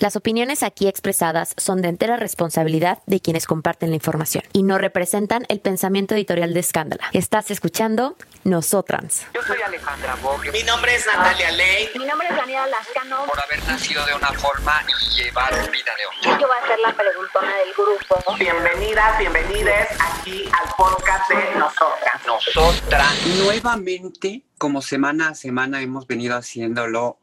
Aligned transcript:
Las 0.00 0.14
opiniones 0.14 0.62
aquí 0.62 0.86
expresadas 0.86 1.54
son 1.56 1.82
de 1.82 1.88
entera 1.88 2.16
responsabilidad 2.16 3.02
de 3.06 3.18
quienes 3.18 3.46
comparten 3.46 3.90
la 3.90 3.96
información 3.96 4.44
y 4.52 4.62
no 4.62 4.78
representan 4.78 5.44
el 5.48 5.58
pensamiento 5.58 6.14
editorial 6.14 6.54
de 6.54 6.60
Escándala. 6.60 7.02
Estás 7.12 7.50
escuchando 7.50 8.16
Nosotrans. 8.44 9.26
Yo 9.34 9.42
soy 9.42 9.60
Alejandra 9.60 10.14
Bog. 10.22 10.40
Mi 10.52 10.62
nombre 10.62 10.94
es 10.94 11.04
Natalia 11.04 11.50
Ley. 11.50 11.88
Mi 11.98 12.04
nombre 12.06 12.28
es 12.30 12.36
Daniela 12.36 12.68
Lascano. 12.68 13.24
Por 13.26 13.42
haber 13.42 13.58
nacido 13.66 14.06
de 14.06 14.14
una 14.14 14.32
forma 14.34 14.84
y 14.86 15.20
llevar 15.20 15.52
vida 15.68 15.92
de 15.96 16.28
otra. 16.30 16.40
Yo 16.40 16.46
voy 16.46 16.56
a 16.62 16.66
ser 16.68 16.78
la 16.78 16.94
preguntona 16.94 17.56
del 17.56 17.74
grupo. 17.74 18.36
Bienvenidas, 18.38 19.18
bienvenides 19.18 19.88
aquí 20.00 20.44
al 20.62 20.74
podcast 20.76 21.28
de 21.28 21.58
Nosotras. 21.58 22.22
Nosotras. 22.24 23.26
Nuevamente, 23.42 24.44
como 24.58 24.80
semana 24.80 25.30
a 25.30 25.34
semana 25.34 25.82
hemos 25.82 26.06
venido 26.06 26.36
haciéndolo 26.36 27.18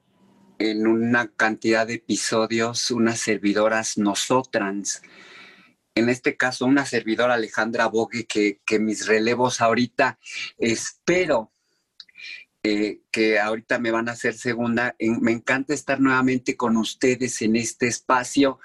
en 0.60 0.88
una 0.88 1.28
cantidad 1.28 1.88
de 1.88 1.96
episodios 1.96 2.92
unas 2.92 3.20
servidoras 3.20 3.98
nosotrans. 3.98 5.02
En 5.96 6.10
este 6.10 6.36
caso, 6.36 6.66
una 6.66 6.86
servidora 6.86 7.36
Alejandra 7.36 7.88
Bogue, 7.88 8.26
que, 8.26 8.60
que 8.66 8.80
mis 8.80 9.08
relevos 9.08 9.62
ahorita 9.62 10.20
espero 10.58 11.52
eh, 12.68 13.02
que 13.12 13.40
ahorita 13.40 13.78
me 13.78 13.92
van 13.92 14.10
a 14.10 14.14
hacer 14.14 14.34
segunda. 14.34 14.96
me 15.00 15.32
encanta 15.32 15.76
estar 15.76 16.00
nuevamente 16.00 16.58
con 16.58 16.78
ustedes 16.78 17.44
en 17.44 17.56
este 17.58 17.86
espacio. 17.86 18.60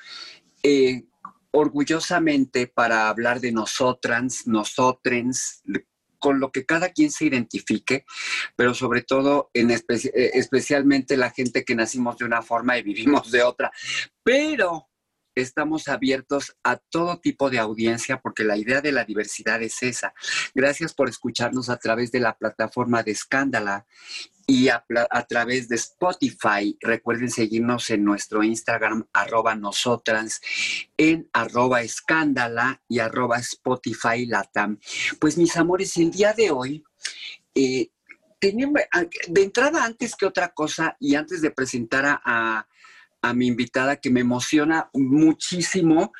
Eh, 0.63 1.05
orgullosamente 1.51 2.67
para 2.67 3.11
hablar 3.11 3.41
de 3.41 3.53
nosotras, 3.53 4.47
nosotrens, 4.47 5.63
con 6.21 6.39
lo 6.39 6.53
que 6.53 6.65
cada 6.65 6.91
quien 6.91 7.11
se 7.11 7.25
identifique, 7.25 8.05
pero 8.55 8.75
sobre 8.75 9.03
todo 9.03 9.51
en 9.55 9.73
eh, 9.73 9.81
especialmente 10.35 11.17
la 11.17 11.31
gente 11.31 11.65
que 11.65 11.75
nacimos 11.75 12.19
de 12.19 12.27
una 12.27 12.43
forma 12.43 12.79
y 12.79 12.83
vivimos 12.83 13.33
de 13.33 13.43
otra. 13.43 13.73
Pero 14.23 14.87
estamos 15.35 15.89
abiertos 15.89 16.57
a 16.63 16.77
todo 16.77 17.19
tipo 17.19 17.51
de 17.51 17.59
audiencia 17.59 18.21
porque 18.21 18.45
la 18.45 18.57
idea 18.57 18.81
de 18.81 18.93
la 18.93 19.05
diversidad 19.05 19.63
es 19.63 19.83
esa. 19.83 20.15
Gracias 20.55 20.95
por 20.95 21.09
escucharnos 21.09 21.71
a 21.71 21.79
través 21.79 22.13
de 22.13 22.21
la 22.21 22.37
plataforma 22.37 23.03
de 23.03 23.13
Escándala 23.13 23.87
y 24.51 24.69
a, 24.69 24.85
través 25.29 25.69
de 25.69 25.77
Spotify. 25.77 26.77
Recuerden 26.81 27.31
seguirnos 27.31 27.89
en 27.91 28.03
nuestro 28.03 28.43
Instagram, 28.43 29.07
arroba 29.13 29.55
nosotras, 29.55 30.41
en 30.97 31.31
arroba 31.33 31.83
escándala 31.83 32.83
y 32.89 32.99
arroba 32.99 33.39
Spotify 33.39 34.27
Latam. 34.27 34.81
Pues 35.21 35.39
mis 35.39 35.57
amores, 35.57 35.97
el 35.99 36.11
día 36.11 36.33
de 36.33 36.51
hoy, 36.51 36.83
eh, 37.55 37.91
de 38.41 39.43
entrada 39.43 39.85
antes 39.85 40.17
que 40.17 40.27
otra 40.27 40.49
cosa 40.49 40.97
y 40.99 41.15
antes 41.15 41.43
de 41.43 41.53
presentar 41.53 42.21
a, 42.25 42.67
a 43.23 43.35
mi 43.35 43.47
invitada 43.47 44.01
que 44.01 44.11
me 44.11 44.21
emociona 44.21 44.91
muchísimo, 44.95 46.13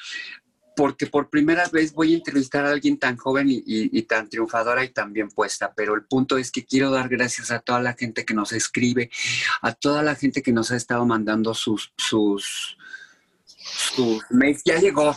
porque 0.81 1.07
por 1.07 1.29
primera 1.29 1.69
vez 1.69 1.93
voy 1.93 2.15
a 2.15 2.17
entrevistar 2.17 2.65
a 2.65 2.71
alguien 2.71 2.99
tan 2.99 3.19
joven 3.19 3.49
y, 3.51 4.03
tan 4.05 4.31
triunfadora 4.31 4.83
y 4.83 4.89
tan 4.89 5.13
bien 5.13 5.29
puesta, 5.29 5.75
pero 5.77 5.95
el 5.95 6.05
punto 6.05 6.39
es 6.39 6.51
que 6.51 6.65
quiero 6.65 6.91
dar 6.91 7.11
gracias 7.11 7.51
a 7.51 7.59
toda 7.59 7.83
la 7.83 7.93
gente 7.93 8.25
que 8.25 8.33
nos 8.33 8.53
escribe, 8.53 9.11
a 9.61 9.75
toda 9.75 10.03
la 10.03 10.15
gente 10.15 10.41
que 10.41 10.55
nos 10.55 10.71
ha 10.71 10.77
estado 10.77 11.05
mandando 11.05 11.53
sus, 11.53 11.93
sus, 11.99 12.79
sus. 13.63 14.25
Ya 14.65 14.79
llegó. 14.79 15.17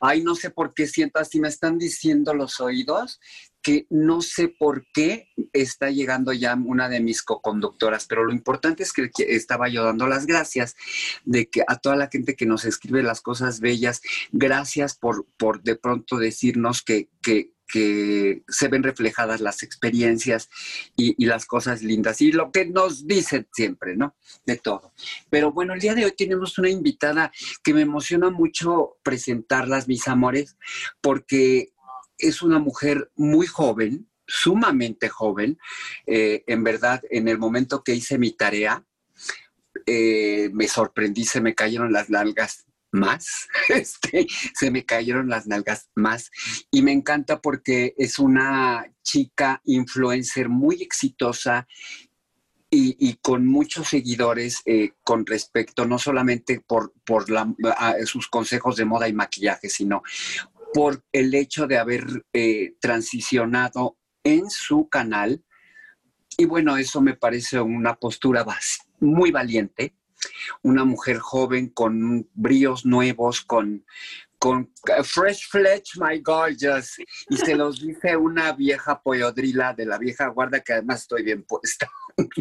Ay, 0.00 0.22
no 0.22 0.34
sé 0.34 0.50
por 0.50 0.74
qué 0.74 0.86
siento 0.86 1.18
así, 1.18 1.40
me 1.40 1.48
están 1.48 1.78
diciendo 1.78 2.34
los 2.34 2.60
oídos 2.60 3.20
que 3.62 3.86
no 3.90 4.20
sé 4.20 4.48
por 4.48 4.84
qué 4.92 5.28
está 5.52 5.90
llegando 5.90 6.32
ya 6.32 6.54
una 6.54 6.88
de 6.88 7.00
mis 7.00 7.22
co-conductoras, 7.22 8.06
pero 8.06 8.24
lo 8.24 8.32
importante 8.32 8.82
es 8.82 8.92
que 8.92 9.08
estaba 9.16 9.68
yo 9.68 9.84
dando 9.84 10.08
las 10.08 10.26
gracias 10.26 10.74
de 11.24 11.48
que 11.48 11.62
a 11.66 11.76
toda 11.76 11.94
la 11.94 12.08
gente 12.08 12.34
que 12.34 12.44
nos 12.44 12.64
escribe 12.64 13.04
las 13.04 13.20
cosas 13.20 13.60
bellas, 13.60 14.02
gracias 14.32 14.96
por, 14.96 15.26
por 15.36 15.62
de 15.62 15.76
pronto 15.76 16.18
decirnos 16.18 16.82
que, 16.82 17.08
que, 17.22 17.52
se 17.72 18.68
ven 18.68 18.82
reflejadas 18.82 19.40
las 19.40 19.62
experiencias 19.62 20.50
y, 20.96 21.14
y, 21.22 21.26
las 21.26 21.46
cosas 21.46 21.82
lindas 21.82 22.20
y 22.20 22.32
lo 22.32 22.52
que 22.52 22.66
nos 22.66 23.06
dicen 23.06 23.48
siempre, 23.52 23.96
¿no? 23.96 24.14
De 24.46 24.56
todo. 24.56 24.92
Pero 25.30 25.52
bueno, 25.52 25.74
el 25.74 25.80
día 25.80 25.94
de 25.94 26.04
hoy 26.04 26.12
tenemos 26.12 26.58
una 26.58 26.68
invitada 26.68 27.32
que 27.62 27.74
me 27.74 27.82
emociona 27.82 28.30
mucho 28.30 28.96
presentarlas, 29.02 29.88
mis 29.88 30.08
amores, 30.08 30.56
porque 31.00 31.72
es 32.18 32.42
una 32.42 32.58
mujer 32.58 33.10
muy 33.16 33.46
joven, 33.46 34.08
sumamente 34.26 35.08
joven. 35.08 35.58
Eh, 36.06 36.44
en 36.46 36.64
verdad, 36.64 37.02
en 37.10 37.28
el 37.28 37.38
momento 37.38 37.82
que 37.82 37.94
hice 37.94 38.18
mi 38.18 38.32
tarea, 38.32 38.84
eh, 39.86 40.50
me 40.52 40.68
sorprendí, 40.68 41.24
se 41.24 41.40
me 41.40 41.54
cayeron 41.54 41.92
las 41.92 42.10
nalgas 42.10 42.66
más, 42.92 43.48
este, 43.68 44.26
se 44.54 44.70
me 44.70 44.84
cayeron 44.84 45.28
las 45.28 45.46
nalgas 45.46 45.90
más 45.94 46.30
y 46.70 46.82
me 46.82 46.92
encanta 46.92 47.40
porque 47.40 47.94
es 47.96 48.18
una 48.18 48.86
chica 49.02 49.60
influencer 49.64 50.48
muy 50.48 50.82
exitosa 50.82 51.66
y, 52.74 53.18
con 53.20 53.46
muchos 53.46 53.88
seguidores 53.88 54.62
eh, 54.64 54.92
con 55.04 55.26
respecto 55.26 55.84
no 55.84 55.98
solamente 55.98 56.60
por, 56.66 56.94
por 57.04 57.26
sus 58.06 58.28
consejos 58.28 58.76
de 58.76 58.86
moda 58.86 59.08
y 59.08 59.12
maquillaje, 59.12 59.68
sino 59.68 60.02
por 60.72 61.04
el 61.12 61.34
hecho 61.34 61.66
de 61.66 61.76
haber 61.76 62.24
eh, 62.32 62.74
transicionado 62.80 63.98
en 64.24 64.48
su 64.48 64.88
canal. 64.88 65.44
Y 66.38 66.46
bueno, 66.46 66.78
eso 66.78 67.02
me 67.02 67.14
parece 67.14 67.60
una 67.60 67.94
postura 67.96 68.44
muy 69.00 69.30
valiente, 69.30 69.94
una 70.62 70.84
mujer 70.84 71.18
joven 71.18 71.68
con 71.68 72.28
bríos 72.34 72.84
nuevos, 72.84 73.40
con, 73.42 73.84
con 74.38 74.72
fresh 75.04 75.48
flesh, 75.48 75.98
my 75.98 76.20
gorgeous. 76.20 76.98
Y 77.28 77.36
se 77.36 77.54
los 77.54 77.80
dice 77.80 78.16
una 78.16 78.52
vieja 78.52 79.00
pollodrila 79.00 79.74
de 79.74 79.86
la 79.86 79.98
vieja 79.98 80.28
guarda 80.28 80.60
que 80.60 80.74
además 80.74 81.02
estoy 81.02 81.22
bien 81.22 81.44
puesta 81.44 81.90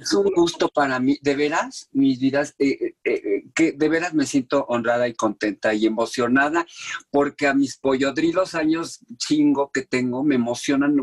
es 0.00 0.12
un 0.12 0.30
gusto 0.34 0.68
para 0.68 0.98
mí, 1.00 1.18
de 1.22 1.36
veras, 1.36 1.88
mis 1.92 2.18
vidas, 2.18 2.54
eh, 2.58 2.78
eh, 2.80 2.94
eh, 3.04 3.44
que 3.54 3.72
de 3.72 3.88
veras 3.88 4.14
me 4.14 4.26
siento 4.26 4.64
honrada 4.68 5.08
y 5.08 5.14
contenta 5.14 5.74
y 5.74 5.86
emocionada 5.86 6.66
porque 7.10 7.46
a 7.46 7.54
mis 7.54 7.76
pollodrilos 7.76 8.54
años 8.54 9.00
chingo 9.16 9.70
que 9.72 9.82
tengo 9.82 10.24
me 10.24 10.36
emocionan, 10.36 10.96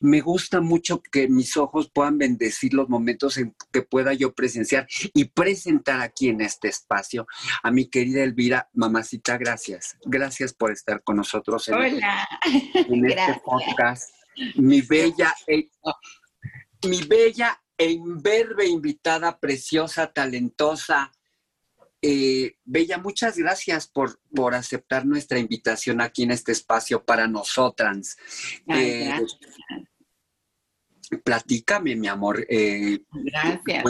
me 0.00 0.20
gusta 0.20 0.60
mucho 0.60 1.02
que 1.02 1.28
mis 1.28 1.56
ojos 1.56 1.90
puedan 1.92 2.18
bendecir 2.18 2.74
los 2.74 2.88
momentos 2.88 3.38
en 3.38 3.54
que 3.72 3.82
pueda 3.82 4.12
yo 4.12 4.34
presenciar 4.34 4.86
y 5.14 5.24
presentar 5.24 6.00
aquí 6.00 6.28
en 6.28 6.40
este 6.40 6.68
espacio 6.68 7.26
a 7.62 7.70
mi 7.70 7.86
querida 7.86 8.22
Elvira, 8.22 8.68
mamacita, 8.74 9.38
gracias, 9.38 9.96
gracias 10.04 10.52
por 10.52 10.72
estar 10.72 11.02
con 11.02 11.16
nosotros 11.16 11.68
en, 11.68 11.74
Hola. 11.74 12.28
en 12.74 13.06
este 13.06 13.40
podcast. 13.44 14.10
Mi 14.56 14.80
bella 14.80 15.34
mi 16.88 17.02
bella 17.02 17.60
e 17.76 17.90
imberbe 17.90 18.66
invitada, 18.66 19.38
preciosa, 19.38 20.12
talentosa. 20.12 21.12
Eh, 22.00 22.56
bella, 22.64 22.98
muchas 22.98 23.36
gracias 23.36 23.86
por, 23.86 24.18
por 24.34 24.54
aceptar 24.54 25.06
nuestra 25.06 25.38
invitación 25.38 26.00
aquí 26.00 26.24
en 26.24 26.32
este 26.32 26.52
espacio 26.52 27.04
para 27.04 27.28
nosotras. 27.28 28.16
Eh, 28.66 29.20
platícame, 31.24 31.94
mi 31.96 32.08
amor. 32.08 32.44
Eh, 32.48 33.00
gracias. 33.12 33.84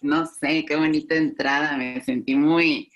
no 0.00 0.26
sé, 0.26 0.64
qué 0.64 0.76
bonita 0.76 1.14
entrada. 1.14 1.76
Me 1.76 2.02
sentí 2.04 2.34
muy, 2.34 2.90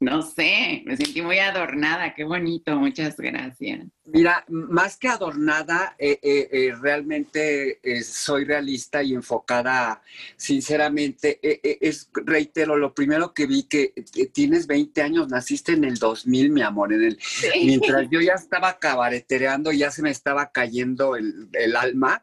no 0.00 0.22
sé, 0.22 0.82
me 0.86 0.96
sentí 0.96 1.22
muy 1.22 1.38
adornada, 1.38 2.14
qué 2.14 2.24
bonito, 2.24 2.76
muchas 2.76 3.16
gracias. 3.16 3.86
Mira, 4.04 4.44
más 4.48 4.96
que 4.96 5.08
adornada, 5.08 5.96
eh, 5.98 6.20
eh, 6.22 6.48
eh, 6.52 6.72
realmente 6.80 7.80
soy 8.04 8.44
realista 8.44 9.02
y 9.02 9.14
enfocada, 9.14 10.00
sinceramente, 10.36 11.40
es, 11.42 12.10
reitero, 12.12 12.76
lo 12.76 12.94
primero 12.94 13.34
que 13.34 13.46
vi 13.46 13.64
que 13.64 13.92
tienes 14.32 14.66
20 14.66 15.02
años, 15.02 15.28
naciste 15.28 15.72
en 15.72 15.84
el 15.84 15.96
2000, 15.96 16.50
mi 16.50 16.62
amor, 16.62 16.92
en 16.92 17.02
el, 17.02 17.18
mientras 17.56 18.08
yo 18.08 18.20
ya 18.20 18.34
estaba 18.34 18.78
cabaretereando, 18.78 19.72
ya 19.72 19.90
se 19.90 20.02
me 20.02 20.10
estaba 20.10 20.52
cayendo 20.52 21.16
el, 21.16 21.48
el 21.52 21.74
alma, 21.74 22.22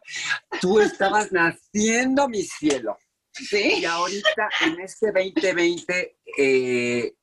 tú 0.61 0.79
estabas 0.79 1.31
naciendo, 1.31 2.29
mi 2.29 2.43
cielo. 2.43 2.97
Sí. 3.35 3.79
Y 3.81 3.85
ahorita, 3.85 4.49
en 4.61 4.79
este 4.79 5.07
2020, 5.11 6.17
eh, 6.37 7.13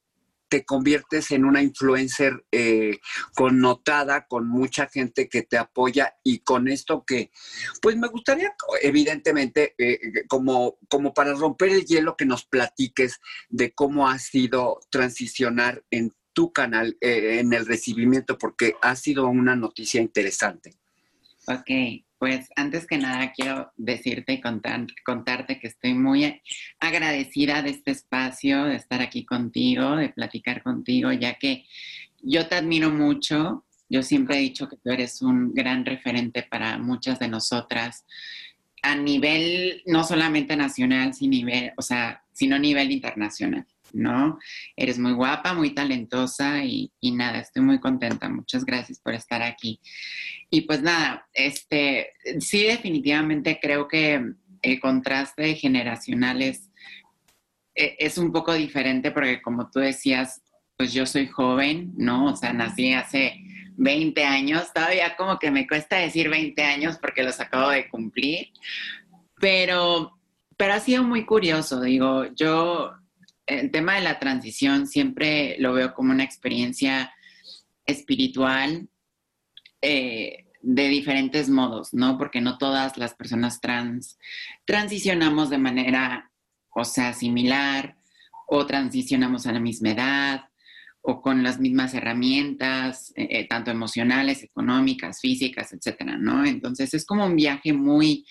te 0.52 0.66
conviertes 0.66 1.30
en 1.30 1.46
una 1.46 1.62
influencer 1.62 2.44
eh, 2.52 2.98
connotada, 3.34 4.26
con 4.26 4.46
mucha 4.46 4.86
gente 4.86 5.26
que 5.26 5.40
te 5.40 5.56
apoya 5.56 6.16
y 6.22 6.40
con 6.40 6.68
esto 6.68 7.04
que, 7.06 7.30
pues 7.80 7.96
me 7.96 8.08
gustaría, 8.08 8.54
evidentemente, 8.82 9.74
eh, 9.78 9.98
como, 10.28 10.76
como 10.90 11.14
para 11.14 11.32
romper 11.32 11.70
el 11.70 11.86
hielo, 11.86 12.18
que 12.18 12.26
nos 12.26 12.44
platiques 12.44 13.18
de 13.48 13.72
cómo 13.72 14.10
ha 14.10 14.18
sido 14.18 14.80
transicionar 14.90 15.82
en 15.90 16.12
tu 16.34 16.52
canal, 16.52 16.98
eh, 17.00 17.38
en 17.40 17.54
el 17.54 17.64
recibimiento, 17.64 18.36
porque 18.36 18.74
ha 18.82 18.94
sido 18.94 19.28
una 19.28 19.56
noticia 19.56 20.02
interesante. 20.02 20.74
Ok, 21.46 22.04
pues 22.22 22.50
antes 22.54 22.86
que 22.86 22.98
nada 22.98 23.32
quiero 23.32 23.72
decirte 23.76 24.34
y 24.34 24.40
contarte 24.40 25.58
que 25.58 25.66
estoy 25.66 25.94
muy 25.94 26.40
agradecida 26.78 27.62
de 27.62 27.70
este 27.70 27.90
espacio, 27.90 28.66
de 28.66 28.76
estar 28.76 29.02
aquí 29.02 29.24
contigo, 29.24 29.96
de 29.96 30.10
platicar 30.10 30.62
contigo, 30.62 31.10
ya 31.10 31.34
que 31.34 31.64
yo 32.22 32.46
te 32.46 32.54
admiro 32.54 32.90
mucho. 32.90 33.64
Yo 33.88 34.04
siempre 34.04 34.36
he 34.36 34.40
dicho 34.40 34.68
que 34.68 34.76
tú 34.76 34.90
eres 34.90 35.20
un 35.20 35.52
gran 35.52 35.84
referente 35.84 36.44
para 36.44 36.78
muchas 36.78 37.18
de 37.18 37.26
nosotras 37.26 38.04
a 38.84 38.94
nivel 38.94 39.82
no 39.86 40.04
solamente 40.04 40.54
nacional, 40.56 41.14
sino, 41.14 41.32
nivel, 41.32 41.72
o 41.76 41.82
sea, 41.82 42.22
sino 42.32 42.54
a 42.54 42.60
nivel 42.60 42.92
internacional. 42.92 43.66
¿No? 43.92 44.38
Eres 44.76 44.98
muy 44.98 45.12
guapa, 45.12 45.54
muy 45.54 45.70
talentosa 45.70 46.64
y, 46.64 46.92
nada, 47.02 47.40
estoy 47.40 47.62
muy 47.62 47.80
contenta. 47.80 48.28
Muchas 48.28 48.64
gracias 48.64 49.00
por 49.00 49.14
estar 49.14 49.42
aquí. 49.42 49.80
Y 50.50 50.62
pues 50.62 50.82
nada, 50.82 51.26
este, 51.32 52.12
sí 52.40 52.64
definitivamente 52.64 53.58
creo 53.60 53.88
que 53.88 54.34
el 54.62 54.80
contraste 54.80 55.54
generacional 55.54 56.42
es, 56.42 56.70
e, 57.74 57.96
es 57.98 58.18
un 58.18 58.32
poco 58.32 58.54
diferente 58.54 59.10
porque 59.10 59.42
como 59.42 59.70
tú 59.70 59.80
decías, 59.80 60.42
pues 60.76 60.92
yo 60.92 61.06
soy 61.06 61.26
joven, 61.26 61.92
¿no? 61.96 62.26
O 62.26 62.36
sea, 62.36 62.52
nací 62.52 62.92
hace 62.92 63.40
20 63.76 64.24
años, 64.24 64.72
todavía 64.72 65.16
como 65.16 65.38
que 65.38 65.50
me 65.50 65.66
cuesta 65.66 65.96
decir 65.96 66.28
20 66.28 66.62
años 66.62 66.98
porque 66.98 67.22
los 67.22 67.40
acabo 67.40 67.70
de 67.70 67.88
cumplir, 67.88 68.48
pero, 69.40 70.18
pero 70.56 70.74
ha 70.74 70.80
sido 70.80 71.02
muy 71.02 71.24
curioso, 71.24 71.80
digo, 71.80 72.26
yo 72.34 72.92
el 73.60 73.70
tema 73.70 73.96
de 73.96 74.02
la 74.02 74.18
transición 74.18 74.86
siempre 74.86 75.56
lo 75.58 75.72
veo 75.72 75.94
como 75.94 76.12
una 76.12 76.24
experiencia 76.24 77.12
espiritual 77.86 78.88
eh, 79.80 80.46
de 80.60 80.88
diferentes 80.88 81.48
modos, 81.48 81.92
¿no? 81.92 82.18
Porque 82.18 82.40
no 82.40 82.58
todas 82.58 82.96
las 82.96 83.14
personas 83.14 83.60
trans 83.60 84.18
transicionamos 84.64 85.50
de 85.50 85.58
manera, 85.58 86.30
o 86.70 86.84
sea, 86.84 87.12
similar, 87.12 87.96
o 88.46 88.66
transicionamos 88.66 89.46
a 89.46 89.52
la 89.52 89.60
misma 89.60 89.90
edad, 89.90 90.44
o 91.00 91.20
con 91.20 91.42
las 91.42 91.58
mismas 91.58 91.94
herramientas, 91.94 93.12
eh, 93.16 93.26
eh, 93.30 93.48
tanto 93.48 93.72
emocionales, 93.72 94.44
económicas, 94.44 95.20
físicas, 95.20 95.72
etcétera, 95.72 96.16
¿no? 96.16 96.44
Entonces 96.44 96.94
es 96.94 97.04
como 97.04 97.26
un 97.26 97.34
viaje 97.34 97.72
muy 97.72 98.24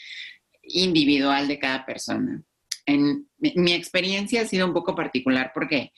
individual 0.63 1.49
de 1.49 1.59
cada 1.59 1.85
persona 1.85 2.41
en 2.85 3.27
mi, 3.37 3.73
experiencia 3.73 4.41
ha 4.41 4.45
sido 4.45 4.67
un 4.67 4.73
poco 4.73 4.95
particular 4.95 5.51
porque 5.53 5.91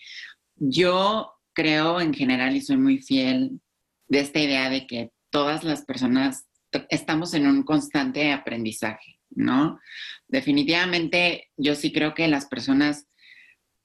yo 0.55 1.33
creo 1.53 2.01
en 2.01 2.13
general 2.13 2.55
y 2.55 2.61
soy 2.61 2.77
muy 2.77 2.99
fiel 2.99 3.59
de 4.07 4.19
esta 4.19 4.39
idea 4.39 4.69
de 4.69 4.87
que 4.87 5.11
todas 5.29 5.63
las 5.63 5.83
personas 5.83 6.45
estamos 6.89 7.33
en 7.33 7.47
un 7.47 7.63
constante 7.63 8.31
aprendizaje, 8.31 9.19
¿no? 9.29 9.79
Definitivamente 10.27 11.49
yo 11.57 11.75
sí 11.75 11.91
creo 11.91 12.13
que 12.13 12.27
las 12.27 12.47
personas 12.47 13.07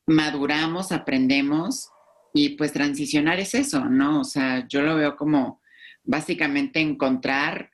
maduramos, 0.07 0.93
aprendemos 0.93 1.89
y 2.33 2.51
pues 2.51 2.73
transicionar 2.73 3.41
es 3.41 3.55
eso, 3.55 3.85
¿no? 3.85 4.21
O 4.21 4.25
sea, 4.25 4.67
yo 4.69 4.83
lo 4.83 4.97
veo 4.97 5.17
como 5.17 5.61
básicamente 6.03 6.81
encontrar 6.81 7.71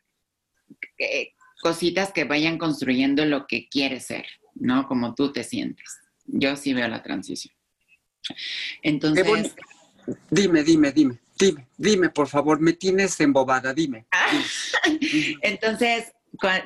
eh, 0.98 1.32
cositas 1.62 2.12
que 2.12 2.24
vayan 2.24 2.58
construyendo 2.58 3.24
lo 3.24 3.46
que 3.46 3.68
quieres 3.68 4.06
ser, 4.06 4.26
¿no? 4.54 4.86
Como 4.86 5.14
tú 5.14 5.32
te 5.32 5.44
sientes. 5.44 5.98
Yo 6.26 6.56
sí 6.56 6.74
veo 6.74 6.88
la 6.88 7.02
transición. 7.02 7.54
Entonces... 8.82 9.54
Dime, 10.30 10.62
dime, 10.62 10.92
dime, 10.92 11.18
dime, 11.38 11.66
dime, 11.78 12.10
por 12.10 12.28
favor, 12.28 12.60
me 12.60 12.74
tienes 12.74 13.18
embobada, 13.20 13.72
dime. 13.72 14.06
Entonces, 15.42 16.12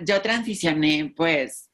yo 0.05 0.21
transicioné, 0.21 1.13
pues, 1.17 1.71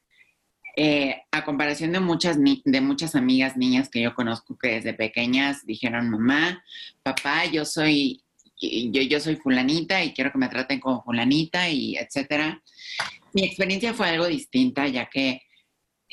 eh, 0.76 1.22
a 1.30 1.44
comparación 1.44 1.92
de 1.92 2.00
muchas, 2.00 2.36
de 2.36 2.80
muchas 2.80 3.14
amigas 3.14 3.56
niñas 3.56 3.88
que 3.88 4.02
yo 4.02 4.14
conozco 4.14 4.58
que 4.58 4.72
desde 4.72 4.92
pequeñas 4.92 5.64
dijeron, 5.64 6.10
mamá, 6.10 6.62
papá, 7.02 7.44
yo 7.46 7.64
soy, 7.64 8.22
yo, 8.60 9.02
yo 9.02 9.20
soy 9.20 9.36
fulanita 9.36 10.02
y 10.02 10.12
quiero 10.12 10.32
que 10.32 10.38
me 10.38 10.48
traten 10.48 10.80
como 10.80 11.02
fulanita 11.04 11.68
y 11.68 11.96
etcétera. 11.96 12.60
Mi 13.32 13.44
experiencia 13.44 13.94
fue 13.94 14.08
algo 14.08 14.26
distinta, 14.26 14.88
ya 14.88 15.08
que 15.08 15.42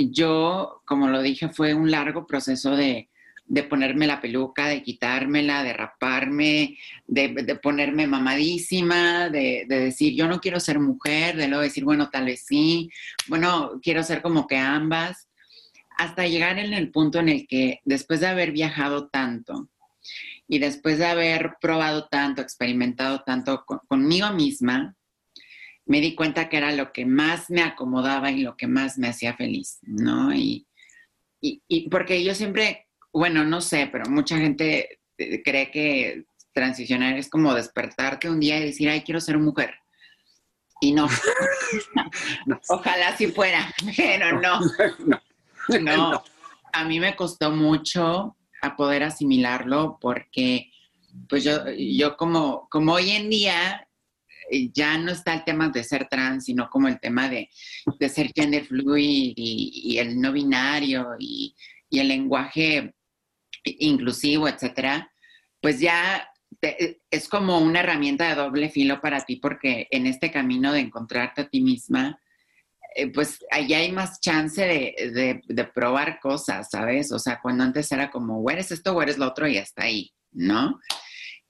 yo, 0.10 0.82
como 0.86 1.08
lo 1.08 1.22
dije, 1.22 1.50
fue 1.50 1.74
un 1.74 1.92
largo 1.92 2.26
proceso 2.26 2.76
de, 2.76 3.10
ponerme 3.70 4.08
la 4.08 4.22
peluca, 4.22 4.68
de 4.68 4.82
quitármela, 4.82 5.62
de 5.62 5.74
raparme, 5.74 6.78
de, 7.06 7.60
ponerme 7.62 8.08
mamadísima, 8.08 9.30
de, 9.30 9.66
decir, 9.68 10.16
yo 10.16 10.28
no 10.28 10.40
quiero 10.40 10.60
ser 10.60 10.80
mujer, 10.80 11.36
de 11.36 11.48
luego 11.48 11.64
decir, 11.64 11.84
bueno, 11.84 12.10
tal 12.10 12.26
vez 12.26 12.44
sí, 12.46 12.90
bueno, 13.28 13.80
quiero 13.84 14.04
ser 14.04 14.22
como 14.22 14.48
que 14.48 14.58
ambas, 14.58 15.28
hasta 15.98 16.26
llegar 16.26 16.58
en 16.58 16.74
el 16.74 16.90
punto 16.90 17.20
en 17.20 17.30
el 17.30 17.48
que 17.48 17.82
después 17.84 18.22
de 18.22 18.28
haber 18.28 18.52
viajado 18.52 19.10
tanto 19.10 19.70
y 20.48 20.60
después 20.60 20.98
de 20.98 21.06
haber 21.06 21.58
probado 21.62 22.08
tanto, 22.08 22.42
experimentado 22.42 23.22
tanto 23.24 23.66
conmigo 23.88 24.32
misma, 24.32 24.96
me 25.86 26.02
di 26.02 26.16
cuenta 26.16 26.50
que 26.50 26.58
era 26.58 26.72
lo 26.72 26.92
que 26.94 27.06
más 27.06 27.50
me 27.50 27.62
acomodaba 27.62 28.32
y 28.32 28.42
lo 28.42 28.56
que 28.56 28.68
más 28.68 28.98
me 28.98 29.08
hacía 29.08 29.36
feliz, 29.36 29.80
¿no? 29.82 30.34
Y, 30.34 30.68
y, 31.42 31.90
porque 31.90 32.24
yo 32.24 32.36
siempre, 32.36 32.88
bueno, 33.12 33.44
no 33.44 33.62
sé, 33.62 33.90
pero 33.92 34.10
mucha 34.10 34.38
gente 34.38 35.00
eh, 35.18 35.42
cree 35.44 35.72
que 35.72 36.26
transicionar 36.54 37.18
es 37.18 37.30
como 37.30 37.54
despertarte 37.54 38.30
un 38.30 38.40
día 38.40 38.58
y 38.58 38.66
decir, 38.66 38.90
ay, 38.90 39.02
quiero 39.02 39.20
ser 39.20 39.38
mujer. 39.38 39.74
Y 40.82 40.94
no. 40.94 41.08
Ojalá 42.70 43.16
si 43.18 43.28
fuera, 43.28 43.74
pero 43.96 44.40
no. 44.42 44.60
no. 45.00 45.22
No. 45.80 46.24
A 46.74 46.86
mí 46.86 47.00
me 47.00 47.16
costó 47.16 47.52
mucho 47.52 48.36
a 48.62 48.76
poder 48.76 49.04
asimilarlo 49.04 49.98
porque, 50.00 50.72
pues 51.28 51.44
yo, 51.44 51.70
yo 51.78 52.18
como, 52.18 52.68
como 52.70 52.94
hoy 52.94 53.12
en 53.12 53.30
día 53.30 53.88
ya 54.74 54.98
no 54.98 55.12
está 55.12 55.34
el 55.34 55.44
tema 55.44 55.70
de 55.70 55.84
ser 55.84 56.08
trans, 56.08 56.46
sino 56.46 56.70
como 56.70 56.88
el 56.88 57.00
tema 57.00 57.30
de, 57.30 57.50
ser 58.10 58.32
gender 58.36 58.66
fluid 58.66 59.34
y, 59.36 59.98
el 59.98 60.20
no 60.20 60.32
binario 60.32 61.16
y, 61.20 61.56
el 61.92 62.08
lenguaje 62.08 62.94
inclusivo, 63.64 64.48
etcétera, 64.48 65.12
pues 65.62 65.80
ya 65.80 66.28
es 67.10 67.28
como 67.28 67.60
una 67.60 67.80
herramienta 67.80 68.28
de 68.30 68.36
doble 68.36 68.70
filo 68.70 69.02
para 69.02 69.22
ti 69.22 69.38
porque 69.38 69.88
en 69.92 70.08
este 70.08 70.32
camino 70.32 70.74
de 70.74 70.80
encontrarte 70.80 71.42
a 71.42 71.50
ti 71.50 71.62
misma, 71.62 72.20
eh, 72.96 73.08
pues 73.12 73.40
allá 73.52 73.80
hay 73.80 73.92
más 73.92 74.20
chance 74.20 74.62
de, 74.64 75.66
probar 75.74 76.20
cosas, 76.20 76.70
¿sabes? 76.70 77.12
O 77.12 77.20
sea, 77.20 77.40
cuando 77.42 77.64
antes 77.64 77.92
era 77.92 78.10
como, 78.10 78.40
o 78.40 78.50
eres 78.50 78.72
esto 78.72 78.94
o 78.94 79.02
eres 79.02 79.18
lo 79.18 79.28
otro 79.28 79.48
y 79.48 79.58
hasta 79.58 79.84
ahí, 79.84 80.12
¿no? 80.32 80.80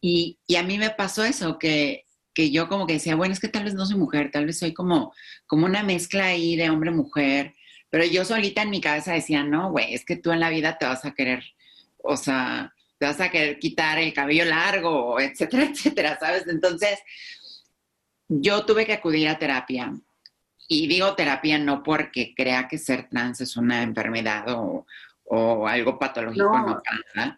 Y 0.01 0.37
a 0.57 0.63
mí 0.63 0.79
me 0.79 0.89
pasó 0.89 1.23
eso, 1.23 1.59
que 1.59 2.05
que 2.33 2.51
yo 2.51 2.67
como 2.67 2.87
que 2.87 2.93
decía, 2.93 3.15
bueno, 3.15 3.33
es 3.33 3.39
que 3.39 3.47
tal 3.47 3.65
vez 3.65 3.73
no 3.73 3.85
soy 3.85 3.97
mujer, 3.97 4.31
tal 4.31 4.45
vez 4.45 4.59
soy 4.59 4.73
como, 4.73 5.13
como 5.47 5.65
una 5.65 5.83
mezcla 5.83 6.27
ahí 6.27 6.55
de 6.55 6.69
hombre-mujer, 6.69 7.55
pero 7.89 8.05
yo 8.05 8.23
solita 8.23 8.61
en 8.61 8.69
mi 8.69 8.81
cabeza 8.81 9.13
decía, 9.13 9.43
no, 9.43 9.71
güey, 9.71 9.93
es 9.93 10.05
que 10.05 10.15
tú 10.15 10.31
en 10.31 10.39
la 10.39 10.49
vida 10.49 10.77
te 10.77 10.85
vas 10.85 11.03
a 11.05 11.13
querer, 11.13 11.43
o 11.97 12.15
sea, 12.15 12.73
te 12.97 13.05
vas 13.05 13.19
a 13.19 13.29
querer 13.29 13.59
quitar 13.59 13.99
el 13.99 14.13
cabello 14.13 14.45
largo, 14.45 15.19
etcétera, 15.19 15.63
etcétera, 15.71 16.17
¿sabes? 16.19 16.47
Entonces, 16.47 16.99
yo 18.27 18.65
tuve 18.65 18.85
que 18.85 18.93
acudir 18.93 19.27
a 19.27 19.37
terapia. 19.37 19.93
Y 20.67 20.87
digo 20.87 21.15
terapia 21.15 21.57
no 21.57 21.83
porque 21.83 22.33
crea 22.33 22.69
que 22.69 22.77
ser 22.77 23.09
trans 23.09 23.41
es 23.41 23.57
una 23.57 23.83
enfermedad 23.83 24.45
o, 24.49 24.85
o 25.25 25.67
algo 25.67 25.99
patológico, 25.99 26.81
no, 27.15 27.37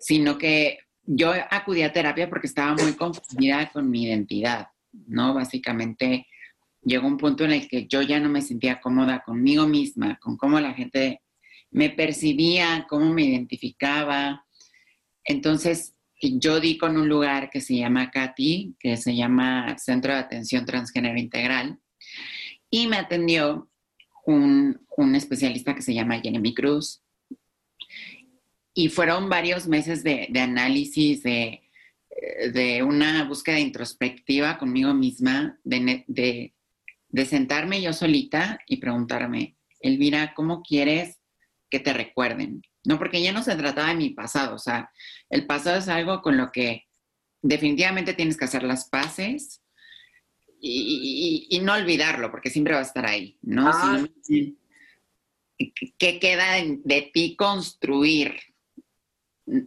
sino 0.00 0.36
que 0.36 0.80
yo 1.10 1.32
acudí 1.50 1.82
a 1.82 1.92
terapia 1.92 2.28
porque 2.28 2.46
estaba 2.46 2.74
muy 2.74 2.92
confundida 2.92 3.70
con 3.70 3.90
mi 3.90 4.04
identidad, 4.04 4.68
¿no? 4.92 5.32
Básicamente 5.32 6.26
llegó 6.82 7.06
un 7.06 7.16
punto 7.16 7.44
en 7.44 7.52
el 7.52 7.68
que 7.68 7.86
yo 7.86 8.02
ya 8.02 8.20
no 8.20 8.28
me 8.28 8.42
sentía 8.42 8.80
cómoda 8.80 9.22
conmigo 9.24 9.66
misma, 9.66 10.18
con 10.20 10.36
cómo 10.36 10.60
la 10.60 10.74
gente 10.74 11.22
me 11.70 11.88
percibía, 11.88 12.86
cómo 12.88 13.12
me 13.12 13.24
identificaba. 13.24 14.44
Entonces, 15.24 15.94
yo 16.20 16.60
di 16.60 16.76
con 16.76 16.96
un 16.98 17.08
lugar 17.08 17.48
que 17.48 17.62
se 17.62 17.76
llama 17.76 18.10
CATI, 18.10 18.76
que 18.78 18.96
se 18.98 19.16
llama 19.16 19.78
Centro 19.78 20.12
de 20.12 20.18
Atención 20.18 20.66
Transgénero 20.66 21.18
Integral, 21.18 21.78
y 22.70 22.86
me 22.86 22.96
atendió 22.96 23.70
un, 24.26 24.78
especialista 25.14 25.74
que 25.74 25.82
se 25.82 25.94
llama 25.94 26.20
Jeremy 26.20 26.54
Cruz. 26.54 27.00
Y 28.78 28.90
fueron 28.90 29.28
varios 29.28 29.66
meses 29.66 30.04
de, 30.04 30.30
análisis, 30.38 31.22
de, 31.22 31.62
de, 32.52 32.82
una 32.82 33.24
búsqueda 33.24 33.58
introspectiva 33.58 34.56
conmigo 34.58 34.94
misma, 34.94 35.58
de, 35.64 36.52
de 37.08 37.24
sentarme 37.24 37.82
yo 37.82 37.92
solita 37.92 38.60
y 38.66 38.76
preguntarme, 38.76 39.56
Elvira, 39.80 40.32
¿cómo 40.34 40.62
quieres 40.62 41.18
que 41.70 41.80
te 41.80 41.92
recuerden? 41.92 42.62
No, 42.84 42.98
porque 42.98 43.22
ya 43.22 43.32
no 43.32 43.42
se 43.42 43.56
trataba 43.56 43.88
de 43.88 43.96
mi 43.96 44.10
pasado, 44.10 44.54
o 44.54 44.58
sea, 44.58 44.90
el 45.28 45.46
pasado 45.46 45.78
es 45.78 45.88
algo 45.88 46.22
con 46.22 46.36
lo 46.36 46.52
que 46.52 46.86
definitivamente 47.42 48.14
tienes 48.14 48.36
que 48.36 48.44
hacer 48.44 48.62
las 48.62 48.88
paces 48.88 49.62
y, 50.60 51.60
no 51.62 51.74
olvidarlo, 51.74 52.30
porque 52.30 52.50
siempre 52.50 52.74
va 52.74 52.80
a 52.80 52.84
estar 52.84 53.06
ahí, 53.06 53.38
¿no? 53.42 53.70
Ah, 53.72 54.04
¿Qué 55.56 56.18
queda 56.20 56.54
de, 56.54 57.10
ti 57.12 57.36
construir, 57.36 58.36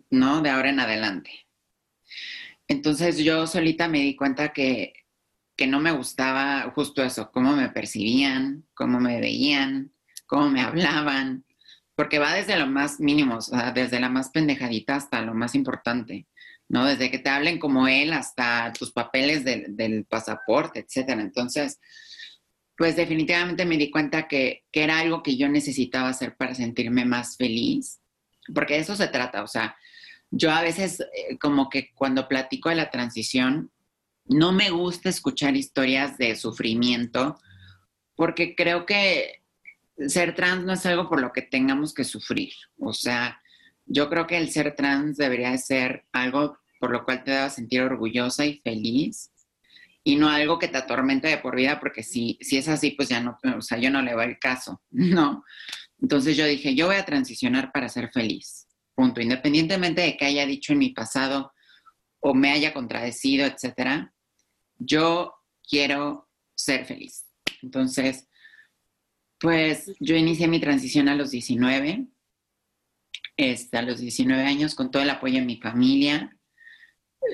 ¿no? 0.09 0.41
De 0.41 0.49
ahora 0.49 0.69
en 0.69 0.79
adelante. 0.79 1.47
Entonces 2.67 3.17
yo 3.17 3.47
solita 3.47 3.87
me 3.87 3.99
di 3.99 4.15
cuenta 4.15 4.53
que, 4.53 4.93
que 5.55 5.67
no 5.67 5.79
me 5.79 5.91
gustaba 5.91 6.71
justo 6.73 7.03
eso, 7.03 7.31
cómo 7.31 7.55
me 7.55 7.69
percibían, 7.69 8.65
cómo 8.73 8.99
me 8.99 9.19
veían, 9.19 9.91
cómo 10.25 10.49
me 10.49 10.61
hablaban, 10.61 11.45
porque 11.95 12.17
va 12.17 12.33
desde 12.33 12.57
lo 12.57 12.67
más 12.67 12.99
mínimo, 12.99 13.35
o 13.37 13.41
sea, 13.41 13.71
desde 13.71 13.99
la 13.99 14.09
más 14.09 14.29
pendejadita 14.29 14.95
hasta 14.95 15.21
lo 15.21 15.33
más 15.33 15.53
importante, 15.53 16.27
¿no? 16.67 16.85
Desde 16.85 17.11
que 17.11 17.19
te 17.19 17.29
hablen 17.29 17.59
como 17.59 17.87
él 17.87 18.13
hasta 18.13 18.73
tus 18.73 18.91
papeles 18.91 19.43
del, 19.43 20.05
pasaporte, 20.05 20.79
etcétera. 20.79 21.21
Entonces, 21.21 21.79
pues 22.75 22.95
definitivamente 22.95 23.65
me 23.65 23.77
di 23.77 23.91
cuenta 23.91 24.27
que, 24.27 24.63
que, 24.71 24.83
era 24.83 24.99
algo 24.99 25.21
que 25.21 25.37
yo 25.37 25.47
necesitaba 25.49 26.09
hacer 26.09 26.35
para 26.37 26.55
sentirme 26.55 27.05
más 27.05 27.37
feliz, 27.37 28.00
porque 28.53 28.75
de 28.75 28.79
eso 28.81 28.95
se 28.95 29.07
trata, 29.07 29.43
o 29.43 29.47
sea, 29.47 29.75
yo 30.29 30.51
a 30.51 30.61
veces 30.61 31.01
eh, 31.01 31.37
como 31.39 31.69
que 31.69 31.91
cuando 31.93 32.27
platico 32.27 32.69
de 32.69 32.75
la 32.75 32.89
transición, 32.89 33.71
no 34.25 34.51
me 34.51 34.69
gusta 34.69 35.09
escuchar 35.09 35.55
historias 35.55 36.17
de 36.17 36.35
sufrimiento, 36.35 37.39
porque 38.15 38.55
creo 38.55 38.85
que 38.85 39.43
ser 40.07 40.35
trans 40.35 40.63
no 40.63 40.73
es 40.73 40.85
algo 40.85 41.09
por 41.09 41.21
lo 41.21 41.31
que 41.31 41.41
tengamos 41.41 41.93
que 41.93 42.03
sufrir. 42.03 42.53
O 42.79 42.93
sea, 42.93 43.41
yo 43.85 44.09
creo 44.09 44.27
que 44.27 44.37
el 44.37 44.51
ser 44.51 44.75
trans 44.75 45.17
debería 45.17 45.57
ser 45.57 46.05
algo 46.11 46.57
por 46.79 46.91
lo 46.91 47.05
cual 47.05 47.23
te 47.23 47.31
debas 47.31 47.55
sentir 47.55 47.81
orgullosa 47.81 48.43
y 48.43 48.59
feliz 48.59 49.31
y 50.03 50.15
no 50.15 50.29
algo 50.29 50.57
que 50.57 50.67
te 50.67 50.79
atormente 50.79 51.27
de 51.27 51.37
por 51.37 51.55
vida, 51.55 51.79
porque 51.79 52.01
si, 52.01 52.39
si 52.41 52.57
es 52.57 52.67
así, 52.67 52.91
pues 52.91 53.09
ya 53.09 53.21
no, 53.21 53.37
o 53.55 53.61
sea, 53.61 53.77
yo 53.77 53.91
no 53.91 54.01
le 54.01 54.15
voy 54.15 54.25
el 54.25 54.39
caso, 54.39 54.81
¿no? 54.89 55.43
Entonces 56.01 56.35
yo 56.35 56.45
dije, 56.45 56.75
yo 56.75 56.87
voy 56.87 56.95
a 56.95 57.05
transicionar 57.05 57.71
para 57.71 57.87
ser 57.87 58.09
feliz, 58.11 58.67
punto. 58.95 59.21
Independientemente 59.21 60.01
de 60.01 60.17
que 60.17 60.25
haya 60.25 60.45
dicho 60.45 60.73
en 60.73 60.79
mi 60.79 60.89
pasado 60.89 61.53
o 62.19 62.33
me 62.33 62.51
haya 62.51 62.73
contradecido, 62.73 63.45
etcétera, 63.45 64.13
yo 64.77 65.33
quiero 65.67 66.27
ser 66.55 66.85
feliz. 66.85 67.25
Entonces, 67.61 68.27
pues 69.39 69.91
yo 69.99 70.15
inicié 70.15 70.47
mi 70.47 70.59
transición 70.59 71.07
a 71.07 71.15
los 71.15 71.31
19, 71.31 72.07
este, 73.37 73.77
a 73.77 73.81
los 73.81 73.99
19 73.99 74.43
años, 74.43 74.75
con 74.75 74.91
todo 74.91 75.03
el 75.03 75.09
apoyo 75.09 75.39
de 75.39 75.45
mi 75.45 75.57
familia, 75.57 76.37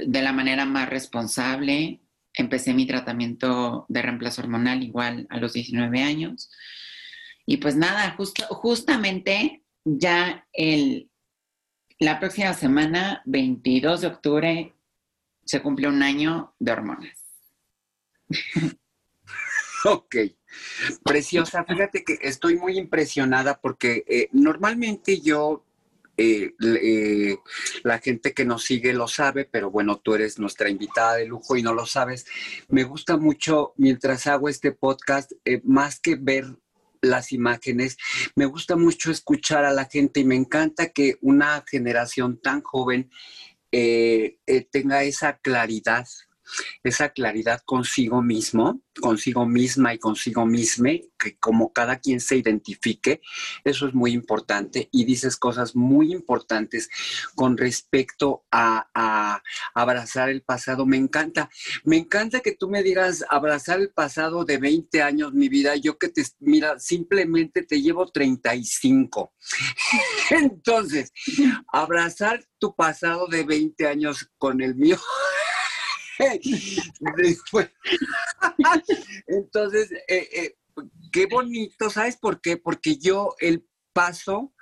de 0.05 0.21
la 0.21 0.33
manera 0.33 0.65
más 0.65 0.89
responsable. 0.89 2.01
Empecé 2.33 2.73
mi 2.73 2.85
tratamiento 2.85 3.85
de 3.89 4.01
reemplazo 4.01 4.41
hormonal 4.41 4.83
igual 4.83 5.25
a 5.29 5.37
los 5.37 5.53
19 5.53 6.01
años. 6.01 6.49
Y 7.49 7.57
pues 7.57 7.77
nada, 7.77 8.13
justo, 8.17 8.43
justamente 8.49 9.63
ya 9.85 10.45
el, 10.51 11.09
la 11.97 12.19
próxima 12.19 12.53
semana, 12.53 13.21
22 13.25 14.01
de 14.01 14.07
octubre, 14.07 14.75
se 15.45 15.61
cumple 15.61 15.87
un 15.87 16.03
año 16.03 16.53
de 16.59 16.71
hormonas. 16.73 17.23
ok. 19.85 20.15
Preciosa, 21.05 21.63
fíjate 21.63 22.03
que 22.03 22.19
estoy 22.21 22.57
muy 22.57 22.77
impresionada 22.77 23.61
porque 23.61 24.03
eh, 24.07 24.27
normalmente 24.33 25.21
yo, 25.21 25.65
eh, 26.17 26.53
eh, 26.61 27.37
la 27.83 27.99
gente 27.99 28.33
que 28.33 28.43
nos 28.43 28.65
sigue 28.65 28.91
lo 28.91 29.07
sabe, 29.07 29.45
pero 29.45 29.71
bueno, 29.71 29.99
tú 29.99 30.15
eres 30.15 30.37
nuestra 30.37 30.69
invitada 30.69 31.15
de 31.15 31.27
lujo 31.27 31.55
y 31.55 31.63
no 31.63 31.73
lo 31.73 31.85
sabes. 31.85 32.25
Me 32.67 32.83
gusta 32.83 33.15
mucho 33.15 33.73
mientras 33.77 34.27
hago 34.27 34.49
este 34.49 34.73
podcast, 34.73 35.31
más 35.63 36.01
que 36.01 36.15
ver 36.15 36.57
las 37.01 37.31
imágenes, 37.31 37.97
me 38.35 38.45
gusta 38.45 38.75
mucho 38.75 39.11
escuchar 39.11 39.65
a 39.65 39.73
la 39.73 39.85
gente 39.85 40.19
y 40.19 40.25
me 40.25 40.35
encanta 40.35 40.89
que 40.89 41.17
una 41.21 41.63
generación 41.67 42.39
tan 42.41 42.61
joven 42.61 43.09
tenga 43.71 45.03
esa 45.03 45.37
claridad 45.37 46.07
esa 46.83 47.09
claridad 47.09 47.61
consigo 47.65 48.21
mismo, 48.21 48.81
consigo 48.99 49.45
misma 49.45 49.93
y 49.93 49.99
consigo 49.99 50.45
misma, 50.45 50.91
que 51.17 51.37
como 51.37 51.73
cada 51.73 51.99
quien 51.99 52.19
se 52.19 52.37
identifique, 52.37 53.21
eso 53.63 53.87
es 53.87 53.93
muy 53.93 54.11
importante 54.11 54.89
y 54.91 55.05
dices 55.05 55.37
cosas 55.37 55.75
muy 55.75 56.11
importantes 56.11 56.89
con 57.35 57.57
respecto 57.57 58.45
a, 58.51 59.41
abrazar 59.73 60.29
el 60.29 60.41
pasado. 60.41 60.85
Me 60.85 60.97
encanta, 60.97 61.49
me 61.83 61.97
encanta 61.97 62.39
que 62.39 62.53
tú 62.53 62.69
me 62.69 62.83
digas 62.83 63.23
abrazar 63.29 63.79
el 63.79 63.89
pasado 63.91 64.45
de 64.45 64.57
20 64.57 65.01
años, 65.01 65.33
mi 65.33 65.49
vida, 65.49 65.75
yo 65.75 65.97
que 65.97 66.09
te, 66.09 66.23
mira, 66.39 66.79
simplemente 66.79 67.63
te 67.63 67.81
llevo 67.81 68.07
35. 68.07 69.33
Entonces, 70.31 71.11
abrazar 71.71 72.43
tu 72.59 72.75
pasado 72.75 73.27
de 73.27 73.43
20 73.43 73.87
años 73.87 74.29
con 74.37 74.61
el 74.61 74.75
mío. 74.75 74.97
Entonces, 79.27 79.91
eh, 80.07 80.29
eh, 80.33 80.55
qué 81.11 81.25
bonito, 81.25 81.89
¿sabes 81.89 82.17
por 82.17 82.41
qué? 82.41 82.57
Porque 82.57 82.97
yo 82.97 83.35
el 83.39 83.65
paso, 83.93 84.53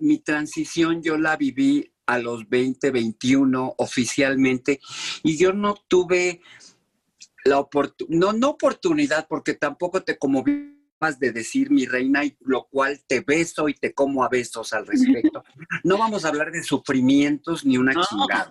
mi 0.00 0.18
transición, 0.18 1.02
yo 1.02 1.18
la 1.18 1.36
viví 1.36 1.92
a 2.06 2.18
los 2.18 2.48
20, 2.48 2.90
21 2.90 3.74
oficialmente 3.78 4.80
y 5.24 5.36
yo 5.36 5.52
no 5.52 5.74
tuve 5.88 6.40
la 7.44 7.58
oportunidad, 7.58 8.18
no, 8.18 8.32
no 8.32 8.50
oportunidad, 8.50 9.26
porque 9.28 9.54
tampoco 9.54 10.02
te 10.02 10.18
como 10.18 10.44
de 11.18 11.30
decir 11.30 11.70
mi 11.70 11.86
reina, 11.86 12.24
y 12.24 12.36
lo 12.40 12.66
cual 12.68 13.00
te 13.06 13.20
beso 13.20 13.68
y 13.68 13.74
te 13.74 13.94
como 13.94 14.24
a 14.24 14.28
besos 14.28 14.72
al 14.72 14.86
respecto. 14.86 15.44
No 15.84 15.98
vamos 15.98 16.24
a 16.24 16.28
hablar 16.28 16.50
de 16.50 16.62
sufrimientos 16.62 17.64
ni 17.64 17.76
una 17.76 17.92
chingada. 17.92 18.50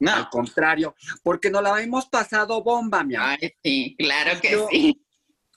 No. 0.00 0.12
Al 0.12 0.28
contrario, 0.28 0.94
porque 1.22 1.50
nos 1.50 1.62
la 1.62 1.80
hemos 1.82 2.06
pasado 2.06 2.62
bomba, 2.62 3.02
mi 3.02 3.16
amor. 3.16 3.38
Ay, 3.40 3.54
sí, 3.62 3.96
claro 3.98 4.40
que 4.40 4.66
sí. 4.70 5.04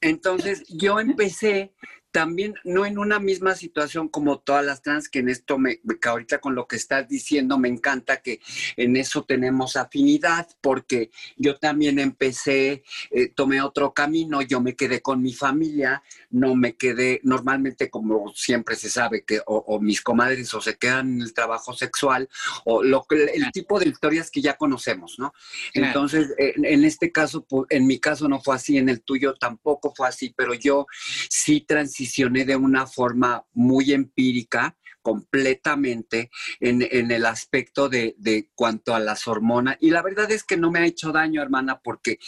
Entonces, 0.02 0.64
yo 0.68 1.00
empecé 1.00 1.74
también 2.12 2.56
no 2.64 2.86
en 2.86 2.98
una 2.98 3.20
misma 3.20 3.56
situación 3.56 4.10
como 4.10 4.40
todas 4.40 4.66
las 4.66 4.82
trans, 4.82 5.10
que 5.10 5.20
en 5.20 5.30
esto, 5.30 5.58
me, 5.58 5.80
que 5.80 6.10
ahorita 6.10 6.40
con 6.40 6.56
lo 6.56 6.68
que 6.68 6.76
estás 6.76 7.08
diciendo, 7.08 7.58
me 7.58 7.70
encanta 7.70 8.22
que 8.22 8.42
en 8.76 8.98
eso 8.98 9.24
tenemos 9.24 9.78
afinidad, 9.78 10.48
porque 10.60 11.12
yo 11.38 11.58
también 11.58 12.00
empecé, 12.00 12.84
eh, 13.12 13.30
tomé 13.30 13.62
otro 13.62 13.94
camino, 13.94 14.42
yo 14.42 14.60
me 14.60 14.76
quedé 14.76 15.02
con 15.02 15.22
mi 15.22 15.34
familia, 15.34 16.04
no 16.30 16.56
me 16.56 16.76
quedé, 16.76 17.22
normalmente 17.24 17.90
como 17.90 18.34
siempre 18.36 18.76
se 18.76 18.90
sabe, 18.90 19.24
que 19.24 19.42
o, 19.46 19.80
mis 19.80 20.02
comadres 20.02 20.54
o 20.54 20.62
se 20.62 20.78
quedan 20.78 21.16
en 21.16 21.22
el 21.22 21.34
trabajo 21.34 21.74
sexual, 21.74 22.30
o 22.66 22.84
lo, 22.84 23.06
el 23.10 23.52
tipo 23.52 23.80
de 23.80 23.88
historias 23.88 24.30
que 24.30 24.42
ya 24.42 24.58
conocemos, 24.58 25.18
¿no? 25.18 25.34
Entonces, 25.74 26.34
en 26.38 26.84
este 26.84 27.12
caso, 27.12 27.46
en 27.70 27.88
mi 27.88 28.00
caso 28.00 28.28
no 28.28 28.42
fue 28.42 28.56
así, 28.56 28.78
en 28.78 28.90
el 28.90 29.02
tuyo 29.02 29.36
tampoco 29.36 29.94
fue 29.96 30.08
así, 30.08 30.34
pero 30.36 30.54
yo 30.54 30.88
sí 31.30 31.62
transicioné 31.62 32.01
de 32.46 32.56
una 32.56 32.88
forma 32.88 33.46
muy 33.54 33.94
empírica, 33.94 34.78
completamente 35.02 36.30
en, 36.60 36.88
en 36.90 37.12
el 37.12 37.26
aspecto 37.26 37.90
de, 37.90 38.16
de, 38.18 38.52
cuanto 38.54 38.94
a 38.94 39.00
las 39.00 39.28
hormonas. 39.28 39.78
Y 39.80 39.90
la 39.90 40.02
verdad 40.02 40.30
es 40.32 40.44
que 40.44 40.58
no 40.58 40.72
me 40.72 40.80
ha 40.80 40.86
hecho 40.86 41.12
daño, 41.12 41.42
hermana, 41.42 41.80
porque 41.84 42.20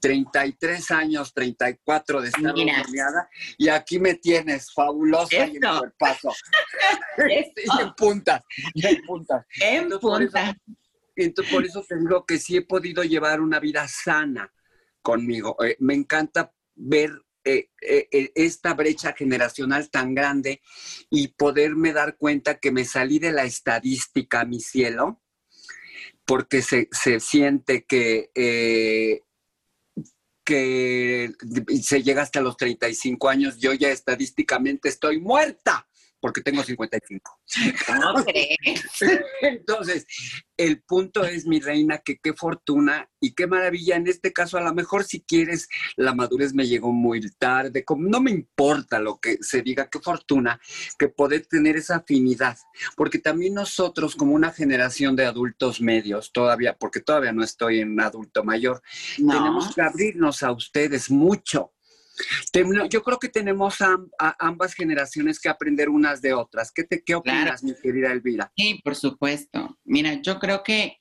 33 0.00 0.90
años, 0.90 1.34
34 1.34 2.20
de 2.22 2.28
estar 2.28 2.52
hormoneada, 2.52 3.28
y 3.58 3.68
aquí 3.68 3.98
me 3.98 4.14
tienes 4.14 4.72
fabulosa 4.72 5.46
y 5.46 5.56
en 5.56 5.60
cuerpazo. 5.60 6.32
y 7.18 7.82
en 7.82 7.94
puntas, 7.94 8.42
y 8.74 8.86
en 8.86 9.02
puntas. 9.02 9.46
En 9.60 9.88
puntas. 9.98 10.56
Entonces, 11.14 11.52
por 11.52 11.64
eso 11.64 11.84
te 11.86 11.98
digo 11.98 12.24
que 12.24 12.38
sí 12.38 12.56
he 12.56 12.62
podido 12.62 13.02
llevar 13.04 13.40
una 13.40 13.60
vida 13.60 13.86
sana 13.86 14.50
conmigo. 15.02 15.56
Eh, 15.62 15.76
me 15.80 15.94
encanta 15.94 16.52
ver 16.74 17.10
eh, 17.44 17.70
eh, 17.80 18.32
esta 18.34 18.74
brecha 18.74 19.12
generacional 19.12 19.90
tan 19.90 20.14
grande 20.14 20.60
y 21.10 21.28
poderme 21.28 21.92
dar 21.92 22.16
cuenta 22.16 22.58
que 22.58 22.72
me 22.72 22.84
salí 22.84 23.18
de 23.18 23.32
la 23.32 23.44
estadística, 23.44 24.44
mi 24.44 24.60
cielo, 24.60 25.22
porque 26.24 26.62
se, 26.62 26.88
se 26.92 27.20
siente 27.20 27.84
que, 27.84 28.30
que 30.44 31.32
se 31.82 32.02
llega 32.02 32.22
hasta 32.22 32.40
los 32.40 32.56
35 32.56 33.28
años, 33.28 33.58
yo 33.58 33.72
ya 33.72 33.90
estadísticamente 33.90 34.88
estoy 34.88 35.20
muerta 35.20 35.86
porque 36.22 36.40
tengo 36.40 36.62
55. 36.62 37.40
¿Cómo 37.84 38.24
crees? 38.24 38.80
Entonces, 39.42 40.06
el 40.56 40.80
punto 40.82 41.24
es, 41.24 41.46
mi 41.46 41.58
reina, 41.58 41.98
que 41.98 42.18
qué 42.22 42.32
fortuna 42.32 43.10
y 43.20 43.34
qué 43.34 43.48
maravilla. 43.48 43.96
En 43.96 44.06
este 44.06 44.32
caso, 44.32 44.56
a 44.56 44.60
lo 44.60 44.72
mejor 44.72 45.02
si 45.02 45.22
quieres, 45.22 45.68
la 45.96 46.14
madurez 46.14 46.54
me 46.54 46.68
llegó 46.68 46.92
muy 46.92 47.20
tarde. 47.38 47.84
Como, 47.84 48.08
no 48.08 48.20
me 48.20 48.30
importa 48.30 49.00
lo 49.00 49.18
que 49.18 49.38
se 49.40 49.62
diga, 49.62 49.88
qué 49.90 49.98
fortuna 49.98 50.60
que 50.96 51.08
poder 51.08 51.44
tener 51.46 51.76
esa 51.76 51.96
afinidad. 51.96 52.56
Porque 52.96 53.18
también 53.18 53.54
nosotros, 53.54 54.14
como 54.14 54.32
una 54.32 54.52
generación 54.52 55.16
de 55.16 55.26
adultos 55.26 55.80
medios, 55.80 56.30
todavía, 56.32 56.76
porque 56.78 57.00
todavía 57.00 57.32
no 57.32 57.42
estoy 57.42 57.80
en 57.80 57.90
un 57.90 58.00
adulto 58.00 58.44
mayor, 58.44 58.80
tenemos 59.16 59.74
que 59.74 59.82
abrirnos 59.82 60.44
a 60.44 60.52
ustedes 60.52 61.10
mucho 61.10 61.71
yo 62.90 63.02
creo 63.02 63.18
que 63.18 63.28
tenemos 63.28 63.80
a, 63.80 63.96
ambas 64.38 64.74
generaciones 64.74 65.40
que 65.40 65.48
aprender 65.48 65.88
unas 65.88 66.20
de 66.22 66.34
otras. 66.34 66.72
¿Qué, 66.72 66.84
te, 66.84 67.02
qué 67.02 67.14
opinas, 67.14 67.62
mi 67.62 67.74
querida 67.74 68.12
Elvira? 68.12 68.52
Sí, 68.56 68.80
por 68.84 68.94
supuesto. 68.96 69.78
Mira, 69.84 70.20
yo 70.22 70.38
creo 70.38 70.62
que, 70.62 70.98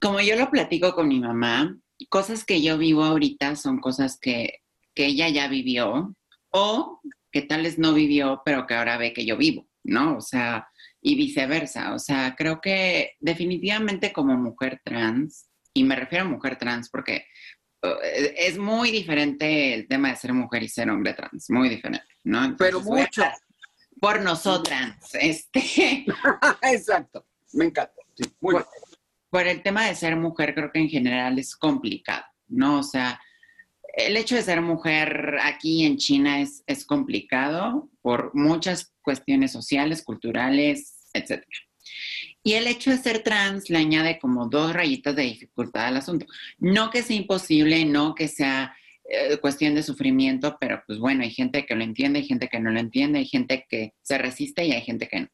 como 0.00 0.20
yo 0.20 0.36
lo 0.36 0.50
platico 0.50 0.94
con 0.94 1.08
mi 1.08 1.20
mamá, 1.20 1.76
cosas 2.08 2.44
que 2.44 2.62
yo 2.62 2.78
vivo 2.78 3.04
ahorita 3.04 3.56
son 3.56 3.78
cosas 3.78 4.18
que, 4.20 4.60
que 4.94 5.06
ella 5.06 5.28
ya 5.28 5.48
vivió 5.48 6.14
o 6.50 7.00
que 7.30 7.42
tal 7.42 7.62
vez 7.62 7.78
no 7.78 7.94
vivió, 7.94 8.42
pero 8.44 8.66
que 8.66 8.74
ahora 8.74 8.98
ve 8.98 9.12
que 9.12 9.24
yo 9.24 9.36
vivo, 9.36 9.68
¿no? 9.84 10.16
O 10.16 10.20
sea, 10.20 10.68
y 11.00 11.14
viceversa. 11.14 11.94
O 11.94 11.98
sea, 11.98 12.34
creo 12.36 12.60
que 12.60 13.12
definitivamente 13.20 14.12
como 14.12 14.36
mujer 14.36 14.80
trans, 14.84 15.48
y 15.72 15.84
me 15.84 15.96
refiero 15.96 16.24
a 16.24 16.28
mujer 16.28 16.56
trans 16.56 16.90
porque 16.90 17.26
es 17.82 18.58
muy 18.58 18.90
diferente 18.90 19.74
el 19.74 19.88
tema 19.88 20.10
de 20.10 20.16
ser 20.16 20.32
mujer 20.32 20.62
y 20.62 20.68
ser 20.68 20.90
hombre 20.90 21.14
trans, 21.14 21.48
muy 21.50 21.68
diferente, 21.68 22.06
¿no? 22.24 22.54
Pero 22.58 22.80
mucho. 22.80 23.22
Por 24.00 24.22
nosotras, 24.22 24.96
este. 25.14 26.06
Exacto, 26.62 27.26
me 27.52 27.66
encanta. 27.66 27.92
muy 28.40 28.54
por, 28.54 28.66
por, 29.28 29.46
el 29.46 29.62
tema 29.62 29.86
de 29.86 29.94
ser 29.94 30.16
mujer, 30.16 30.54
creo 30.54 30.72
que 30.72 30.78
en 30.78 30.88
general 30.88 31.38
es 31.38 31.54
complicado, 31.54 32.24
¿no? 32.48 32.78
O 32.78 32.82
sea, 32.82 33.20
el 33.94 34.16
hecho 34.16 34.36
de 34.36 34.42
ser 34.42 34.60
mujer 34.62 35.38
aquí 35.42 35.84
en 35.84 35.96
China 35.98 36.40
es, 36.40 36.62
es 36.66 36.86
complicado 36.86 37.90
por 38.00 38.34
muchas 38.34 38.94
cuestiones 39.02 39.52
sociales, 39.52 40.02
culturales, 40.02 41.08
etcétera. 41.12 41.46
Y 42.42 42.54
el 42.54 42.66
hecho 42.66 42.90
de 42.90 42.98
ser 42.98 43.22
trans 43.22 43.68
le 43.68 43.78
añade 43.78 44.18
como 44.18 44.46
dos 44.46 44.72
rayitas 44.72 45.14
de 45.14 45.22
dificultad 45.22 45.86
al 45.86 45.98
asunto. 45.98 46.26
No 46.58 46.90
que 46.90 47.02
sea 47.02 47.16
imposible, 47.16 47.84
no 47.84 48.14
que 48.14 48.28
sea 48.28 48.74
eh, 49.04 49.36
cuestión 49.38 49.74
de 49.74 49.82
sufrimiento, 49.82 50.56
pero 50.60 50.82
pues 50.86 50.98
bueno, 50.98 51.22
hay 51.22 51.30
gente 51.30 51.66
que 51.66 51.74
lo 51.74 51.84
entiende, 51.84 52.20
hay 52.20 52.26
gente 52.26 52.48
que 52.48 52.60
no 52.60 52.70
lo 52.70 52.80
entiende, 52.80 53.18
hay 53.18 53.26
gente 53.26 53.66
que 53.68 53.92
se 54.02 54.16
resiste 54.18 54.64
y 54.64 54.72
hay 54.72 54.82
gente 54.82 55.08
que 55.08 55.20
no. 55.20 55.28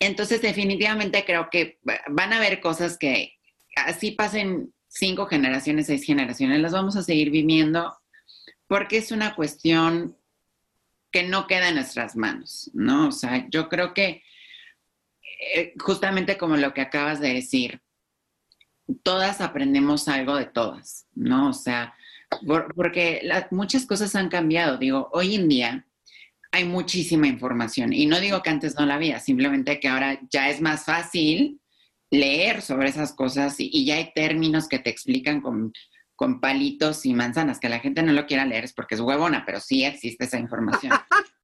Entonces, 0.00 0.42
definitivamente 0.42 1.24
creo 1.24 1.48
que 1.50 1.78
van 2.08 2.32
a 2.32 2.36
haber 2.36 2.60
cosas 2.60 2.98
que 2.98 3.34
así 3.76 4.12
pasen 4.12 4.72
cinco 4.88 5.26
generaciones, 5.26 5.86
seis 5.86 6.04
generaciones, 6.04 6.60
las 6.60 6.72
vamos 6.72 6.96
a 6.96 7.02
seguir 7.02 7.30
viviendo 7.30 7.96
porque 8.66 8.98
es 8.98 9.12
una 9.12 9.34
cuestión 9.34 10.16
que 11.10 11.22
no 11.22 11.46
queda 11.46 11.68
en 11.68 11.76
nuestras 11.76 12.16
manos, 12.16 12.70
¿no? 12.74 13.08
O 13.08 13.12
sea, 13.12 13.46
yo 13.50 13.68
creo 13.68 13.94
que 13.94 14.22
justamente 15.78 16.36
como 16.36 16.56
lo 16.56 16.74
que 16.74 16.80
acabas 16.80 17.20
de 17.20 17.34
decir, 17.34 17.80
todas 19.02 19.40
aprendemos 19.40 20.08
algo 20.08 20.36
de 20.36 20.46
todas, 20.46 21.06
¿no? 21.14 21.50
O 21.50 21.52
sea, 21.52 21.94
porque 22.74 23.28
muchas 23.50 23.86
cosas 23.86 24.14
han 24.14 24.28
cambiado. 24.28 24.78
Digo, 24.78 25.08
hoy 25.12 25.34
en 25.34 25.48
día 25.48 25.86
hay 26.50 26.64
muchísima 26.64 27.26
información 27.26 27.92
y 27.92 28.06
no 28.06 28.20
digo 28.20 28.42
que 28.42 28.50
antes 28.50 28.74
no 28.78 28.86
la 28.86 28.94
había, 28.94 29.20
simplemente 29.20 29.80
que 29.80 29.88
ahora 29.88 30.18
ya 30.30 30.48
es 30.48 30.60
más 30.60 30.84
fácil 30.84 31.60
leer 32.10 32.62
sobre 32.62 32.88
esas 32.88 33.12
cosas 33.12 33.56
y, 33.58 33.84
ya 33.84 33.96
hay 33.96 34.12
términos 34.14 34.66
que 34.66 34.78
te 34.78 34.88
explican 34.88 35.42
con, 35.42 35.72
con 36.16 36.40
palitos 36.40 37.04
y 37.04 37.12
manzanas, 37.12 37.60
que 37.60 37.68
la 37.68 37.80
gente 37.80 38.02
no 38.02 38.12
lo 38.12 38.26
quiera 38.26 38.46
leer 38.46 38.64
es 38.64 38.72
porque 38.72 38.94
es 38.94 39.00
huevona, 39.00 39.44
pero 39.44 39.60
sí 39.60 39.84
existe 39.84 40.24
esa 40.24 40.38
información. 40.38 40.92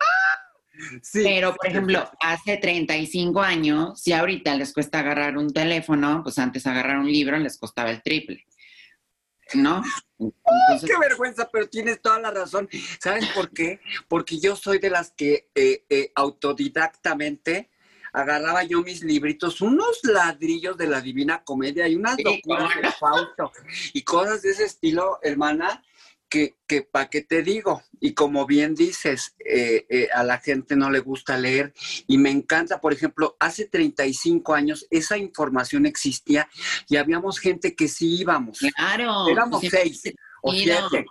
Pero, 1.12 1.54
por 1.54 1.66
ejemplo, 1.66 2.10
hace 2.20 2.56
35 2.56 3.40
años, 3.40 4.00
si 4.00 4.12
ahorita 4.12 4.54
les 4.56 4.72
cuesta 4.72 5.00
agarrar 5.00 5.36
un 5.36 5.52
teléfono, 5.52 6.22
pues 6.22 6.38
antes 6.38 6.66
agarrar 6.66 6.98
un 6.98 7.10
libro 7.10 7.38
les 7.38 7.58
costaba 7.58 7.90
el 7.90 8.02
triple. 8.02 8.44
¿No? 9.54 9.82
qué 10.18 10.98
vergüenza, 10.98 11.48
pero 11.52 11.68
tienes 11.68 12.00
toda 12.00 12.18
la 12.18 12.30
razón. 12.30 12.68
¿Sabes 12.98 13.26
por 13.28 13.50
qué? 13.50 13.80
Porque 14.08 14.38
yo 14.38 14.56
soy 14.56 14.78
de 14.78 14.90
las 14.90 15.12
que 15.12 15.50
eh, 15.54 15.84
eh, 15.88 16.12
autodidactamente 16.14 17.70
agarraba 18.14 18.62
yo 18.62 18.80
mis 18.82 19.02
libritos, 19.02 19.60
unos 19.60 20.00
ladrillos 20.04 20.76
de 20.78 20.86
la 20.86 21.00
Divina 21.00 21.42
Comedia 21.42 21.86
y 21.88 21.96
unas 21.96 22.16
locuras 22.22 22.70
de 22.80 22.90
Fausto 22.92 23.52
y 23.92 24.02
cosas 24.02 24.42
de 24.42 24.50
ese 24.50 24.64
estilo, 24.64 25.18
hermana, 25.20 25.82
que, 26.34 26.56
que 26.66 26.82
para 26.82 27.08
qué 27.08 27.20
te 27.20 27.44
digo, 27.44 27.80
y 28.00 28.12
como 28.12 28.44
bien 28.44 28.74
dices, 28.74 29.36
eh, 29.38 29.86
eh, 29.88 30.08
a 30.12 30.24
la 30.24 30.38
gente 30.38 30.74
no 30.74 30.90
le 30.90 30.98
gusta 30.98 31.38
leer 31.38 31.72
y 32.08 32.18
me 32.18 32.30
encanta, 32.30 32.80
por 32.80 32.92
ejemplo, 32.92 33.36
hace 33.38 33.68
35 33.68 34.52
años 34.52 34.84
esa 34.90 35.16
información 35.16 35.86
existía 35.86 36.48
y 36.88 36.96
habíamos 36.96 37.38
gente 37.38 37.76
que 37.76 37.86
sí 37.86 38.18
íbamos. 38.18 38.58
Claro. 38.74 39.28
Éramos 39.28 39.62
seis 39.70 40.02
o 40.42 40.52
siete. 40.52 41.06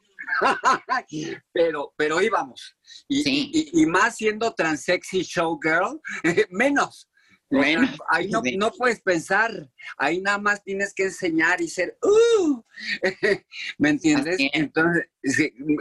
pero, 1.53 1.93
pero 1.95 2.21
íbamos. 2.21 2.75
Y, 3.07 3.71
y, 3.81 3.85
más 3.85 4.17
siendo 4.17 4.53
transexy 4.53 5.21
showgirl, 5.21 6.01
menos. 6.49 7.07
Bueno, 7.53 7.87
ahí 8.09 8.29
no, 8.29 8.41
no, 8.57 8.71
puedes 8.71 9.01
pensar, 9.01 9.69
ahí 9.97 10.21
nada 10.21 10.39
más 10.39 10.63
tienes 10.63 10.93
que 10.93 11.03
enseñar 11.03 11.61
y 11.61 11.67
ser, 11.67 11.97
uh, 12.01 12.61
¿me 13.77 13.89
entiendes? 13.89 14.37
Entonces, 14.53 15.05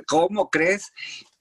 ¿cómo 0.07 0.51
crees? 0.51 0.93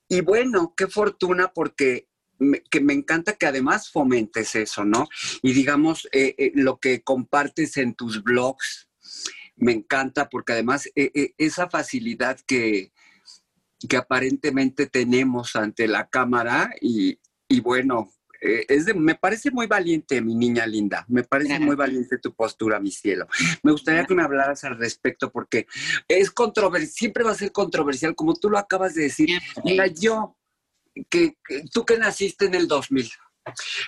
Y 0.08 0.22
bueno, 0.22 0.74
qué 0.76 0.88
fortuna 0.88 1.52
porque 1.54 2.08
me, 2.40 2.62
que 2.64 2.80
me 2.80 2.94
encanta 2.94 3.34
que 3.34 3.46
además 3.46 3.92
fomentes 3.92 4.56
eso, 4.56 4.86
¿no? 4.86 5.08
Y 5.42 5.54
digamos, 5.54 6.08
eh, 6.12 6.34
eh, 6.38 6.52
lo 6.56 6.80
que 6.80 7.02
compartes 7.02 7.78
en 7.78 7.94
tus 7.94 8.24
blogs, 8.24 8.90
me 9.58 9.74
encanta 9.74 10.30
porque 10.30 10.54
además 10.54 10.90
eh, 10.96 11.34
esa 11.38 11.70
facilidad 11.70 12.40
que, 12.48 12.92
que 13.88 13.98
aparentemente 13.98 14.88
tenemos 14.88 15.56
ante 15.56 15.88
la 15.88 16.10
cámara 16.10 16.74
y, 16.82 17.20
y 17.48 17.60
bueno, 17.60 18.12
eh, 18.42 18.66
es 18.68 18.94
me 18.96 19.14
parece 19.14 19.52
muy 19.52 19.68
valiente, 19.68 20.20
mi 20.20 20.34
niña 20.34 20.66
linda. 20.66 21.06
Me 21.08 21.24
parece 21.24 21.60
muy 21.60 21.76
valiente 21.76 22.18
tu 22.18 22.34
postura, 22.34 22.80
mi 22.80 22.92
cielo. 22.92 23.28
Me 23.62 23.72
gustaría 23.72 24.06
que 24.06 24.16
me 24.16 24.24
hablaras 24.24 24.64
al 24.64 24.78
respecto 24.80 25.32
porque 25.32 25.68
es 26.08 26.32
controversial, 26.32 26.92
siempre 26.92 27.24
va 27.24 27.32
a 27.32 27.36
ser 27.36 27.52
controversial, 27.52 28.16
como 28.16 28.34
tú 28.34 28.50
lo 28.50 28.58
acabas 28.58 28.96
de 28.96 29.04
decir. 29.04 29.30
Mira, 29.64 29.86
yo, 29.88 30.38
que, 31.10 31.38
tú 31.72 31.86
que 31.86 31.98
naciste 32.00 32.46
en 32.46 32.56
el 32.56 32.68
2000. 32.68 33.12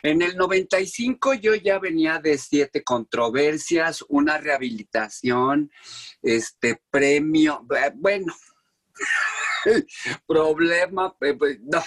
En 0.01 0.21
el 0.21 0.35
95 0.35 1.35
yo 1.35 1.53
ya 1.53 1.77
venía 1.77 2.19
de 2.19 2.37
siete 2.37 2.83
controversias, 2.83 4.03
una 4.09 4.39
rehabilitación, 4.39 5.71
este 6.23 6.81
premio, 6.89 7.65
eh, 7.75 7.91
bueno, 7.93 8.35
problema, 10.27 11.15
eh, 11.21 11.33
pues, 11.35 11.59
no. 11.61 11.83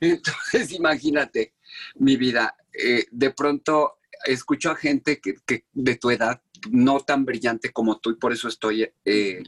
Entonces, 0.00 0.72
imagínate, 0.72 1.54
mi 1.96 2.16
vida. 2.16 2.56
Eh, 2.72 3.06
de 3.10 3.30
pronto 3.30 3.98
escucho 4.24 4.70
a 4.70 4.76
gente 4.76 5.20
que, 5.20 5.64
de 5.72 5.96
tu 5.96 6.10
edad, 6.10 6.40
no 6.70 7.00
tan 7.00 7.24
brillante 7.24 7.72
como 7.72 7.98
tú, 7.98 8.10
y 8.10 8.16
por 8.16 8.32
eso 8.32 8.48
estoy 8.48 8.90
eh, 9.04 9.42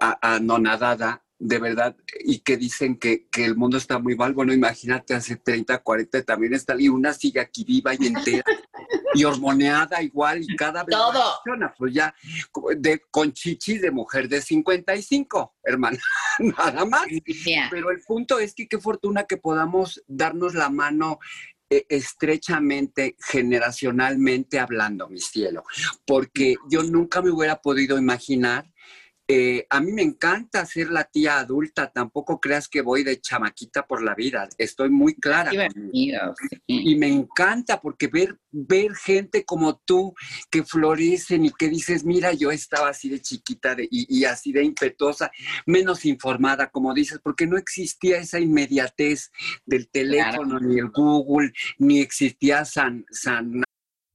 anonadada 0.00 1.22
de 1.38 1.58
verdad, 1.58 1.96
y 2.20 2.40
que 2.40 2.56
dicen 2.56 2.98
que, 2.98 3.28
que 3.28 3.44
el 3.44 3.56
mundo 3.56 3.76
está 3.76 3.98
muy 3.98 4.16
mal. 4.16 4.34
Bueno, 4.34 4.52
imagínate, 4.52 5.14
hace 5.14 5.36
30, 5.36 5.78
40 5.78 6.22
también 6.24 6.54
está, 6.54 6.74
y 6.78 6.88
una 6.88 7.12
sigue 7.12 7.40
aquí 7.40 7.64
viva 7.64 7.94
y 7.94 8.06
entera, 8.06 8.44
y 9.14 9.24
hormoneada 9.24 10.02
igual, 10.02 10.42
y 10.42 10.56
cada 10.56 10.82
vez 10.84 10.96
Todo. 10.96 11.12
más 11.12 11.34
funciona, 11.36 11.74
pues 11.78 11.94
ya, 11.94 12.14
de, 12.76 13.02
con 13.10 13.32
chichis 13.32 13.80
de 13.80 13.90
mujer 13.90 14.28
de 14.28 14.42
55, 14.42 15.56
hermana, 15.62 15.98
nada 16.40 16.84
más. 16.84 17.06
Pero 17.70 17.90
el 17.90 18.00
punto 18.06 18.38
es 18.38 18.54
que 18.54 18.66
qué 18.66 18.78
fortuna 18.78 19.24
que 19.24 19.36
podamos 19.36 20.02
darnos 20.08 20.54
la 20.54 20.70
mano 20.70 21.20
eh, 21.70 21.84
estrechamente, 21.90 23.14
generacionalmente 23.20 24.58
hablando, 24.58 25.06
mi 25.08 25.20
cielo, 25.20 25.64
porque 26.06 26.56
yo 26.70 26.82
nunca 26.82 27.20
me 27.20 27.30
hubiera 27.30 27.60
podido 27.60 27.98
imaginar. 27.98 28.72
Eh, 29.30 29.66
a 29.68 29.80
mí 29.80 29.92
me 29.92 30.00
encanta 30.02 30.64
ser 30.64 30.88
la 30.90 31.04
tía 31.04 31.38
adulta, 31.38 31.90
tampoco 31.92 32.40
creas 32.40 32.66
que 32.66 32.80
voy 32.80 33.04
de 33.04 33.20
chamaquita 33.20 33.86
por 33.86 34.02
la 34.02 34.14
vida, 34.14 34.48
estoy 34.56 34.88
muy 34.88 35.14
clara. 35.16 35.50
sí. 36.38 36.48
Y 36.66 36.96
me 36.96 37.08
encanta 37.08 37.78
porque 37.80 38.06
ver, 38.06 38.38
ver 38.50 38.94
gente 38.94 39.44
como 39.44 39.76
tú 39.84 40.14
que 40.50 40.64
florecen 40.64 41.44
y 41.44 41.50
que 41.50 41.68
dices, 41.68 42.04
mira, 42.04 42.32
yo 42.32 42.50
estaba 42.50 42.88
así 42.88 43.10
de 43.10 43.20
chiquita 43.20 43.74
de- 43.74 43.86
y, 43.90 44.06
y 44.20 44.24
así 44.24 44.50
de 44.52 44.64
impetuosa, 44.64 45.30
menos 45.66 46.06
informada, 46.06 46.70
como 46.70 46.94
dices, 46.94 47.20
porque 47.22 47.46
no 47.46 47.58
existía 47.58 48.16
esa 48.18 48.40
inmediatez 48.40 49.30
del 49.66 49.88
teléfono, 49.88 50.58
ni 50.58 50.78
el 50.78 50.88
Google, 50.88 51.52
ni 51.78 52.00
existía 52.00 52.64
San, 52.64 53.04
San 53.10 53.62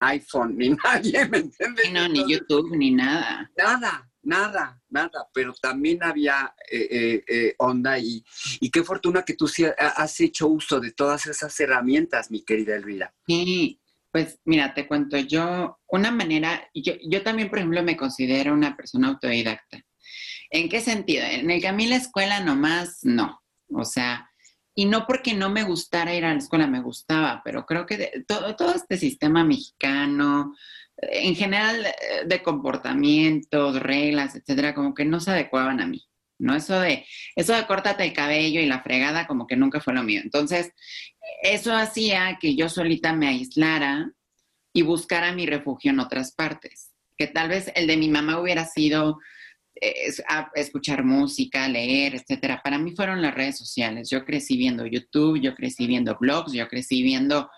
iPhone, 0.00 0.56
ni 0.56 0.70
nadie, 0.84 1.26
¿me 1.28 1.38
entiendes? 1.38 1.92
No, 1.92 2.08
ni 2.08 2.30
YouTube, 2.32 2.76
ni 2.76 2.90
nada. 2.90 3.50
Nada, 3.56 4.10
nada, 4.22 4.82
nada, 4.88 5.28
pero 5.32 5.52
también 5.60 6.02
había 6.02 6.54
eh, 6.70 6.88
eh, 6.90 7.24
eh, 7.28 7.54
onda 7.58 7.98
y, 7.98 8.24
y 8.60 8.70
qué 8.70 8.82
fortuna 8.82 9.22
que 9.22 9.34
tú 9.34 9.46
sí 9.48 9.64
ha- 9.64 9.72
has 9.96 10.18
hecho 10.20 10.48
uso 10.48 10.80
de 10.80 10.92
todas 10.92 11.26
esas 11.26 11.58
herramientas, 11.60 12.30
mi 12.30 12.42
querida 12.44 12.74
Elvira. 12.76 13.14
Sí, 13.26 13.80
pues 14.10 14.40
mira, 14.44 14.74
te 14.74 14.86
cuento 14.88 15.16
yo 15.18 15.78
una 15.86 16.10
manera, 16.10 16.68
yo, 16.74 16.94
yo 17.08 17.22
también, 17.22 17.48
por 17.48 17.58
ejemplo, 17.58 17.82
me 17.82 17.96
considero 17.96 18.52
una 18.52 18.76
persona 18.76 19.08
autodidacta. 19.08 19.82
¿En 20.50 20.68
qué 20.68 20.80
sentido? 20.80 21.24
En 21.24 21.50
el 21.50 21.60
que 21.60 21.68
a 21.68 21.72
mí 21.72 21.86
la 21.86 21.96
escuela 21.96 22.40
nomás 22.40 23.00
no. 23.04 23.40
O 23.72 23.84
sea, 23.84 24.29
y 24.80 24.86
no 24.86 25.06
porque 25.06 25.34
no 25.34 25.50
me 25.50 25.62
gustara 25.62 26.14
ir 26.14 26.24
a 26.24 26.30
la 26.32 26.38
escuela, 26.38 26.66
me 26.66 26.80
gustaba, 26.80 27.42
pero 27.44 27.66
creo 27.66 27.84
que 27.84 27.98
de- 27.98 28.24
todo, 28.26 28.56
todo 28.56 28.72
este 28.74 28.96
sistema 28.96 29.44
mexicano, 29.44 30.54
en 30.96 31.34
general 31.36 31.84
eh, 31.84 32.24
de 32.26 32.42
comportamientos, 32.42 33.78
reglas, 33.80 34.34
etcétera, 34.36 34.74
como 34.74 34.94
que 34.94 35.04
no 35.04 35.20
se 35.20 35.32
adecuaban 35.32 35.80
a 35.82 35.86
mí. 35.86 36.02
¿no? 36.38 36.54
Eso 36.54 36.80
de, 36.80 37.04
eso 37.36 37.52
de 37.54 37.66
córtate 37.66 38.04
el 38.04 38.14
cabello 38.14 38.58
y 38.62 38.66
la 38.66 38.82
fregada 38.82 39.26
como 39.26 39.46
que 39.46 39.56
nunca 39.56 39.80
fue 39.82 39.92
lo 39.92 40.02
mío. 40.02 40.22
Entonces, 40.24 40.72
eso 41.42 41.74
hacía 41.76 42.38
que 42.40 42.56
yo 42.56 42.70
solita 42.70 43.12
me 43.12 43.28
aislara 43.28 44.10
y 44.72 44.80
buscara 44.80 45.32
mi 45.32 45.44
refugio 45.44 45.90
en 45.90 46.00
otras 46.00 46.32
partes. 46.32 46.92
Que 47.18 47.26
tal 47.26 47.50
vez 47.50 47.70
el 47.74 47.86
de 47.86 47.98
mi 47.98 48.08
mamá 48.08 48.40
hubiera 48.40 48.64
sido 48.64 49.18
es- 49.80 50.22
a- 50.28 50.50
escuchar 50.54 51.04
música, 51.04 51.68
leer, 51.68 52.14
etcétera. 52.14 52.60
Para 52.62 52.78
mí 52.78 52.92
fueron 52.94 53.22
las 53.22 53.34
redes 53.34 53.58
sociales. 53.58 54.10
Yo 54.10 54.24
crecí 54.24 54.56
viendo 54.56 54.86
YouTube, 54.86 55.40
yo 55.40 55.54
crecí 55.54 55.86
viendo 55.86 56.16
blogs, 56.20 56.52
yo 56.52 56.68
crecí 56.68 57.02
viendo 57.02 57.50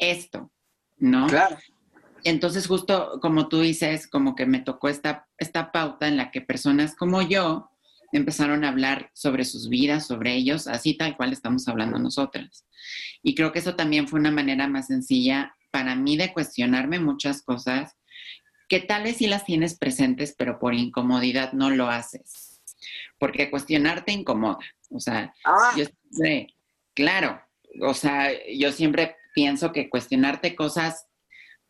esto, 0.00 0.52
¿no? 0.98 1.26
Claro. 1.26 1.56
Entonces, 2.24 2.66
justo 2.66 3.18
como 3.20 3.48
tú 3.48 3.60
dices, 3.60 4.08
como 4.08 4.34
que 4.34 4.46
me 4.46 4.60
tocó 4.60 4.88
esta, 4.88 5.26
esta 5.38 5.70
pauta 5.70 6.08
en 6.08 6.16
la 6.16 6.30
que 6.30 6.40
personas 6.40 6.96
como 6.96 7.22
yo 7.22 7.70
empezaron 8.12 8.64
a 8.64 8.68
hablar 8.68 9.10
sobre 9.14 9.44
sus 9.44 9.68
vidas, 9.68 10.06
sobre 10.06 10.34
ellos, 10.34 10.66
así 10.66 10.94
tal 10.96 11.16
cual 11.16 11.32
estamos 11.32 11.68
hablando 11.68 11.98
nosotras. 11.98 12.66
Y 13.22 13.34
creo 13.34 13.52
que 13.52 13.58
eso 13.58 13.76
también 13.76 14.08
fue 14.08 14.20
una 14.20 14.30
manera 14.30 14.68
más 14.68 14.86
sencilla 14.86 15.54
para 15.70 15.94
mí 15.94 16.16
de 16.16 16.32
cuestionarme 16.32 16.98
muchas 16.98 17.42
cosas 17.42 17.96
que 18.68 18.80
tal 18.80 19.04
vez 19.04 19.18
sí 19.18 19.26
las 19.26 19.44
tienes 19.44 19.78
presentes, 19.78 20.34
pero 20.36 20.58
por 20.58 20.74
incomodidad 20.74 21.52
no 21.52 21.70
lo 21.70 21.88
haces. 21.88 22.60
Porque 23.18 23.50
cuestionarte 23.50 24.12
incomoda. 24.12 24.58
O 24.90 25.00
sea, 25.00 25.32
Ah, 25.44 25.72
yo 25.76 25.84
siempre, 25.84 26.54
claro, 26.94 27.40
o 27.82 27.94
sea, 27.94 28.30
yo 28.52 28.72
siempre 28.72 29.16
pienso 29.34 29.72
que 29.72 29.88
cuestionarte 29.88 30.54
cosas 30.54 31.06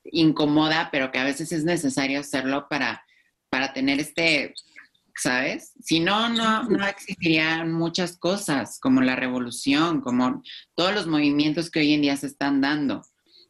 incomoda, 0.05 0.89
pero 0.93 1.11
que 1.11 1.19
a 1.19 1.25
veces 1.25 1.53
es 1.53 1.65
necesario 1.65 2.21
hacerlo 2.21 2.69
para, 2.69 3.05
para 3.49 3.73
tener 3.73 4.01
este, 4.01 4.55
¿sabes? 5.17 5.73
Si 5.83 6.01
no, 6.01 6.29
no, 6.29 6.63
no 6.65 6.87
existirían 6.87 7.73
muchas 7.73 8.17
cosas 8.17 8.79
como 8.81 9.01
la 9.01 9.17
revolución, 9.17 10.01
como 10.01 10.43
todos 10.75 10.95
los 10.95 11.07
movimientos 11.07 11.71
que 11.71 11.81
hoy 11.81 11.95
en 11.95 12.03
día 12.03 12.17
se 12.17 12.27
están 12.27 12.61
dando, 12.61 13.03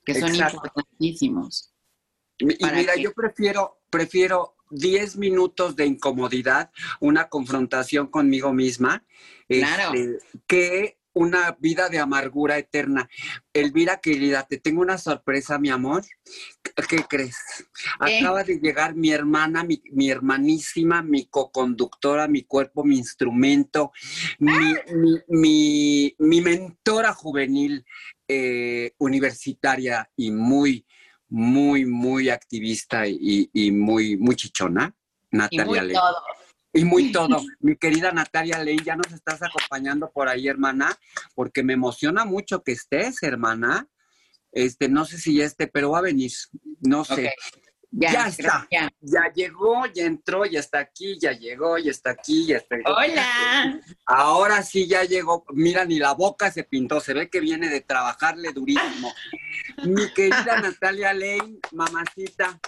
que 0.05 0.15
son 0.15 0.31
Exacto. 0.31 0.57
importantísimos. 0.57 1.73
Y 2.39 2.55
¿para 2.57 2.77
mira, 2.79 2.95
qué? 2.95 3.03
yo 3.03 3.13
prefiero, 3.13 3.81
prefiero 3.91 4.57
10 4.71 5.17
minutos 5.17 5.77
de 5.77 5.87
incomodidad, 5.87 6.71
una 7.01 7.29
confrontación 7.29 8.09
conmigo 8.09 8.53
misma, 8.53 9.05
Claro. 9.49 9.95
este, 9.95 10.19
que 10.47 10.99
una 11.13 11.57
vida 11.61 11.89
de 11.89 11.99
amargura 11.99 12.59
eterna. 12.59 13.09
Elvira, 13.55 14.01
querida, 14.03 14.47
te 14.47 14.59
tengo 14.59 14.83
una 14.83 14.99
sorpresa, 14.99 15.59
mi 15.59 15.71
amor. 15.71 16.03
¿Qué 16.91 16.99
crees? 17.09 17.37
¿Qué? 18.05 18.19
Acaba 18.19 18.45
de 18.45 18.59
llegar 18.59 18.95
mi 18.95 19.13
hermana, 19.13 19.65
mi, 19.65 19.81
mi 19.93 20.11
hermanísima, 20.11 21.01
mi 21.03 21.25
coconductora, 21.27 22.29
mi 22.29 22.43
cuerpo, 22.43 22.85
mi 22.85 22.99
instrumento, 22.99 23.93
mi, 24.39 24.75
mi- 24.95 25.21
mi- 25.29 26.15
mi 26.19 26.41
mentora 26.43 27.15
juvenil 27.15 27.87
eh, 28.29 28.93
universitaria 28.99 30.11
y 30.17 30.33
muy, 30.33 30.85
muy, 31.29 31.85
muy 31.87 32.29
activista 32.31 33.07
y, 33.07 33.51
y 33.53 33.71
muy, 33.71 34.17
muy 34.17 34.37
chichona, 34.37 34.95
Y 35.31 35.37
Natalia 35.37 35.65
muy 35.65 35.81
Ley. 35.81 35.95
todo. 35.97 36.17
Y 36.73 36.85
muy 36.85 37.13
todo. 37.13 37.43
Mi 37.61 37.77
querida 37.77 38.13
Natalia 38.13 38.63
Ley, 38.63 38.79
ya 38.85 38.97
nos 38.97 39.13
estás 39.13 39.41
acompañando 39.43 40.11
por 40.11 40.29
ahí, 40.29 40.49
hermana, 40.49 40.97
porque 41.35 41.63
me 41.63 41.73
emociona 41.75 42.25
mucho 42.25 42.63
que 42.63 42.73
estés, 42.73 43.23
hermana. 43.23 43.89
Este, 44.53 44.89
no 44.89 45.05
sé 45.05 45.19
si 45.19 45.37
ya 45.37 45.45
esté, 45.45 45.67
pero 45.67 45.91
va 45.91 45.99
a 45.99 46.03
venir. 46.03 46.33
No 46.81 47.05
sé. 47.05 47.27
Ok. 47.29 47.66
Ya, 47.99 48.13
Ya, 48.13 48.27
está. 48.29 48.69
ya. 48.71 48.91
Ya 49.01 49.33
llegó, 49.35 49.87
ya 49.87 50.05
entró, 50.05 50.45
ya 50.45 50.61
está 50.61 50.81
aquí, 50.81 51.19
ya 51.19 51.33
llegó, 51.33 51.79
ya 51.79 51.91
está 51.91 52.11
aquí, 52.11 52.47
ya 52.47 52.59
está. 52.59 52.77
Hola. 52.85 53.81
Ahora 54.05 54.63
sí 54.63 54.87
ya 54.87 55.05
llegó. 55.05 55.47
Mira, 55.55 55.87
ni 55.87 55.99
la 55.99 56.13
boca 56.13 56.51
se 56.51 56.63
pintó. 56.65 57.01
Se 57.01 57.15
ve 57.15 57.31
que 57.31 57.41
viene 57.41 57.71
de 57.71 57.81
trabajarle 57.81 58.53
durísimo. 58.53 59.15
Mi 59.85 60.13
querida 60.13 60.61
Natalia 60.61 61.15
Lane, 61.15 61.59
mamacita. 61.73 62.61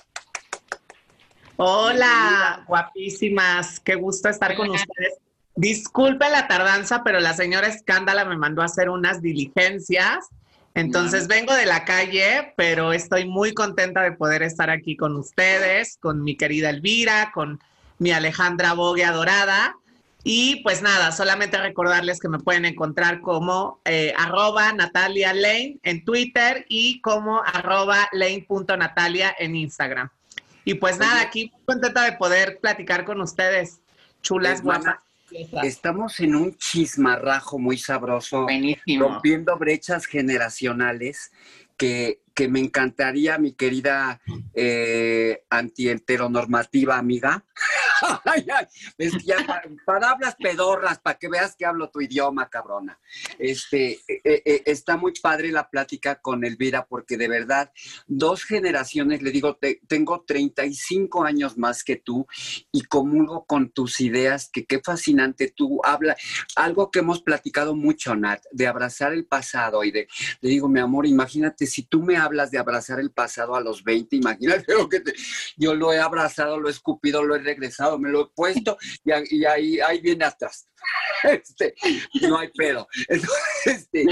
Hola, 1.57 2.65
guapísimas. 2.67 3.81
Qué 3.81 3.97
gusto 3.97 4.31
estar 4.31 4.57
con 4.57 4.71
ustedes. 4.71 5.19
Disculpe 5.57 6.31
la 6.31 6.49
tardanza, 6.49 7.03
pero 7.05 7.21
la 7.21 7.35
señora 7.35 7.67
Escándala 7.67 8.25
me 8.25 8.37
mandó 8.39 8.63
a 8.63 8.67
hacer 8.67 8.89
unas 8.89 9.21
diligencias. 9.21 10.29
Entonces 10.79 11.27
vengo 11.27 11.53
de 11.55 11.67
la 11.67 11.85
calle, 11.85 12.55
pero 12.57 12.93
estoy 12.93 13.25
muy 13.25 13.53
contenta 13.53 14.03
de 14.03 14.13
poder 14.13 14.45
estar 14.45 14.71
aquí 14.71 14.97
con 14.97 15.17
ustedes, 15.17 15.99
con 16.01 16.23
mi 16.23 16.37
querida 16.37 16.71
Elvira, 16.71 17.33
con 17.35 17.59
mi 17.99 18.13
Alejandra 18.13 18.75
Bogue 18.75 19.05
adorada. 19.05 19.75
Y 20.23 20.63
pues 20.63 20.81
nada, 20.81 21.11
solamente 21.11 21.59
recordarles 21.59 22.21
que 22.21 22.29
me 22.29 22.39
pueden 22.39 22.65
encontrar 22.65 23.21
como 23.23 23.81
eh, 23.85 24.15
arroba 24.17 24.73
Natalia 24.73 25.33
Lane 25.33 25.79
en 25.83 26.05
Twitter 26.05 26.65
y 26.69 27.01
como 27.01 27.43
arroba 27.43 28.09
lane.natalia 28.13 29.35
en 29.37 29.57
Instagram. 29.57 30.11
Y 30.65 30.75
pues 30.75 30.99
nada, 30.99 31.23
aquí 31.23 31.51
muy 31.51 31.65
contenta 31.65 32.05
de 32.05 32.13
poder 32.13 32.61
platicar 32.61 33.05
con 33.05 33.21
ustedes, 33.21 33.81
chulas, 34.23 34.61
Hermana, 34.61 35.01
Estamos 35.63 36.21
en 36.21 36.35
un 36.35 36.57
chismarrajo 36.57 37.59
muy 37.59 37.79
sabroso. 37.79 38.43
Buenísimo. 38.43 39.09
rompiendo 39.09 39.57
brechas 39.59 40.07
generacionales 40.07 41.33
que, 41.77 42.21
que 42.39 42.47
me 42.47 42.61
encantaría, 42.61 43.37
mi 43.37 43.55
querida 43.55 44.21
eh, 44.55 45.43
amiga. 45.51 47.45
Es 48.97 49.13
que 49.13 49.25
ya 49.25 49.37
pa- 49.45 49.63
palabras 49.85 50.37
pedorras 50.41 51.01
para 51.01 51.19
que 51.19 51.29
veas 51.29 51.57
que 51.57 51.67
hablo 51.67 51.91
tu 51.91 52.01
idioma, 52.01 52.49
cabrona. 52.49 52.97
Este, 53.41 53.95
eh, 54.07 54.21
eh, 54.45 54.63
está 54.67 54.97
muy 54.97 55.13
padre 55.21 55.51
la 55.51 55.69
plática 55.69 56.21
con 56.21 56.45
Elvira 56.45 56.87
porque 56.87 57.17
de 57.17 57.27
verdad, 57.27 57.73
dos 58.07 58.45
generaciones, 58.45 59.21
le 59.21 59.33
digo, 59.33 59.57
te- 59.57 59.81
tengo 59.89 60.23
35 60.25 61.25
años 61.25 61.59
más 61.59 61.83
que 61.83 61.97
tú 61.97 62.25
y 62.71 62.83
comulgo 62.83 63.47
con 63.47 63.71
tus 63.71 63.99
ideas, 64.01 64.49
que 64.53 64.65
qué 64.65 64.79
fascinante 64.81 65.51
tú 65.51 65.81
hablas 65.83 66.23
algo 66.55 66.93
que 66.93 67.01
hemos 67.01 67.21
platicado 67.21 67.75
mucho, 67.75 68.15
Nat, 68.15 68.45
de 68.53 68.69
abrazar 68.69 69.13
el 69.13 69.27
pasado 69.27 69.83
y 69.83 69.91
de, 69.91 70.07
le 70.41 70.49
digo, 70.51 70.69
mi 70.69 70.79
amor, 70.79 71.05
imagínate, 71.05 71.67
si 71.67 71.83
tú 71.83 72.01
me 72.01 72.17
hablas 72.17 72.28
de 72.29 72.59
abrazar 72.59 73.01
el 73.01 73.11
pasado 73.11 73.55
a 73.55 73.61
los 73.61 73.83
20, 73.83 74.17
imagínate 74.17 74.75
lo 74.75 74.89
que 74.89 75.01
te, 75.01 75.13
yo 75.57 75.75
lo 75.75 75.93
he 75.93 75.99
abrazado, 75.99 76.61
lo 76.61 76.69
he 76.69 76.71
escupido, 76.71 77.23
lo 77.23 77.35
he 77.35 77.41
regresado, 77.41 77.99
me 77.99 78.11
lo 78.11 78.23
he 78.23 78.31
puesto 78.35 78.77
y, 79.05 79.45
ahí, 79.45 79.81
ahí 79.81 80.01
viene 80.01 80.25
atrás. 80.25 80.69
Este, 81.25 81.75
no 82.23 82.39
hay 82.39 82.49
pedo. 82.57 82.87
Entonces, 83.09 83.33
este, 83.65 84.05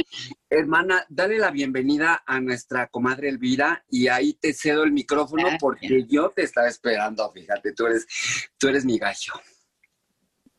hermana, 0.50 1.07
dale 1.09 1.38
la 1.38 1.52
bienvenida 1.52 2.24
a 2.26 2.40
nuestra 2.40 2.88
comadre 2.88 3.29
Elvira 3.29 3.85
y 3.88 4.09
ahí 4.09 4.35
te 4.35 4.52
cedo 4.52 4.83
el 4.83 4.90
micrófono 4.90 5.48
porque 5.61 6.05
yo 6.09 6.31
te 6.31 6.42
estaba 6.42 6.68
esperando, 6.68 7.31
fíjate, 7.33 7.72
tú 7.72 7.87
eres, 7.87 8.07
tú 8.59 8.68
eres 8.68 8.85
mi 8.85 8.98
gallo. 8.98 9.35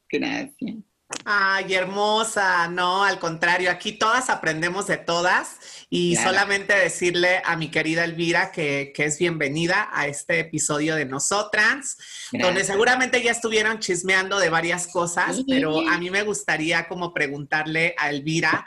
Gracias. 0.10 0.78
Ay, 1.24 1.74
hermosa, 1.74 2.68
no, 2.68 3.04
al 3.04 3.18
contrario, 3.18 3.72
aquí 3.72 3.94
todas 3.94 4.30
aprendemos 4.30 4.88
de 4.88 4.98
todas 4.98 5.56
y 5.90 6.16
Claro. 6.16 6.32
solamente 6.32 6.74
decirle 6.76 7.42
a 7.46 7.56
mi 7.56 7.72
querida 7.72 8.04
Elvira 8.04 8.52
que, 8.52 8.92
que 8.94 9.06
es 9.06 9.18
bienvenida 9.18 9.90
a 9.94 10.08
este 10.08 10.40
episodio 10.40 10.96
de 10.96 11.06
Nosotras, 11.06 11.98
donde 12.34 12.66
seguramente 12.66 13.24
ya 13.24 13.32
estuvieron 13.32 13.80
chismeando 13.80 14.38
de 14.38 14.50
varias 14.50 14.88
cosas, 14.88 15.38
Sí. 15.38 15.46
pero 15.48 15.80
a 15.88 15.98
mí 15.98 16.10
me 16.10 16.24
gustaría 16.24 16.90
como 16.90 17.14
preguntarle 17.14 17.96
a 17.98 18.10
Elvira 18.10 18.66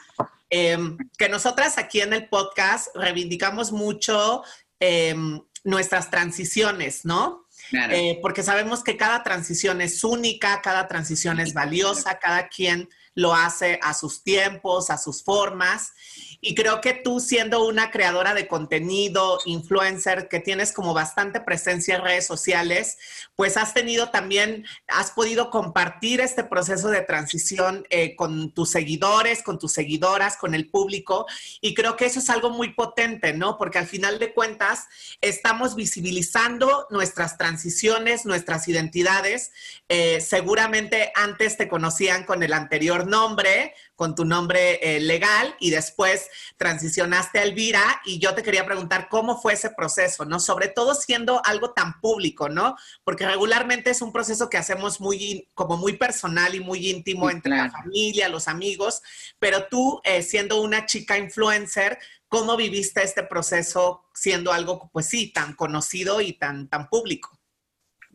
em, 0.48 0.96
que 1.18 1.28
nosotras 1.28 1.76
aquí 1.78 2.00
en 2.00 2.12
el 2.14 2.28
podcast 2.28 2.88
reivindicamos 2.96 3.70
mucho 3.70 4.42
em, 4.80 5.40
nuestras 5.62 6.10
transiciones, 6.10 7.04
¿no? 7.04 7.44
Eh, 7.72 8.18
porque 8.20 8.42
sabemos 8.42 8.82
que 8.82 8.96
cada 8.96 9.22
transición 9.22 9.80
es 9.80 10.02
única, 10.04 10.60
cada 10.62 10.88
transición 10.88 11.40
es 11.40 11.54
valiosa, 11.54 12.18
cada 12.18 12.48
quien 12.48 12.88
lo 13.14 13.34
hace 13.34 13.78
a 13.82 13.94
sus 13.94 14.22
tiempos, 14.22 14.90
a 14.90 14.98
sus 14.98 15.22
formas. 15.22 15.92
Y 16.40 16.54
creo 16.54 16.80
que 16.80 16.94
tú 16.94 17.20
siendo 17.20 17.66
una 17.66 17.90
creadora 17.90 18.32
de 18.32 18.48
contenido, 18.48 19.38
influencer, 19.44 20.28
que 20.28 20.40
tienes 20.40 20.72
como 20.72 20.94
bastante 20.94 21.40
presencia 21.40 21.96
en 21.96 22.02
redes 22.02 22.26
sociales, 22.26 22.96
pues 23.36 23.56
has 23.56 23.74
tenido 23.74 24.10
también, 24.10 24.64
has 24.88 25.10
podido 25.10 25.50
compartir 25.50 26.20
este 26.20 26.44
proceso 26.44 26.88
de 26.88 27.02
transición 27.02 27.86
eh, 27.90 28.16
con 28.16 28.52
tus 28.52 28.70
seguidores, 28.70 29.42
con 29.42 29.58
tus 29.58 29.72
seguidoras, 29.72 30.36
con 30.36 30.54
el 30.54 30.68
público. 30.70 31.26
Y 31.60 31.74
creo 31.74 31.96
que 31.96 32.06
eso 32.06 32.20
es 32.20 32.30
algo 32.30 32.50
muy 32.50 32.72
potente, 32.72 33.32
¿no? 33.34 33.58
Porque 33.58 33.78
al 33.78 33.86
final 33.86 34.18
de 34.18 34.32
cuentas 34.32 34.86
estamos 35.20 35.74
visibilizando 35.74 36.86
nuestras 36.90 37.36
transiciones, 37.36 38.24
nuestras 38.24 38.66
identidades. 38.68 39.52
Eh, 39.88 40.20
seguramente 40.20 41.12
antes 41.14 41.56
te 41.56 41.68
conocían 41.68 42.24
con 42.24 42.42
el 42.42 42.52
anterior 42.52 43.06
nombre, 43.06 43.74
con 44.00 44.14
tu 44.14 44.24
nombre 44.24 44.78
eh, 44.80 44.98
legal 44.98 45.54
y 45.60 45.68
después 45.68 46.30
transicionaste 46.56 47.38
a 47.38 47.42
Elvira 47.42 48.00
y 48.06 48.18
yo 48.18 48.34
te 48.34 48.42
quería 48.42 48.64
preguntar 48.64 49.10
cómo 49.10 49.38
fue 49.38 49.52
ese 49.52 49.68
proceso, 49.68 50.24
¿no? 50.24 50.40
Sobre 50.40 50.68
todo 50.68 50.94
siendo 50.94 51.44
algo 51.44 51.72
tan 51.72 52.00
público, 52.00 52.48
¿no? 52.48 52.76
Porque 53.04 53.26
regularmente 53.26 53.90
es 53.90 54.00
un 54.00 54.10
proceso 54.10 54.48
que 54.48 54.56
hacemos 54.56 55.02
muy, 55.02 55.46
como 55.52 55.76
muy 55.76 55.98
personal 55.98 56.54
y 56.54 56.60
muy 56.60 56.88
íntimo 56.88 57.28
Sí, 57.28 57.34
entre 57.34 57.54
la 57.54 57.70
familia, 57.70 58.30
los 58.30 58.48
amigos, 58.48 59.02
pero 59.38 59.66
tú 59.66 60.00
eh, 60.02 60.22
siendo 60.22 60.62
una 60.62 60.86
chica 60.86 61.18
influencer, 61.18 61.98
¿cómo 62.26 62.56
viviste 62.56 63.02
este 63.02 63.22
proceso 63.22 64.04
siendo 64.14 64.50
algo, 64.50 64.88
pues 64.94 65.08
sí, 65.10 65.30
tan 65.30 65.52
conocido 65.52 66.22
y 66.22 66.32
tan, 66.32 66.68
tan 66.68 66.88
público? 66.88 67.38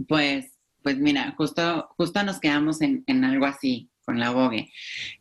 Pues, 0.08 0.48
pues 0.82 0.98
mira, 0.98 1.36
justo, 1.38 1.90
justo 1.96 2.24
nos 2.24 2.40
quedamos 2.40 2.82
en, 2.82 3.04
en 3.06 3.24
algo 3.24 3.46
así 3.46 3.92
con 4.06 4.20
la 4.20 4.32
Vogue, 4.32 4.72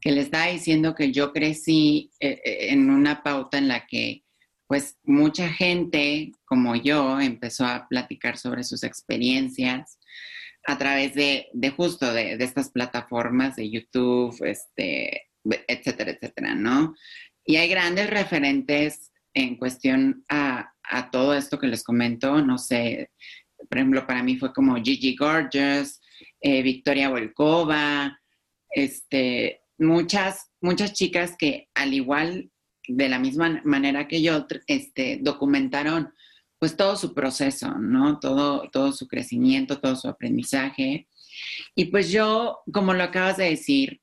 que 0.00 0.12
le 0.12 0.20
estaba 0.20 0.46
diciendo 0.46 0.94
que 0.94 1.10
yo 1.10 1.32
crecí 1.32 2.10
eh, 2.20 2.40
eh, 2.44 2.66
en 2.70 2.90
una 2.90 3.22
pauta 3.22 3.58
en 3.58 3.68
la 3.68 3.86
que 3.86 4.22
pues 4.66 4.96
mucha 5.02 5.48
gente 5.48 6.32
como 6.44 6.74
yo 6.74 7.20
empezó 7.20 7.66
a 7.66 7.86
platicar 7.88 8.38
sobre 8.38 8.64
sus 8.64 8.82
experiencias 8.82 9.98
a 10.66 10.78
través 10.78 11.14
de, 11.14 11.48
de 11.52 11.70
justo 11.70 12.12
de, 12.12 12.34
estas 12.34 12.70
plataformas 12.70 13.56
de 13.56 13.70
YouTube, 13.70 14.34
este, 14.44 15.28
etcétera, 15.68 16.12
etcétera, 16.12 16.54
¿no? 16.54 16.94
Y 17.44 17.56
hay 17.56 17.68
grandes 17.68 18.08
referentes 18.08 19.12
en 19.34 19.56
cuestión 19.56 20.24
a, 20.30 20.72
a 20.82 21.10
todo 21.10 21.34
esto 21.34 21.58
que 21.58 21.66
les 21.66 21.84
comento, 21.84 22.40
no 22.40 22.56
sé, 22.56 23.10
por 23.68 23.78
ejemplo, 23.78 24.06
para 24.06 24.22
mí 24.22 24.36
fue 24.36 24.52
como 24.52 24.76
Gigi 24.76 25.16
Gorgeous, 25.16 26.00
eh, 26.40 26.62
Victoria 26.62 27.08
Volkova, 27.08 28.18
este, 28.74 29.62
muchas, 29.78 30.50
muchas 30.60 30.92
chicas 30.92 31.36
que 31.38 31.68
al 31.74 31.94
igual, 31.94 32.50
de 32.86 33.08
la 33.08 33.18
misma 33.18 33.62
manera 33.64 34.08
que 34.08 34.22
yo, 34.22 34.46
este, 34.66 35.18
documentaron 35.22 36.12
pues 36.58 36.76
todo 36.76 36.96
su 36.96 37.14
proceso, 37.14 37.74
¿no? 37.78 38.18
Todo, 38.20 38.70
todo 38.70 38.92
su 38.92 39.06
crecimiento, 39.06 39.80
todo 39.80 39.96
su 39.96 40.08
aprendizaje. 40.08 41.08
Y 41.74 41.86
pues 41.86 42.10
yo, 42.10 42.60
como 42.72 42.94
lo 42.94 43.02
acabas 43.02 43.36
de 43.36 43.50
decir, 43.50 44.00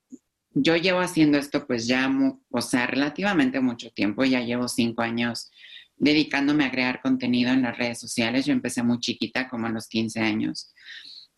yo 0.54 0.76
llevo 0.76 1.00
haciendo 1.00 1.38
esto 1.38 1.66
pues 1.66 1.86
ya, 1.86 2.10
o 2.50 2.60
sea, 2.60 2.86
relativamente 2.86 3.60
mucho 3.60 3.90
tiempo, 3.90 4.24
ya 4.24 4.40
llevo 4.40 4.68
cinco 4.68 5.02
años 5.02 5.50
dedicándome 5.96 6.64
a 6.64 6.70
crear 6.70 7.00
contenido 7.00 7.52
en 7.52 7.62
las 7.62 7.76
redes 7.78 8.00
sociales. 8.00 8.44
Yo 8.44 8.52
empecé 8.52 8.82
muy 8.82 8.98
chiquita, 8.98 9.48
como 9.48 9.66
a 9.66 9.70
los 9.70 9.88
15 9.88 10.20
años. 10.20 10.72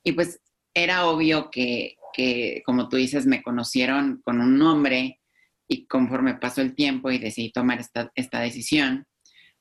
Y 0.03 0.13
pues 0.13 0.41
era 0.73 1.07
obvio 1.07 1.51
que, 1.51 1.97
que, 2.15 2.63
como 2.65 2.89
tú 2.89 2.97
dices, 2.97 3.27
me 3.27 3.43
conocieron 3.43 4.23
con 4.25 4.41
un 4.41 4.57
nombre 4.57 5.21
y 5.69 5.87
conforme 5.87 6.35
pasó 6.35 6.61
el 6.61 6.75
tiempo 6.75 7.11
y 7.11 7.19
decidí 7.19 7.51
tomar 7.51 7.81
esta, 7.81 8.13
esta 8.15 8.41
decisión, 8.41 9.07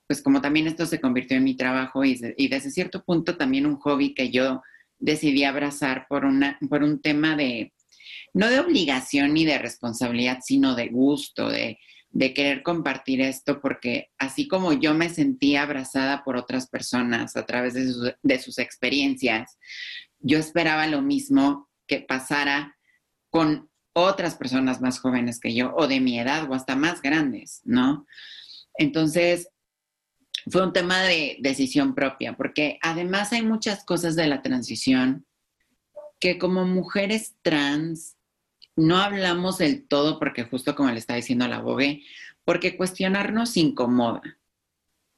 pues 0.06 0.22
como 0.22 0.40
también 0.40 0.66
esto 0.66 0.86
se 0.86 1.00
convirtió 1.00 1.36
en 1.36 1.44
mi 1.44 1.56
trabajo 1.56 2.04
y, 2.04 2.14
desde 2.14 2.70
cierto 2.70 3.04
punto 3.04 3.36
también 3.36 3.66
un 3.66 3.76
hobby 3.76 4.14
que 4.14 4.30
yo 4.30 4.62
decidí 4.98 5.44
abrazar 5.44 6.06
por, 6.08 6.24
una, 6.24 6.58
por 6.68 6.82
un 6.82 7.00
tema 7.00 7.36
de, 7.36 7.72
no 8.32 8.48
de 8.48 8.60
obligación 8.60 9.34
ni 9.34 9.44
de 9.44 9.58
responsabilidad, 9.58 10.38
sino 10.42 10.74
de 10.74 10.88
gusto, 10.88 11.48
de, 11.48 11.78
de 12.10 12.34
querer 12.34 12.62
compartir 12.62 13.20
esto, 13.20 13.60
porque 13.60 14.10
así 14.18 14.46
como 14.46 14.72
yo 14.72 14.94
me 14.94 15.08
sentía 15.08 15.62
abrazada 15.62 16.22
por 16.22 16.36
otras 16.36 16.68
personas 16.68 17.34
a 17.36 17.44
través 17.46 17.74
de, 17.74 18.14
de 18.22 18.38
sus 18.38 18.58
experiencias, 18.58 19.58
yo 20.20 20.38
esperaba 20.38 20.86
lo 20.86 21.02
mismo 21.02 21.68
que 21.86 22.00
pasara 22.00 22.76
con 23.30 23.70
otras 23.92 24.34
personas 24.34 24.80
más 24.80 24.98
jóvenes 24.98 25.40
que 25.40 25.54
yo 25.54 25.74
o 25.76 25.86
de 25.86 26.00
mi 26.00 26.18
edad 26.18 26.50
o 26.50 26.54
hasta 26.54 26.76
más 26.76 27.00
grandes, 27.00 27.60
¿no? 27.64 28.06
Entonces, 28.76 29.48
fue 30.50 30.62
un 30.62 30.72
tema 30.72 31.00
de 31.02 31.38
decisión 31.40 31.94
propia, 31.94 32.36
porque 32.36 32.78
además 32.82 33.32
hay 33.32 33.42
muchas 33.42 33.84
cosas 33.84 34.16
de 34.16 34.26
la 34.26 34.42
transición 34.42 35.26
que 36.18 36.38
como 36.38 36.66
mujeres 36.66 37.34
trans 37.42 38.16
no 38.76 38.98
hablamos 38.98 39.58
del 39.58 39.86
todo, 39.86 40.18
porque 40.18 40.44
justo 40.44 40.74
como 40.74 40.90
le 40.90 40.98
está 40.98 41.14
diciendo 41.14 41.46
la 41.46 41.60
Bogue, 41.60 42.02
porque 42.44 42.76
cuestionarnos 42.76 43.56
incomoda. 43.56 44.22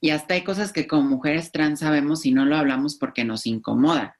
Y 0.00 0.10
hasta 0.10 0.34
hay 0.34 0.44
cosas 0.44 0.72
que 0.72 0.86
como 0.86 1.08
mujeres 1.08 1.52
trans 1.52 1.80
sabemos 1.80 2.26
y 2.26 2.32
no 2.32 2.44
lo 2.44 2.56
hablamos 2.56 2.96
porque 2.96 3.24
nos 3.24 3.46
incomoda, 3.46 4.18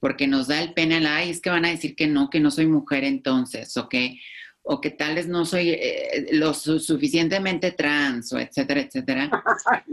porque 0.00 0.26
nos 0.26 0.48
da 0.48 0.62
el 0.62 0.74
pena, 0.74 0.98
el, 0.98 1.06
ay, 1.06 1.30
es 1.30 1.40
que 1.40 1.50
van 1.50 1.64
a 1.64 1.70
decir 1.70 1.96
que 1.96 2.06
no, 2.06 2.30
que 2.30 2.40
no 2.40 2.50
soy 2.50 2.66
mujer 2.66 3.04
entonces, 3.04 3.76
o 3.76 3.88
que, 3.88 4.18
o 4.62 4.80
que 4.80 4.90
tal 4.90 5.14
vez 5.14 5.28
no 5.28 5.44
soy 5.44 5.70
eh, 5.70 6.28
lo 6.32 6.54
suficientemente 6.54 7.72
trans, 7.72 8.32
o 8.32 8.38
etcétera, 8.38 8.80
etcétera. 8.80 9.30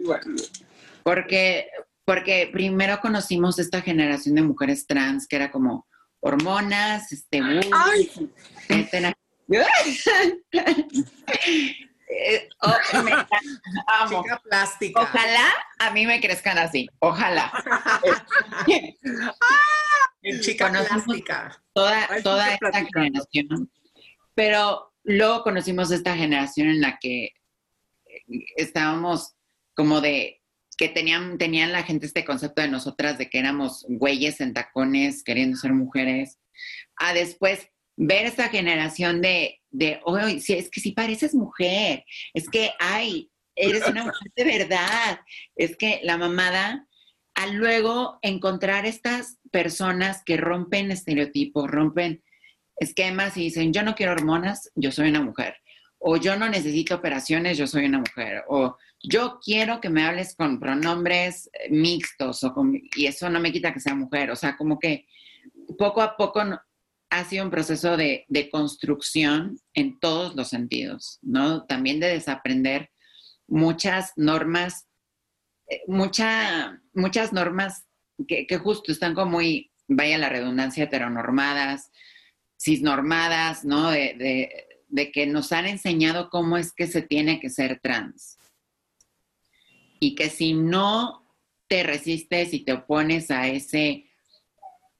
Porque, 1.03 1.67
porque 2.05 2.49
primero 2.49 3.01
conocimos 3.01 3.59
esta 3.59 3.81
generación 3.81 4.35
de 4.35 4.41
mujeres 4.41 4.87
trans 4.87 5.27
que 5.27 5.35
era 5.35 5.51
como 5.51 5.85
hormonas, 6.21 7.11
este, 7.11 7.41
etcétera. 8.69 9.13
Eh, 12.15 12.47
oh, 12.61 12.73
Chica 14.07 14.41
plástica. 14.43 15.01
Ojalá 15.01 15.49
a 15.79 15.91
mí 15.91 16.05
me 16.05 16.21
crezcan 16.21 16.57
así. 16.57 16.87
Ojalá. 16.99 17.51
Chica 20.41 20.69
plástica. 20.69 21.63
Toda, 21.73 22.07
toda 22.21 22.53
esta 22.53 22.85
generación. 22.85 23.71
Pero 24.35 24.93
luego 25.03 25.43
conocimos 25.43 25.91
esta 25.91 26.15
generación 26.15 26.69
en 26.69 26.81
la 26.81 26.97
que 26.99 27.31
estábamos 28.55 29.33
como 29.75 30.01
de 30.01 30.41
que 30.77 30.89
tenían, 30.89 31.37
tenían 31.37 31.71
la 31.71 31.83
gente 31.83 32.05
este 32.05 32.25
concepto 32.25 32.61
de 32.61 32.67
nosotras 32.67 33.17
de 33.17 33.29
que 33.29 33.39
éramos 33.39 33.85
güeyes 33.87 34.39
en 34.41 34.53
tacones 34.53 35.23
queriendo 35.23 35.57
ser 35.57 35.73
mujeres, 35.73 36.39
a 36.95 37.13
después 37.13 37.69
ver 37.95 38.25
esta 38.25 38.49
generación 38.49 39.21
de, 39.21 39.61
de 39.71 39.99
oye, 40.05 40.39
si 40.39 40.53
es 40.53 40.69
que 40.69 40.81
si 40.81 40.91
pareces 40.91 41.33
mujer, 41.33 42.05
es 42.33 42.49
que, 42.49 42.71
ay, 42.79 43.29
eres 43.55 43.87
una 43.87 44.05
mujer 44.05 44.31
de 44.35 44.43
verdad, 44.43 45.19
es 45.55 45.77
que 45.77 45.99
la 46.03 46.17
mamada, 46.17 46.87
a 47.35 47.47
luego 47.47 48.19
encontrar 48.21 48.85
estas 48.85 49.37
personas 49.51 50.23
que 50.23 50.37
rompen 50.37 50.91
estereotipos, 50.91 51.69
rompen 51.69 52.23
esquemas 52.77 53.37
y 53.37 53.43
dicen, 53.43 53.73
yo 53.73 53.83
no 53.83 53.95
quiero 53.95 54.13
hormonas, 54.13 54.71
yo 54.75 54.91
soy 54.91 55.09
una 55.09 55.21
mujer, 55.21 55.55
o 55.99 56.17
yo 56.17 56.35
no 56.35 56.49
necesito 56.49 56.95
operaciones, 56.95 57.57
yo 57.57 57.67
soy 57.67 57.85
una 57.85 57.99
mujer, 57.99 58.43
o 58.47 58.77
yo 59.01 59.39
quiero 59.43 59.81
que 59.81 59.89
me 59.89 60.03
hables 60.03 60.35
con 60.35 60.59
pronombres 60.59 61.49
mixtos, 61.69 62.43
o 62.43 62.53
y 62.95 63.05
eso 63.05 63.29
no 63.29 63.39
me 63.39 63.51
quita 63.51 63.73
que 63.73 63.79
sea 63.79 63.95
mujer, 63.95 64.31
o 64.31 64.35
sea, 64.35 64.55
como 64.57 64.79
que 64.79 65.05
poco 65.77 66.01
a 66.01 66.15
poco 66.17 66.43
ha 67.13 67.25
sido 67.25 67.45
un 67.45 67.51
proceso 67.51 67.95
de, 67.95 68.25
construcción 68.51 69.59
en 69.75 69.99
todos 69.99 70.35
los 70.35 70.49
sentidos, 70.49 71.19
¿no? 71.21 71.63
También 71.65 71.99
de 71.99 72.07
desaprender 72.07 72.89
muchas 73.47 74.13
normas, 74.15 74.87
eh, 75.69 75.81
mucha, 75.85 76.81
muchas 76.93 77.31
normas 77.31 77.85
que, 78.27 78.47
justo 78.57 78.91
están 78.91 79.13
como 79.13 79.33
muy, 79.33 79.71
vaya 79.87 80.17
la 80.17 80.29
redundancia, 80.29 80.85
heteronormadas, 80.85 81.91
cisnormadas, 82.59 83.63
¿no? 83.63 83.91
De, 83.91 84.65
de 84.87 85.11
que 85.11 85.27
nos 85.27 85.51
han 85.51 85.67
enseñado 85.67 86.31
cómo 86.31 86.57
es 86.57 86.73
que 86.73 86.87
se 86.87 87.03
tiene 87.03 87.39
que 87.39 87.51
ser 87.51 87.79
trans. 87.79 88.39
Y 89.99 90.15
que 90.15 90.31
si 90.31 90.53
no 90.53 91.27
te 91.67 91.83
resistes 91.83 92.55
y 92.55 92.65
te 92.65 92.73
opones 92.73 93.29
a 93.29 93.47
ese 93.47 94.09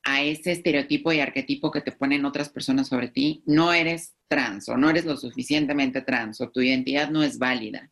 a 0.04 0.22
ese 0.22 0.52
estereotipo 0.52 1.14
y 1.14 1.20
arquetipo 1.20 1.72
que 1.72 1.82
te 1.82 1.92
ponen 1.92 2.26
otras 2.26 2.50
personas 2.50 2.88
sobre 2.88 3.08
ti, 3.08 3.44
no 3.46 3.74
eres 3.74 4.14
trans 4.28 4.68
o 4.70 4.78
no 4.78 4.90
eres 4.90 5.06
lo 5.06 5.18
suficientemente 5.18 6.02
trans 6.02 6.42
o 6.42 6.50
tu 6.50 6.62
identidad 6.62 7.10
no 7.10 7.24
es 7.24 7.38
válida. 7.38 7.90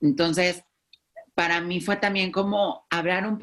Entonces, 0.00 0.62
para 1.34 1.60
mí 1.60 1.80
fue 1.80 1.96
también 1.96 2.30
como 2.30 2.86
hablar 2.90 3.26
un 3.26 3.40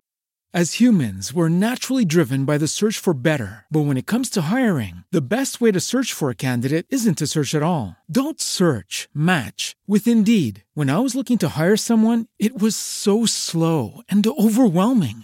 As 0.53 0.81
humans, 0.81 1.33
we're 1.33 1.47
naturally 1.47 2.03
driven 2.03 2.43
by 2.43 2.57
the 2.57 2.67
search 2.67 2.99
for 2.99 3.13
better. 3.13 3.63
But 3.71 3.85
when 3.85 3.95
it 3.95 4.05
comes 4.05 4.29
to 4.31 4.51
hiring, 4.51 5.05
the 5.09 5.21
best 5.21 5.61
way 5.61 5.71
to 5.71 5.79
search 5.79 6.11
for 6.11 6.29
a 6.29 6.35
candidate 6.35 6.85
isn't 6.89 7.19
to 7.19 7.27
search 7.27 7.55
at 7.55 7.63
all. 7.63 7.95
Don't 8.11 8.41
search, 8.41 9.07
match 9.13 9.77
with 9.87 10.09
Indeed. 10.09 10.65
When 10.73 10.89
I 10.89 10.99
was 10.99 11.15
looking 11.15 11.37
to 11.37 11.55
hire 11.57 11.77
someone, 11.77 12.25
it 12.37 12.61
was 12.61 12.75
so 12.75 13.25
slow 13.25 14.01
and 14.09 14.27
overwhelming. 14.27 15.23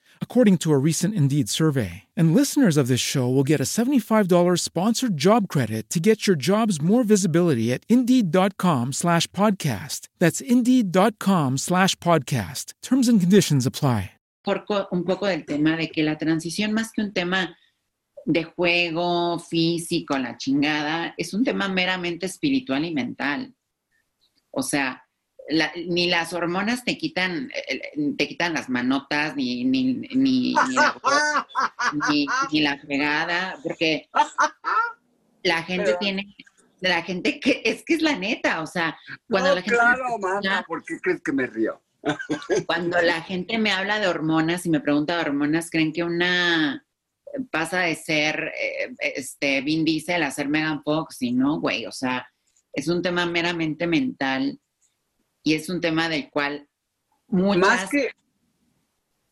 according 0.21 0.57
to 0.59 0.71
a 0.71 0.77
recent 0.79 1.13
Indeed 1.13 1.49
survey. 1.49 2.03
And 2.15 2.33
listeners 2.33 2.77
of 2.77 2.87
this 2.87 3.01
show 3.01 3.29
will 3.29 3.43
get 3.43 3.59
a 3.59 3.65
$75 3.65 4.59
sponsored 4.61 5.17
job 5.17 5.47
credit 5.49 5.89
to 5.89 5.99
get 5.99 6.25
your 6.25 6.37
jobs 6.37 6.81
more 6.81 7.03
visibility 7.03 7.71
at 7.73 7.83
Indeed.com 7.89 8.93
slash 8.93 9.27
podcast. 9.27 10.07
That's 10.19 10.39
Indeed.com 10.39 11.57
slash 11.57 11.95
podcast. 11.97 12.73
Terms 12.81 13.07
and 13.09 13.19
conditions 13.19 13.65
apply. 13.65 14.11
Un 14.43 15.03
poco 15.03 15.27
del 15.27 15.45
tema 15.45 15.77
de 15.77 15.89
que 15.89 16.01
la 16.01 16.17
transición, 16.17 16.73
más 16.73 16.91
que 16.91 17.03
un 17.03 17.13
tema 17.13 17.55
de 18.25 18.43
juego 18.43 19.37
físico, 19.39 20.17
la 20.17 20.37
chingada, 20.37 21.13
es 21.17 21.33
un 21.33 21.43
tema 21.43 21.67
meramente 21.67 22.25
espiritual 22.25 22.85
y 22.85 22.93
mental. 22.93 23.53
O 24.51 24.63
sea, 24.63 25.00
ni 25.87 26.07
las 26.07 26.33
hormonas 26.33 26.83
te 26.83 26.97
quitan, 26.97 27.49
te 28.17 28.27
quitan 28.27 28.53
las 28.53 28.69
manotas, 28.69 29.35
ni, 29.35 29.63
ni, 29.63 29.93
ni, 29.93 30.53
la, 30.53 30.97
fregada, 32.77 33.57
porque 33.63 34.09
la 35.43 35.63
gente 35.63 35.95
tiene, 35.99 36.35
la 36.79 37.01
gente 37.03 37.39
que, 37.39 37.61
es 37.63 37.83
que 37.83 37.95
es 37.95 38.01
la 38.01 38.17
neta, 38.17 38.61
o 38.61 38.67
sea, 38.67 38.97
cuando 39.29 39.55
la 39.55 39.61
gente... 39.61 39.77
Claro, 39.77 40.17
mamá, 40.19 40.63
¿por 40.67 40.83
qué 40.83 40.99
crees 40.99 41.21
que 41.21 41.31
me 41.31 41.47
río? 41.47 41.81
cuando 42.65 42.99
la 43.01 43.21
gente 43.21 43.57
me 43.57 43.71
habla 43.71 43.99
de 43.99 44.07
hormonas 44.07 44.65
y 44.65 44.69
me 44.69 44.79
pregunta 44.79 45.15
de 45.15 45.21
hormonas, 45.21 45.69
creen 45.69 45.93
que 45.93 46.03
una 46.03 46.83
pasa 47.51 47.81
de 47.81 47.95
ser 47.95 48.51
eh, 48.59 48.93
este 48.99 49.61
Vin 49.61 49.85
Diesel 49.85 50.23
a 50.23 50.31
ser 50.31 50.49
Megan 50.49 50.83
Fox 50.83 51.21
y 51.21 51.31
no, 51.31 51.59
güey, 51.59 51.85
o 51.85 51.91
sea, 51.91 52.27
es 52.73 52.87
un 52.87 53.01
tema 53.01 53.25
meramente 53.25 53.87
mental 53.87 54.59
y 55.43 55.53
es 55.53 55.69
un 55.69 55.81
tema 55.81 56.09
del 56.09 56.29
cual 56.29 56.67
muchas, 57.27 57.89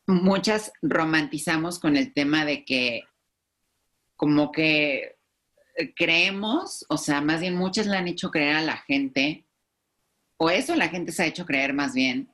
muchas 0.07 0.71
romantizamos 0.81 1.79
con 1.79 1.97
el 1.97 2.13
tema 2.13 2.45
de 2.45 2.65
que 2.65 3.03
como 4.15 4.51
que 4.51 5.17
creemos, 5.95 6.85
o 6.89 6.97
sea, 6.97 7.21
más 7.21 7.41
bien 7.41 7.55
muchas 7.55 7.87
le 7.87 7.97
han 7.97 8.07
hecho 8.07 8.31
creer 8.31 8.57
a 8.57 8.61
la 8.61 8.77
gente, 8.77 9.45
o 10.37 10.49
eso 10.49 10.75
la 10.75 10.89
gente 10.89 11.11
se 11.11 11.23
ha 11.23 11.27
hecho 11.27 11.45
creer 11.45 11.73
más 11.73 11.93
bien, 11.93 12.29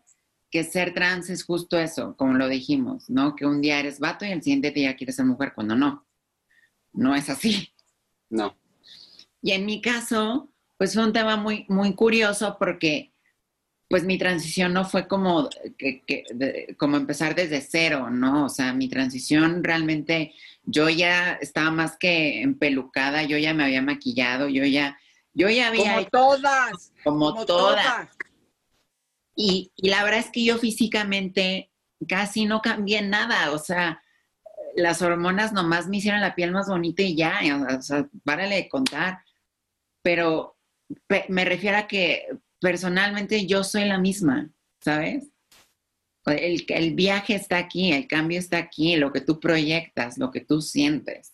que 0.49 0.63
ser 0.63 0.93
trans 0.93 1.29
es 1.29 1.43
justo 1.43 1.77
eso, 1.77 2.15
como 2.15 2.33
lo 2.33 2.47
dijimos, 2.47 3.09
¿no? 3.09 3.35
Que 3.35 3.45
un 3.45 3.61
día 3.61 3.79
eres 3.79 3.99
vato 3.99 4.25
y 4.25 4.31
el 4.31 4.41
siguiente 4.41 4.71
día 4.71 4.95
quieres 4.95 5.17
ser 5.17 5.25
mujer, 5.25 5.53
cuando 5.53 5.75
no. 5.75 6.07
No 6.93 7.13
es 7.13 7.29
así. 7.29 7.73
No. 8.29 8.57
Y 9.41 9.51
en 9.51 9.65
mi 9.65 9.81
caso, 9.81 10.49
pues 10.77 10.93
fue 10.93 11.03
un 11.03 11.13
tema 11.13 11.35
muy, 11.35 11.65
muy 11.67 11.93
curioso 11.93 12.55
porque 12.57 13.11
pues 13.87 14.03
mi 14.03 14.17
transición 14.17 14.73
no 14.73 14.85
fue 14.85 15.07
como, 15.07 15.49
como 16.77 16.97
empezar 16.97 17.35
desde 17.35 17.61
cero, 17.61 18.09
¿no? 18.09 18.45
O 18.45 18.49
sea, 18.49 18.73
mi 18.73 18.89
transición 18.89 19.63
realmente, 19.63 20.33
yo 20.63 20.89
ya 20.89 21.33
estaba 21.33 21.69
más 21.69 21.95
que 21.97 22.41
empelucada, 22.41 23.23
yo 23.23 23.37
ya 23.37 23.53
me 23.53 23.63
había 23.63 23.81
maquillado, 23.81 24.49
yo 24.49 24.65
ya, 24.65 24.97
yo 25.33 25.49
ya 25.49 25.67
había... 25.67 25.93
Como 25.93 26.07
todas. 26.07 26.93
Como, 27.03 27.45
todas. 27.45 28.09
Y, 29.35 29.71
la 29.77 30.03
verdad 30.03 30.21
es 30.21 30.31
que 30.31 30.43
yo 30.43 30.57
físicamente 30.57 31.69
casi 32.07 32.45
no 32.45 32.61
cambié 32.61 33.01
nada, 33.03 33.51
o 33.51 33.59
sea, 33.59 34.01
las 34.75 35.01
hormonas 35.01 35.53
nomás 35.53 35.87
me 35.87 35.97
hicieron 35.97 36.21
la 36.21 36.35
piel 36.35 36.51
más 36.51 36.67
bonita 36.67 37.03
y 37.03 37.15
ya, 37.15 37.39
o 37.77 37.81
sea, 37.81 38.07
párale 38.23 38.55
de 38.55 38.69
contar. 38.69 39.19
Pero 40.01 40.57
me 41.29 41.45
refiero 41.45 41.77
a 41.77 41.87
que 41.87 42.27
personalmente 42.65 43.45
yo 43.45 43.63
soy 43.63 43.85
la 43.85 43.99
misma, 43.99 44.49
¿sabes? 44.83 45.25
El, 46.25 46.65
el 46.67 46.95
viaje 46.95 47.35
está 47.35 47.57
aquí, 47.59 47.93
el 47.93 48.07
cambio 48.07 48.39
está 48.39 48.57
aquí, 48.57 48.95
lo 48.95 49.13
que 49.13 49.21
tú 49.21 49.39
proyectas, 49.39 50.17
lo 50.17 50.31
que 50.31 50.41
tú 50.41 50.61
sientes. 50.61 51.31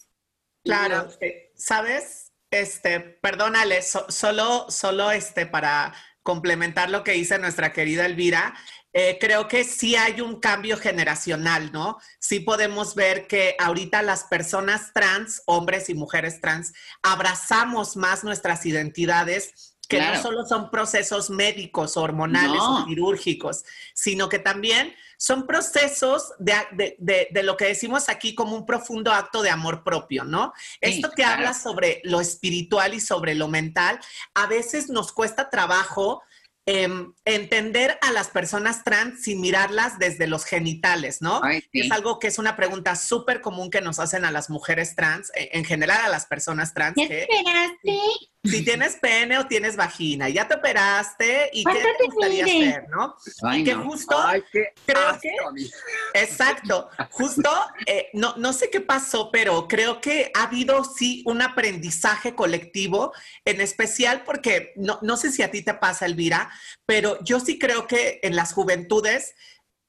Claro, 0.66 1.08
eh, 1.22 1.54
¿sabes? 1.56 2.34
Este, 2.52 3.00
perdónale, 3.00 3.82
so- 3.82 4.08
solo, 4.10 4.66
solo 4.70 5.10
este, 5.10 5.46
para 5.46 5.94
complementar 6.22 6.90
lo 6.90 7.02
que 7.06 7.14
dice 7.14 7.40
nuestra 7.40 7.72
querida 7.72 8.06
Elvira, 8.06 8.54
eh, 8.92 9.18
creo 9.18 9.48
que 9.48 9.64
sí 9.64 9.96
hay 9.96 10.20
un 10.20 10.42
cambio 10.42 10.76
generacional, 10.76 11.72
¿no? 11.72 11.98
Sí 12.20 12.42
podemos 12.42 12.94
ver 12.94 13.26
que 13.26 13.56
ahorita 13.58 14.02
las 14.02 14.26
personas 14.26 14.92
trans, 14.94 15.44
hombres 15.46 15.90
y 15.90 15.94
mujeres 15.94 16.42
trans, 16.42 16.74
abrazamos 17.02 17.96
más 17.96 18.26
nuestras 18.26 18.66
identidades, 18.66 19.71
que 19.92 19.98
Claro. 19.98 20.16
no 20.18 20.22
solo 20.22 20.46
son 20.46 20.72
procesos 20.72 21.30
médicos, 21.30 21.98
hormonales 21.98 22.58
No. 22.58 22.84
o 22.84 22.86
quirúrgicos, 22.86 23.64
sino 23.94 24.30
que 24.30 24.40
también 24.40 24.96
son 25.18 25.46
procesos 25.46 26.32
de, 26.40 26.54
de- 26.72 26.96
de- 26.98 27.28
de 27.30 27.44
lo 27.44 27.56
que 27.58 27.66
decimos 27.66 28.10
aquí 28.10 28.34
como 28.34 28.56
un 28.56 28.66
profundo 28.66 29.12
acto 29.12 29.42
de 29.44 29.50
amor 29.52 29.84
propio, 29.84 30.24
¿no? 30.24 30.54
Sí, 30.56 30.78
Esto 30.82 31.10
que 31.10 31.18
claro. 31.24 31.34
habla 31.36 31.54
sobre 31.54 32.02
lo 32.06 32.22
espiritual 32.22 32.94
y 32.96 33.00
sobre 33.00 33.36
lo 33.36 33.48
mental, 33.48 34.00
a 34.34 34.48
veces 34.48 34.90
nos 34.90 35.12
cuesta 35.12 35.50
trabajo 35.50 36.24
em, 36.68 37.12
entender 37.26 37.98
a 38.04 38.12
las 38.12 38.28
personas 38.30 38.84
trans 38.84 39.24
sin 39.24 39.42
mirarlas 39.42 39.98
desde 39.98 40.28
los 40.28 40.46
genitales, 40.46 41.20
¿no? 41.20 41.42
Ay, 41.44 41.62
sí. 41.74 41.82
Es 41.82 41.92
algo 41.92 42.20
que 42.20 42.28
es 42.28 42.38
una 42.38 42.56
pregunta 42.56 42.96
súper 42.96 43.42
común 43.42 43.72
que 43.72 43.82
nos 43.82 43.98
hacen 43.98 44.26
a 44.26 44.32
las 44.32 44.50
mujeres 44.52 44.96
trans, 44.96 45.32
e- 45.34 45.50
en 45.54 45.66
general 45.66 46.02
a 46.06 46.10
las 46.10 46.28
personas 46.28 46.72
trans, 46.76 46.94
¿Ya 46.98 47.08
que 47.08 47.24
esperaste? 47.24 48.00
Si 48.44 48.64
tienes 48.66 48.96
pene 48.96 49.38
o 49.38 49.46
tienes 49.46 49.76
vagina, 49.76 50.28
ya 50.28 50.48
te 50.48 50.56
operaste 50.56 51.52
y 51.54 51.64
qué 51.64 51.72
¿Cuánto 51.72 51.88
te 51.90 51.98
te 51.98 52.04
gustaría 52.06 52.46
mide? 52.46 52.68
hacer, 52.70 52.90
¿no? 52.90 53.16
Ay, 53.44 53.62
y 53.62 53.64
que 53.64 53.76
no. 53.76 53.84
justo 53.84 54.18
Ay, 54.20 54.44
qué 54.52 54.74
creo 54.86 55.08
asco, 55.10 55.20
que- 55.22 55.36
amiga. 55.48 55.78
Exacto, 56.16 56.90
justo, 57.12 57.50
eh, 57.86 58.10
no, 58.14 58.34
no 58.38 58.52
sé 58.54 58.70
qué 58.72 58.82
pasó, 58.82 59.30
pero 59.32 59.68
creo 59.68 60.02
que 60.02 60.32
ha 60.34 60.44
habido 60.44 60.84
sí 60.84 61.24
un 61.28 61.42
aprendizaje 61.44 62.34
colectivo, 62.34 63.14
en 63.46 63.62
especial 63.62 64.24
porque 64.24 64.74
no, 64.76 64.98
no 65.04 65.18
sé 65.18 65.32
si 65.32 65.44
a 65.44 65.52
ti 65.52 65.62
te 65.62 65.76
pasa, 65.76 66.06
Elvira, 66.08 66.52
pero 66.88 67.24
yo 67.24 67.40
sí 67.40 67.60
creo 67.60 67.86
que 67.88 68.20
en 68.24 68.36
las 68.36 68.54
juventudes 68.54 69.36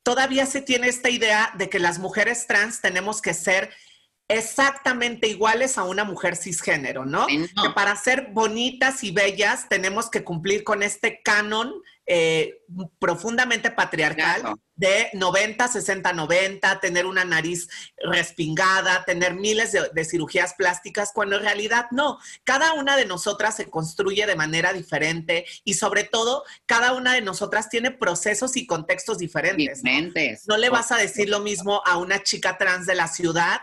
todavía 0.03 0.44
se 0.46 0.61
tiene 0.61 0.88
esta 0.88 1.09
idea 1.09 1.53
de 1.57 1.70
que 1.70 1.78
las 1.78 1.98
mujeres 1.98 2.46
trans 2.46 2.80
tenemos 2.82 3.22
que 3.22 3.32
ser 3.34 3.70
exactamente 4.29 5.29
iguales 5.29 5.79
a 5.79 5.85
una 5.85 6.05
mujer 6.05 6.37
cisgénero, 6.37 7.05
¿no? 7.05 7.27
Que 7.27 7.70
para 7.75 7.95
ser 7.97 8.29
bonitas 8.33 9.05
y 9.05 9.11
bellas 9.11 9.68
tenemos 9.68 10.11
que 10.11 10.25
cumplir 10.25 10.64
con 10.64 10.83
este 10.83 11.20
canon 11.23 11.73
eh, 12.07 12.62
profundamente 12.99 13.70
patriarcal 13.70 14.41
Claro. 14.41 14.59
de 14.75 15.09
90, 15.12 15.68
60, 15.68 16.12
90, 16.12 16.81
tener 16.81 17.07
una 17.07 17.25
nariz 17.25 17.68
respingada, 17.99 19.05
tener 19.05 19.35
miles 19.35 19.70
de, 19.70 19.89
de 19.93 20.05
cirugías 20.05 20.55
plásticas, 20.55 21.12
cuando 21.14 21.37
en 21.37 21.43
realidad 21.43 21.87
no. 21.93 22.18
Cada 22.43 22.73
una 22.73 22.97
de 22.97 23.07
nosotras 23.07 23.55
se 23.57 23.70
construye 23.70 24.27
de 24.27 24.35
manera 24.35 24.73
diferente 24.73 25.45
y 25.64 25.75
sobre 25.75 26.05
todo 26.05 26.45
cada 26.66 26.93
una 26.95 27.14
de 27.14 27.20
nosotras 27.20 27.68
tiene 27.68 27.91
procesos 27.93 28.57
y 28.57 28.66
contextos 28.66 29.18
diferentes. 29.18 29.85
¿no? 29.85 29.91
Diferentes. 29.91 30.49
No 30.49 30.57
le 30.57 30.70
vas 30.70 30.91
a 30.91 30.97
decir 30.97 31.29
lo 31.29 31.41
mismo 31.41 31.83
a 31.85 31.99
una 31.99 32.23
chica 32.23 32.59
trans 32.59 32.87
de 32.87 32.95
la 32.97 33.07
ciudad 33.09 33.61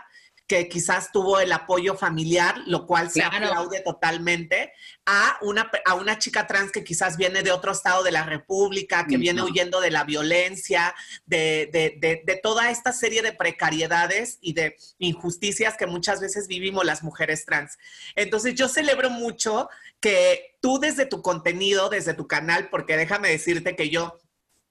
que 0.50 0.68
quizás 0.68 1.12
tuvo 1.12 1.38
el 1.38 1.52
apoyo 1.52 1.94
familiar, 1.94 2.56
lo 2.66 2.84
cual 2.84 3.08
se 3.08 3.20
Claro. 3.20 3.46
aplaude 3.46 3.82
totalmente, 3.82 4.72
a 5.06 5.38
una, 5.42 5.70
a 5.86 5.94
una 5.94 6.18
chica 6.18 6.48
trans 6.48 6.72
que 6.72 6.82
quizás 6.82 7.16
viene 7.16 7.44
de 7.44 7.52
otro 7.52 7.70
estado 7.70 8.02
de 8.02 8.10
la 8.10 8.24
República, 8.24 9.06
que 9.06 9.16
viene 9.16 9.42
huyendo 9.44 9.80
de 9.80 9.92
la 9.92 10.02
violencia, 10.02 10.92
de, 11.24 11.70
de- 11.72 11.94
de- 12.00 12.22
de 12.24 12.36
toda 12.42 12.68
esta 12.72 12.92
serie 12.92 13.22
de 13.22 13.32
precariedades 13.32 14.38
y 14.40 14.54
de 14.54 14.76
injusticias 14.98 15.76
que 15.76 15.86
muchas 15.86 16.20
veces 16.20 16.48
vivimos 16.48 16.84
las 16.84 17.04
mujeres 17.04 17.46
trans. 17.46 17.78
Entonces 18.16 18.56
yo 18.56 18.66
celebro 18.66 19.08
mucho 19.08 19.68
que 20.00 20.56
tú 20.60 20.80
desde 20.80 21.06
tu 21.06 21.22
contenido, 21.22 21.90
desde 21.90 22.14
tu 22.14 22.26
canal, 22.26 22.70
porque 22.70 22.96
déjame 22.96 23.28
decirte 23.28 23.76
que 23.76 23.88
yo 23.88 24.18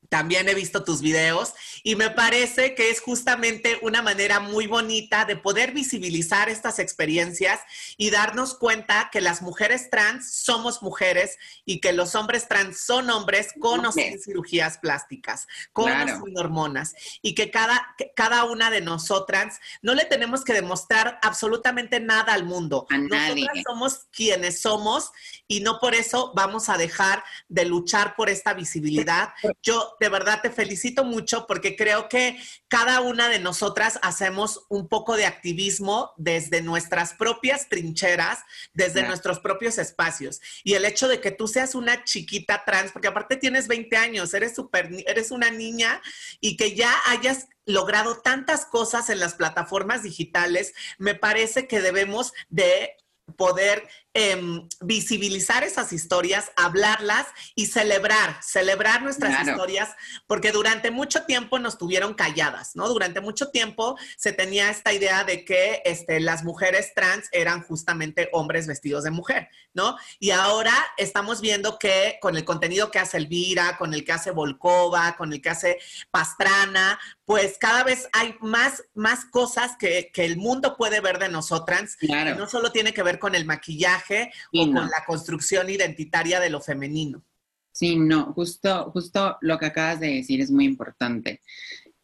también 0.09 0.49
he 0.49 0.55
visto 0.55 0.83
tus 0.83 1.01
videos 1.01 1.53
y 1.83 1.95
me 1.95 2.09
parece 2.09 2.75
que 2.75 2.89
es 2.89 2.99
justamente 2.99 3.79
una 3.83 4.01
manera 4.01 4.39
muy 4.39 4.67
bonita 4.67 5.25
de 5.25 5.37
poder 5.37 5.71
visibilizar 5.71 6.49
estas 6.49 6.79
experiencias 6.79 7.61
y 7.95 8.09
darnos 8.09 8.55
cuenta 8.55 9.09
que 9.11 9.21
las 9.21 9.41
mujeres 9.41 9.89
trans 9.89 10.33
somos 10.33 10.81
mujeres 10.81 11.37
y 11.63 11.79
que 11.79 11.93
los 11.93 12.15
hombres 12.15 12.47
trans 12.47 12.81
son 12.81 13.09
hombres 13.09 13.53
con 13.59 13.85
o 13.85 13.91
sin 13.91 14.19
cirugías 14.19 14.79
plásticas, 14.79 15.47
con 15.71 15.85
Claro. 15.85 16.19
o 16.21 16.25
sin 16.25 16.37
hormonas 16.37 16.93
y 17.21 17.35
que 17.35 17.51
cada, 17.51 17.93
que 17.97 18.11
cada 18.15 18.45
una 18.45 18.71
de 18.71 18.81
nosotras 18.81 19.59
no 19.81 19.93
le 19.93 20.05
tenemos 20.05 20.43
que 20.43 20.53
demostrar 20.53 21.19
absolutamente 21.21 21.99
nada 21.99 22.33
al 22.33 22.45
mundo. 22.45 22.87
A 22.89 22.97
nadie. 22.97 23.45
Nosotras 23.45 23.63
somos 23.65 23.99
quienes 24.11 24.61
somos 24.61 25.11
y 25.47 25.61
no 25.61 25.79
por 25.79 25.93
eso 25.93 26.31
vamos 26.35 26.69
a 26.69 26.77
dejar 26.77 27.23
de 27.47 27.65
luchar 27.65 28.15
por 28.15 28.29
esta 28.29 28.53
visibilidad. 28.53 29.33
Yo 29.61 29.95
de 29.99 30.09
verdad 30.09 30.41
te 30.41 30.49
felicito 30.49 31.03
mucho 31.03 31.45
porque 31.47 31.75
creo 31.75 32.09
que 32.09 32.37
cada 32.67 33.01
una 33.01 33.29
de 33.29 33.39
nosotras 33.39 33.99
hacemos 34.01 34.65
un 34.69 34.87
poco 34.87 35.15
de 35.15 35.25
activismo 35.25 36.13
desde 36.17 36.61
nuestras 36.61 37.13
propias 37.13 37.67
trincheras, 37.69 38.39
desde 38.73 39.01
nuestros 39.07 39.39
propios 39.39 39.77
espacios. 39.77 40.41
Y 40.63 40.73
el 40.75 40.85
hecho 40.85 41.07
de 41.07 41.19
que 41.21 41.31
tú 41.31 41.47
seas 41.47 41.75
una 41.75 42.03
chiquita 42.03 42.63
trans, 42.65 42.91
porque 42.91 43.07
aparte 43.07 43.35
tienes 43.37 43.67
20 43.67 43.95
años, 43.97 44.33
eres 44.33 44.55
súper, 44.55 44.91
ni- 44.91 45.03
eres 45.07 45.31
una 45.31 45.51
niña 45.51 46.01
y 46.39 46.57
que 46.57 46.75
ya 46.75 46.93
hayas 47.07 47.47
logrado 47.65 48.19
tantas 48.21 48.65
cosas 48.65 49.09
en 49.09 49.19
las 49.19 49.35
plataformas 49.35 50.03
digitales, 50.03 50.73
me 50.97 51.15
parece 51.15 51.67
que 51.67 51.81
debemos 51.81 52.33
de 52.49 52.95
poder 53.37 53.87
em, 54.13 54.67
visibilizar 54.81 55.63
esas 55.63 55.93
historias, 55.93 56.51
hablarlas 56.55 57.27
y 57.55 57.67
celebrar, 57.67 58.37
celebrar 58.41 59.03
nuestras 59.03 59.35
Claro. 59.35 59.51
historias, 59.51 59.89
porque 60.25 60.51
durante 60.51 60.89
mucho 60.89 61.23
tiempo 61.25 61.59
nos 61.59 61.77
tuvieron 61.77 62.15
calladas, 62.15 62.75
¿no? 62.75 62.89
Durante 62.89 63.21
mucho 63.21 63.49
tiempo 63.49 63.97
se 64.17 64.31
tenía 64.33 64.71
esta 64.71 64.93
idea 64.93 65.23
de 65.23 65.45
que 65.45 65.83
este, 65.85 66.19
las 66.19 66.43
mujeres 66.43 66.93
trans 66.95 67.27
eran 67.31 67.61
justamente 67.61 68.29
hombres 68.33 68.65
vestidos 68.65 69.03
de 69.03 69.11
mujer, 69.11 69.49
¿no? 69.73 69.95
Y 70.19 70.31
ahora 70.31 70.73
estamos 70.97 71.39
viendo 71.39 71.77
que 71.77 72.17
con 72.19 72.35
el 72.35 72.45
contenido 72.45 72.89
que 72.89 72.99
hace 72.99 73.17
Elvira, 73.17 73.77
con 73.77 73.93
el 73.93 74.03
que 74.03 74.11
hace 74.13 74.31
Volkova, 74.31 75.15
con 75.17 75.33
el 75.33 75.41
que 75.41 75.49
hace 75.49 75.77
Pastrana, 76.09 76.99
pues 77.25 77.57
cada 77.59 77.83
vez 77.83 78.09
hay 78.11 78.35
más, 78.41 78.83
más 78.95 79.25
cosas 79.25 79.77
que, 79.77 80.09
que 80.11 80.25
el 80.25 80.37
mundo 80.37 80.75
puede 80.77 80.99
ver 80.99 81.19
de 81.19 81.29
nosotras. 81.29 81.95
Claro. 81.97 82.35
no 82.35 82.47
solo 82.49 82.71
tiene 82.71 82.93
que 82.93 83.03
ver 83.03 83.19
con 83.19 83.35
el 83.35 83.45
maquillaje 83.45 83.98
Sí, 84.07 84.59
o 84.59 84.65
no. 84.67 84.81
con 84.81 84.89
la 84.89 85.05
construcción 85.05 85.69
identitaria 85.69 86.39
de 86.39 86.49
lo 86.49 86.61
femenino. 86.61 87.23
Sí, 87.71 87.95
no, 87.95 88.33
justo, 88.33 88.91
justo 88.91 89.37
lo 89.41 89.57
que 89.57 89.67
acabas 89.67 89.99
de 89.99 90.15
decir 90.15 90.41
es 90.41 90.51
muy 90.51 90.65
importante. 90.65 91.41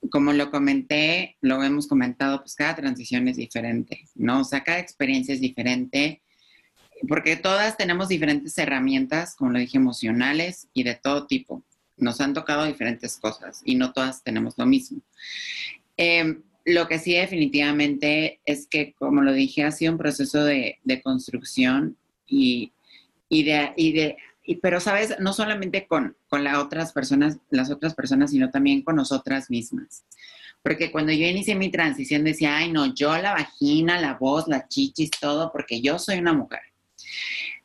Como 0.09 0.31
lo 0.31 0.51
comenté, 0.51 1.37
lo 1.41 1.61
hemos 1.63 1.87
comentado, 1.87 2.39
pues 2.39 2.55
cada 2.55 2.75
transición 2.75 3.27
es 3.27 3.37
diferente, 3.37 4.07
¿no? 4.13 4.41
O 4.41 4.43
sea, 4.43 4.63
cada 4.63 4.79
experiencia 4.79 5.33
es 5.33 5.41
diferente, 5.41 6.21
porque 7.07 7.35
todas 7.35 7.75
tenemos 7.75 8.07
diferentes 8.07 8.57
herramientas, 8.57 9.35
como 9.35 9.51
lo 9.51 9.59
dije, 9.59 9.77
emocionales 9.77 10.69
y 10.73 10.83
de 10.83 10.95
todo 10.95 11.27
tipo. 11.27 11.65
Nos 11.97 12.21
han 12.21 12.33
tocado 12.33 12.65
diferentes 12.65 13.17
cosas 13.17 13.61
y 13.65 13.75
no 13.75 13.91
todas 13.91 14.23
tenemos 14.23 14.57
lo 14.57 14.65
mismo. 14.65 15.01
Eh, 15.97 16.41
lo 16.65 16.87
que 16.87 16.99
sí 16.99 17.13
definitivamente 17.13 18.41
es 18.45 18.67
que, 18.67 18.93
como 18.93 19.21
lo 19.21 19.31
dije, 19.33 19.63
ha 19.63 19.71
sido 19.71 19.91
un 19.91 19.97
proceso 19.99 20.43
de, 20.43 20.79
construcción 21.03 21.95
y, 22.27 22.73
y 23.29 23.43
de, 23.43 23.71
y 23.77 23.93
de 23.93 24.17
y- 24.43 24.55
pero 24.55 24.79
sabes, 24.79 25.15
no 25.19 25.33
solamente 25.33 25.87
con, 25.87 26.17
con 26.27 26.43
las 26.43 26.57
otras 26.57 26.91
personas, 26.91 27.37
las 27.49 27.69
otras 27.71 27.93
personas, 27.93 28.31
sino 28.31 28.49
también 28.49 28.81
con 28.81 28.95
nosotras 28.95 29.49
mismas. 29.49 30.05
Porque 30.63 30.91
cuando 30.91 31.11
yo 31.11 31.27
inicié 31.27 31.53
mi 31.55 31.69
transición 31.69 32.23
decía, 32.23 32.57
ay 32.57 32.71
no, 32.71 32.93
yo 32.93 33.15
la 33.17 33.33
vagina, 33.33 34.01
la 34.01 34.15
voz, 34.15 34.47
la 34.47 34.67
chichis, 34.67 35.11
todo, 35.11 35.51
porque 35.51 35.81
yo 35.81 35.99
soy 35.99 36.17
una 36.17 36.33
mujer. 36.33 36.61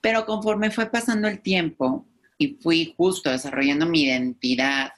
Pero 0.03 0.27
conforme 0.27 0.71
fue 0.71 0.91
pasando 0.91 1.29
el 1.29 1.41
tiempo 1.41 2.07
y 2.37 2.59
fui 2.61 2.95
justo 2.97 3.31
desarrollando 3.31 3.87
mi 3.87 4.03
identidad 4.03 4.93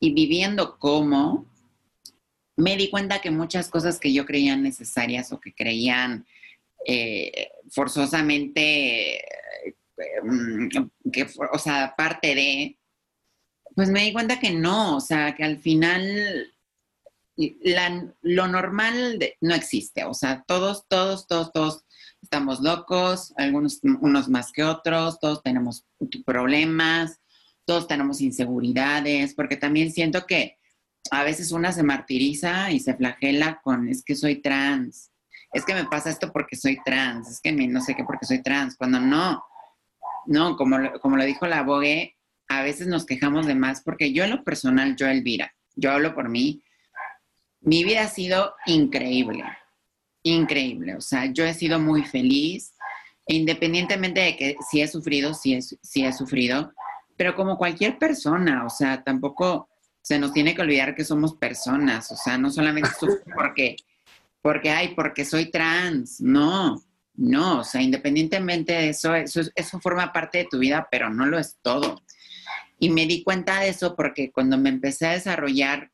y 0.00 0.12
viviendo 0.12 0.78
como, 0.78 1.46
me 2.56 2.76
di 2.76 2.90
cuenta 2.90 3.20
que 3.20 3.30
muchas 3.30 3.68
cosas 3.68 3.98
que 3.98 4.12
yo 4.12 4.26
creía 4.26 4.56
necesarias 4.56 5.32
o 5.32 5.40
que 5.40 5.54
creían 5.54 6.26
eh, 6.86 7.50
forzosamente, 7.70 9.18
eh, 9.18 9.74
mm, 10.22 10.68
que, 11.12 11.26
o 11.52 11.58
sea, 11.58 11.94
parte 11.96 12.34
de, 12.34 12.78
pues 13.74 13.88
me 13.88 14.02
di 14.04 14.12
cuenta 14.12 14.40
que 14.40 14.50
no, 14.50 14.96
o 14.96 15.00
sea, 15.00 15.34
que 15.34 15.44
al 15.44 15.58
final 15.58 16.52
lo 18.22 18.46
normal 18.48 19.18
de- 19.18 19.36
no 19.40 19.54
existe, 19.54 20.04
o 20.04 20.12
sea, 20.14 20.44
todos, 20.46 20.86
todos, 20.88 21.26
todos, 21.26 21.52
todos 21.52 21.84
estamos 22.20 22.60
locos, 22.60 23.32
algunos 23.36 23.80
unos 23.82 24.28
más 24.28 24.52
que 24.52 24.62
otros, 24.62 25.18
todos 25.18 25.42
tenemos 25.42 25.84
problemas, 26.24 27.20
todos 27.64 27.86
tenemos 27.88 28.20
inseguridades, 28.20 29.34
porque 29.34 29.56
también 29.56 29.90
siento 29.92 30.26
que 30.26 30.58
a 31.12 31.24
veces 31.24 31.52
una 31.52 31.72
se 31.72 31.82
martiriza 31.82 32.70
y 32.70 32.80
se 32.80 32.94
flagela 32.94 33.60
con, 33.62 33.86
es 33.86 34.02
que 34.02 34.14
soy 34.14 34.40
trans, 34.40 35.12
es 35.52 35.62
que 35.66 35.74
me 35.74 35.84
pasa 35.84 36.08
esto 36.08 36.32
porque 36.32 36.56
soy 36.56 36.78
trans, 36.82 37.28
es 37.28 37.40
que 37.42 37.52
me, 37.52 37.68
no 37.68 37.82
sé 37.82 37.94
qué 37.94 38.02
porque 38.02 38.24
soy 38.24 38.42
trans, 38.42 38.78
cuando 38.78 38.98
no, 38.98 39.44
no, 40.24 40.56
como, 40.56 40.78
como 41.02 41.18
lo 41.18 41.24
dijo 41.24 41.46
la 41.46 41.64
Bogue, 41.64 42.16
a 42.48 42.62
veces 42.62 42.86
nos 42.86 43.04
quejamos 43.04 43.46
de 43.46 43.54
más, 43.54 43.82
porque 43.82 44.14
yo 44.14 44.24
en 44.24 44.30
lo 44.30 44.42
personal, 44.42 44.96
yo 44.96 45.06
Elvira, 45.06 45.54
yo 45.74 45.92
hablo 45.92 46.14
por 46.14 46.30
mí, 46.30 46.64
mi 47.60 47.84
vida 47.84 48.04
ha 48.04 48.08
sido 48.08 48.54
increíble, 48.64 49.44
increíble, 50.22 50.96
o 50.96 51.02
sea, 51.02 51.26
yo 51.26 51.44
he 51.44 51.52
sido 51.52 51.78
muy 51.78 52.04
feliz, 52.06 52.72
e 53.26 53.34
independientemente 53.34 54.20
de 54.20 54.36
que 54.38 54.56
si 54.70 54.80
he 54.80 54.88
sufrido, 54.88 55.34
si 55.34 55.56
he, 55.56 55.60
si 55.60 56.06
he 56.06 56.12
sufrido, 56.14 56.72
pero 57.18 57.36
como 57.36 57.58
cualquier 57.58 57.98
persona, 57.98 58.64
o 58.64 58.70
sea, 58.70 59.04
tampoco 59.04 59.68
se 60.02 60.18
nos 60.18 60.32
tiene 60.32 60.54
que 60.54 60.62
olvidar 60.62 60.94
que 60.94 61.04
somos 61.04 61.34
personas, 61.36 62.10
o 62.10 62.16
sea, 62.16 62.36
no 62.36 62.50
solamente 62.50 62.90
porque, 63.34 63.76
porque, 64.42 64.70
ay, 64.70 64.94
porque 64.94 65.24
soy 65.24 65.50
trans, 65.50 66.20
no, 66.20 66.82
no, 67.14 67.60
o 67.60 67.64
sea, 67.64 67.80
independientemente 67.80 68.72
de 68.72 68.88
eso, 68.90 69.14
eso, 69.14 69.40
eso 69.54 69.80
forma 69.80 70.12
parte 70.12 70.38
de 70.38 70.48
tu 70.50 70.58
vida, 70.58 70.88
pero 70.90 71.08
no 71.08 71.26
lo 71.26 71.38
es 71.38 71.56
todo. 71.62 72.02
Y 72.78 72.90
me 72.90 73.06
di 73.06 73.22
cuenta 73.22 73.60
de 73.60 73.68
eso 73.68 73.94
porque 73.94 74.32
cuando 74.32 74.58
me 74.58 74.68
empecé 74.68 75.06
a 75.06 75.12
desarrollar 75.12 75.92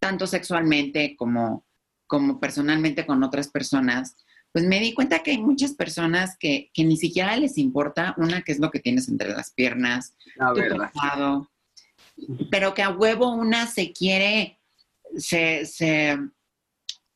tanto 0.00 0.26
sexualmente 0.26 1.14
como, 1.16 1.66
como 2.06 2.40
personalmente 2.40 3.04
con 3.04 3.22
otras 3.22 3.48
personas, 3.48 4.16
pues 4.50 4.64
me 4.66 4.80
di 4.80 4.94
cuenta 4.94 5.22
que 5.22 5.32
hay 5.32 5.38
muchas 5.38 5.72
personas 5.74 6.36
que, 6.38 6.70
que 6.72 6.84
ni 6.84 6.96
siquiera 6.96 7.36
les 7.36 7.58
importa 7.58 8.14
una 8.16 8.42
que 8.42 8.52
es 8.52 8.58
lo 8.58 8.70
que 8.70 8.80
tienes 8.80 9.08
entre 9.08 9.30
las 9.30 9.52
piernas, 9.52 10.14
La 10.36 10.52
tu 10.52 10.60
verdad. 10.60 10.90
Pero 12.50 12.74
que 12.74 12.82
a 12.82 12.90
huevo 12.90 13.28
una 13.30 13.66
se 13.66 13.92
quiere, 13.92 14.60
se, 15.16 15.66
se, 15.66 16.10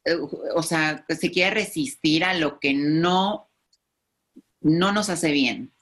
eh, 0.05 0.17
o 0.55 0.63
sea, 0.63 1.05
se 1.09 1.31
quiere 1.31 1.55
resistir 1.55 2.25
a 2.25 2.35
lo 2.35 2.59
que 2.61 2.75
no, 2.75 3.51
no 4.61 4.93
nos 4.93 5.09
hace 5.09 5.33
bien, 5.33 5.73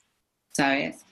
¿sabes? 0.51 1.05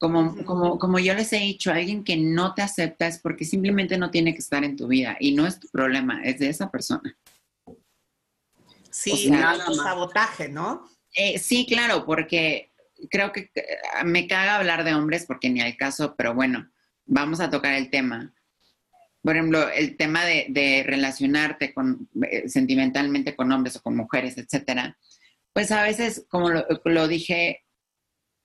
Como, 0.00 0.44
como, 0.44 0.78
como 0.78 0.98
yo 0.98 1.14
les 1.14 1.32
he 1.32 1.38
dicho, 1.38 1.70
alguien 1.70 2.04
que 2.04 2.16
no 2.16 2.54
te 2.54 2.62
acepta 2.62 3.06
es 3.06 3.18
porque 3.18 3.44
simplemente 3.44 3.96
no 3.96 4.10
tiene 4.10 4.32
que 4.32 4.40
estar 4.40 4.64
en 4.64 4.76
tu 4.76 4.88
vida 4.88 5.16
y 5.20 5.32
no 5.32 5.46
es 5.46 5.60
tu 5.60 5.68
problema, 5.68 6.22
es 6.24 6.38
de 6.38 6.48
esa 6.48 6.70
persona. 6.70 7.16
Sí, 8.90 9.12
O 9.12 9.16
sea, 9.16 9.30
nada 9.30 9.72
sabotaje, 9.72 10.48
¿no? 10.48 10.88
Eh, 11.14 11.38
sí, 11.38 11.66
claro, 11.66 12.04
porque 12.04 12.72
creo 13.10 13.32
que 13.32 13.50
eh, 13.54 13.64
me 14.04 14.26
caga 14.26 14.56
hablar 14.56 14.84
de 14.84 14.94
hombres 14.94 15.24
porque 15.26 15.50
ni 15.50 15.60
al 15.60 15.76
caso, 15.76 16.14
pero 16.16 16.34
bueno, 16.34 16.70
vamos 17.06 17.40
a 17.40 17.50
tocar 17.50 17.74
el 17.74 17.90
tema. 17.90 18.34
Por 19.22 19.34
ejemplo, 19.36 19.68
el 19.70 19.96
tema 19.96 20.24
de, 20.24 20.84
relacionarte 20.86 21.74
con, 21.74 22.08
eh, 22.30 22.48
sentimentalmente 22.48 23.34
con 23.34 23.50
hombres 23.50 23.76
o 23.76 23.82
con 23.82 23.96
mujeres, 23.96 24.38
etcétera. 24.38 24.98
Pues 25.52 25.72
a 25.72 25.82
veces, 25.82 26.26
como 26.28 26.50
lo, 26.50 26.64
lo 26.84 27.08
dije, 27.08 27.64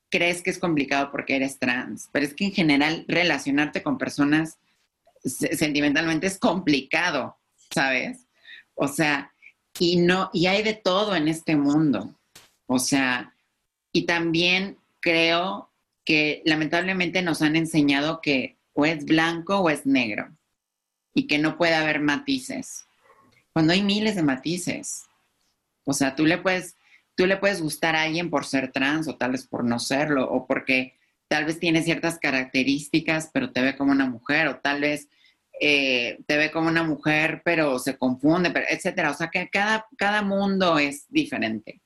crees 0.09 0.41
que 0.41 0.49
es 0.49 0.59
complicado 0.59 1.12
porque 1.12 1.36
eres 1.36 1.59
trans, 1.59 2.09
pero 2.12 2.26
es 2.26 2.34
que 2.34 2.45
en 2.45 2.53
general 2.53 3.05
relacionarte 3.07 3.84
con 3.84 3.97
personas 3.97 4.57
se- 5.24 5.55
sentimentalmente 5.55 6.28
es 6.28 6.39
complicado, 6.39 7.38
¿sabes? 7.74 8.28
O 8.74 8.88
sea, 8.88 9.34
y 9.80 9.97
no, 9.97 10.30
y 10.34 10.47
hay 10.47 10.64
de 10.64 10.74
todo 10.74 11.16
en 11.16 11.28
este 11.28 11.55
mundo. 11.55 12.20
O 12.66 12.80
sea, 12.80 13.36
y 13.91 14.05
también 14.05 14.78
creo 14.99 15.71
que 16.06 16.41
lamentablemente 16.45 17.22
nos 17.22 17.41
han 17.41 17.56
enseñado 17.56 18.22
que 18.22 18.58
o 18.74 18.86
es 18.86 19.06
blanco 19.06 19.60
o 19.60 19.70
es 19.70 19.86
negro 19.86 20.36
y 21.14 21.28
que 21.28 21.38
no 21.38 21.58
puede 21.58 21.76
haber 21.76 21.99
matices. 21.99 22.86
Cuando 23.54 23.74
hay 23.74 23.84
miles 23.84 24.16
de 24.16 24.24
matices. 24.24 25.04
O 25.84 25.93
sea, 25.93 26.16
tú 26.16 26.26
le 26.26 26.38
puedes, 26.38 26.78
tú 27.16 27.26
le 27.26 27.38
puedes 27.38 27.62
gustar 27.62 27.95
a 27.95 28.04
alguien 28.04 28.30
por 28.30 28.45
ser 28.45 28.72
trans 28.72 29.08
o 29.08 29.18
tal 29.18 29.32
vez 29.32 29.45
por 29.47 29.64
no 29.64 29.80
serlo 29.80 30.30
o 30.30 30.47
porque 30.47 30.97
tal 31.28 31.45
vez 31.45 31.60
tiene 31.60 31.82
ciertas 31.82 32.20
características 32.20 33.30
pero 33.34 33.52
te 33.52 33.62
ve 33.62 33.76
como 33.76 33.91
una 33.91 34.06
mujer 34.06 34.47
o 34.47 34.60
tal 34.60 34.82
vez 34.82 35.08
eh, 35.60 36.20
te 36.28 36.38
ve 36.38 36.52
como 36.52 36.68
una 36.68 36.84
mujer 36.84 37.41
pero 37.43 37.78
se 37.80 37.97
confunde, 37.97 38.52
pero, 38.52 38.66
etcétera. 38.70 39.12
O 39.12 39.14
sea, 39.14 39.30
que 39.30 39.49
cada, 39.49 39.86
cada 39.97 40.22
mundo 40.22 40.80
es 40.80 41.06
diferente 41.10 41.82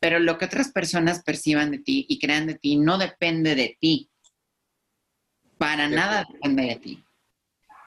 pero 0.00 0.18
lo 0.18 0.38
que 0.38 0.46
otras 0.46 0.72
personas 0.72 1.22
perciban 1.22 1.70
de 1.70 1.78
ti 1.78 2.06
y 2.08 2.18
crean 2.18 2.46
de 2.46 2.54
ti 2.54 2.76
no 2.76 2.96
depende 2.98 3.54
de 3.54 3.76
ti. 3.78 4.10
Para 5.58 5.88
De 5.88 5.94
nada 5.94 6.20
acuerdo. 6.20 6.34
depende 6.34 6.62
de 6.64 6.76
ti. 6.76 7.04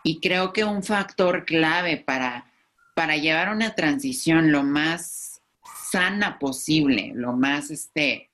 Y 0.04 0.20
creo 0.20 0.54
que 0.54 0.64
un 0.64 0.84
factor 0.84 1.44
clave 1.44 1.98
para, 1.98 2.46
para 2.94 3.18
llevar 3.18 3.50
una 3.54 3.74
transición 3.74 4.52
lo 4.52 4.64
más 4.64 5.42
sana 5.92 6.38
posible, 6.38 7.12
lo 7.16 7.34
más 7.34 7.72
este, 7.72 8.30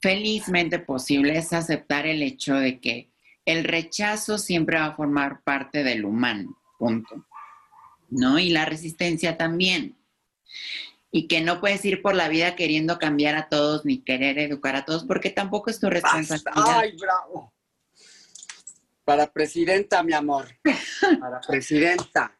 felizmente 0.00 0.78
posible, 0.78 1.36
es 1.38 1.52
aceptar 1.52 2.06
el 2.06 2.22
hecho 2.22 2.54
de 2.54 2.78
que 2.78 3.10
el 3.46 3.64
rechazo 3.64 4.38
siempre 4.38 4.78
va 4.78 4.86
a 4.86 4.94
formar 4.96 5.42
parte 5.42 5.82
del 5.82 6.04
humano, 6.04 6.56
punto. 6.78 7.26
¿No? 8.10 8.38
Y 8.38 8.50
la 8.50 8.64
resistencia 8.64 9.36
también 9.36 9.96
y 11.12 11.26
que 11.26 11.40
no 11.40 11.60
puedes 11.60 11.84
ir 11.84 12.02
por 12.02 12.14
la 12.14 12.28
vida 12.28 12.54
queriendo 12.54 12.98
cambiar 12.98 13.34
a 13.36 13.48
todos 13.48 13.84
ni 13.84 14.02
querer 14.02 14.38
educar 14.38 14.76
a 14.76 14.84
todos 14.84 15.04
porque 15.04 15.30
tampoco 15.30 15.70
es 15.70 15.80
tu 15.80 15.90
responsabilidad. 15.90 16.78
Ay, 16.78 16.96
bravo. 16.96 17.52
Para 19.04 19.32
presidenta, 19.32 20.02
mi 20.02 20.12
amor. 20.12 20.46
Para 21.20 21.40
presidenta. 21.40 22.39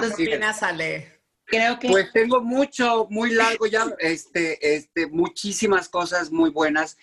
¿Qué 0.00 0.06
Así 0.06 0.22
es. 0.22 0.28
opinas, 0.28 0.62
Ale? 0.62 1.20
Creo 1.44 1.78
que 1.78 1.88
Pues 1.88 2.12
tengo 2.12 2.40
mucho, 2.40 3.06
muy 3.10 3.30
largo 3.32 3.66
ya, 3.66 3.92
este, 3.98 4.76
este, 4.76 5.08
muchísimas 5.08 5.88
cosas 5.88 6.30
muy 6.30 6.50
buenas. 6.50 6.96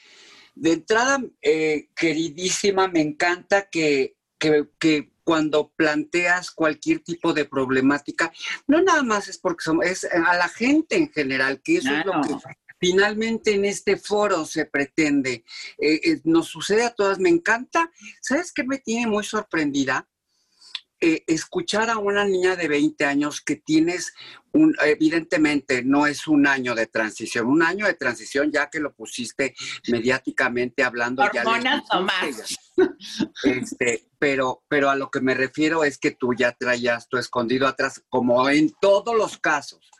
De 0.56 0.72
entrada, 0.74 1.22
eh, 1.42 1.90
queridísima, 1.96 2.88
me 2.88 3.02
encanta 3.02 3.70
que, 3.70 4.16
que, 4.40 4.70
que 4.80 5.12
cuando 5.24 5.74
planteas 5.76 6.52
cualquier 6.52 7.00
tipo 7.02 7.34
de 7.34 7.44
problemática, 7.44 8.32
no 8.66 8.82
nada 8.82 9.04
más 9.04 9.28
es 9.28 9.38
porque 9.38 9.64
somos, 9.66 9.86
es 9.86 10.06
a 10.06 10.36
la 10.38 10.48
gente 10.48 10.96
en 10.96 11.12
general, 11.12 11.62
que 11.62 11.78
eso 11.78 11.90
Claro. 11.90 12.22
es 12.22 12.30
lo 12.32 12.40
que 12.40 12.46
finalmente 12.80 13.54
en 13.54 13.66
este 13.66 13.98
foro 13.98 14.46
se 14.46 14.66
pretende. 14.66 15.44
Eh, 15.78 16.00
eh, 16.04 16.22
nos 16.24 16.48
sucede 16.48 16.86
a 16.86 16.92
todas, 16.94 17.20
me 17.20 17.30
encanta. 17.30 17.92
¿Sabes 18.22 18.54
qué 18.54 18.64
me 18.64 18.78
tiene 18.78 19.08
muy 19.08 19.26
sorprendida? 19.26 20.08
Eh, 21.00 21.24
escuchar 21.28 21.90
a 21.90 21.98
una 21.98 22.26
niña 22.26 22.56
de 22.56 22.68
20 22.68 23.06
años 23.06 23.42
que 23.42 23.58
tienes 23.58 24.14
un, 24.52 24.76
evidentemente 24.84 25.84
no 25.84 26.08
es 26.08 26.28
un 26.28 26.48
año 26.48 26.74
de 26.74 26.88
transición, 26.88 27.46
un 27.48 27.62
año 27.62 27.86
de 27.86 27.94
transición 27.94 28.52
ya 28.52 28.70
que 28.70 28.80
lo 28.80 28.94
pusiste 28.94 29.54
mediáticamente 29.90 30.84
hablando. 30.84 31.24
Hormonas 31.24 31.84
ya. 31.92 32.58
Este, 33.44 34.08
pero, 34.18 34.64
pero 34.68 34.90
a 34.90 34.96
lo 34.96 35.12
que 35.12 35.22
me 35.22 35.36
refiero 35.36 35.84
es 35.84 35.98
que 35.98 36.12
tú 36.12 36.34
ya 36.34 36.52
traías 36.54 37.08
tu 37.08 37.18
escondido 37.18 37.68
atrás, 37.68 38.04
como 38.10 38.50
en 38.50 38.74
todos 38.80 39.16
los 39.16 39.38
casos 39.38 39.92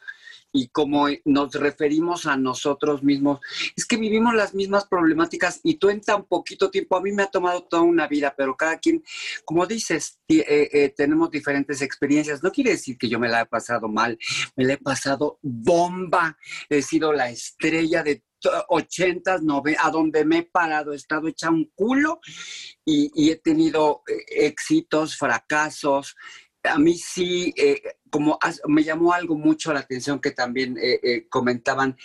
y 0.52 0.70
como 0.70 1.08
nos 1.26 1.54
referimos 1.54 2.26
a 2.26 2.38
nosotros 2.38 3.04
mismos, 3.04 3.40
es 3.76 3.86
que 3.86 3.98
vivimos 3.98 4.34
las 4.34 4.54
mismas 4.54 4.88
problemáticas 4.88 5.60
y 5.64 5.76
tú 5.76 5.90
en 5.90 6.02
tan 6.02 6.26
poquito 6.26 6.70
tiempo, 6.70 6.96
a 6.96 7.02
mí 7.02 7.12
me 7.12 7.24
ha 7.24 7.28
tomado 7.28 7.64
toda 7.64 7.84
una 7.84 8.08
vida, 8.08 8.34
pero 8.36 8.56
cada 8.56 8.78
quien, 8.80 9.04
como 9.46 9.66
dices, 9.66 10.20
eh, 10.28 10.70
eh, 10.72 10.94
tenemos 10.96 11.30
diferentes 11.30 11.82
experiencias. 11.82 12.44
No 12.44 12.52
quiere 12.52 12.72
decir 12.72 12.98
que 12.98 13.10
yo 13.10 13.20
me 13.20 13.30
la 13.30 13.42
he 13.42 13.46
pasado 13.46 13.88
mal, 13.88 14.18
me 14.56 14.66
la 14.66 14.74
he 14.74 14.78
pasado 14.78 15.40
bomba, 15.42 16.38
he 16.70 16.82
sido 16.82 17.14
la 17.14 17.30
estrella 17.30 18.04
de 18.04 18.24
80, 18.70 19.40
90, 19.40 19.86
a 19.86 19.92
donde 19.92 20.26
me 20.26 20.40
he 20.40 20.44
parado, 20.44 20.94
he 20.94 20.96
estado 20.96 21.28
hecha 21.28 21.50
un 21.50 21.72
culo 21.76 22.20
y, 22.86 23.32
he 23.32 23.36
tenido 23.38 24.04
eh, 24.08 24.46
éxitos, 24.48 25.18
fracasos, 25.18 26.16
a 26.64 26.78
mí 26.78 26.96
sí, 26.96 27.54
eh, 27.58 27.82
como 28.10 28.38
me 28.68 28.84
llamó 28.84 29.14
algo 29.14 29.36
mucho 29.36 29.74
la 29.74 29.80
atención 29.80 30.20
que 30.20 30.32
también 30.32 30.78
eh, 30.78 31.00
eh, 31.02 31.28
comentaban, 31.30 31.96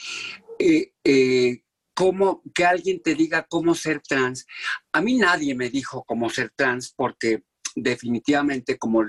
cómo 1.95 2.43
que 2.55 2.65
alguien 2.65 3.03
te 3.03 3.15
diga 3.15 3.47
cómo 3.49 3.75
ser 3.75 4.01
trans. 4.01 4.47
A 4.93 5.01
mí 5.01 5.17
nadie 5.17 5.55
me 5.55 5.71
dijo 5.71 6.05
cómo 6.05 6.31
ser 6.31 6.53
trans 6.55 6.93
porque 6.97 7.43
definitivamente, 7.75 8.79
como 8.79 9.03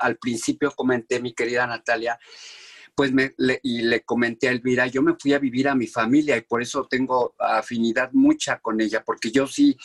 al 0.00 0.16
principio 0.18 0.70
comenté, 0.72 1.20
mi 1.20 1.34
querida 1.34 1.66
Natalia, 1.66 2.18
pues 2.96 3.12
me, 3.12 3.34
le, 3.36 3.60
y 3.62 3.82
le 3.82 4.00
comenté 4.00 4.48
a 4.48 4.52
Elvira, 4.52 4.86
yo 4.86 5.02
me 5.02 5.14
fui 5.20 5.34
a 5.34 5.38
vivir 5.38 5.68
a 5.68 5.74
mi 5.74 5.86
familia 5.86 6.34
y 6.34 6.40
por 6.40 6.62
eso 6.62 6.86
tengo 6.88 7.34
afinidad 7.38 8.10
mucha 8.12 8.58
con 8.58 8.80
ella, 8.80 9.04
porque 9.04 9.30
yo 9.30 9.46
sí 9.46 9.76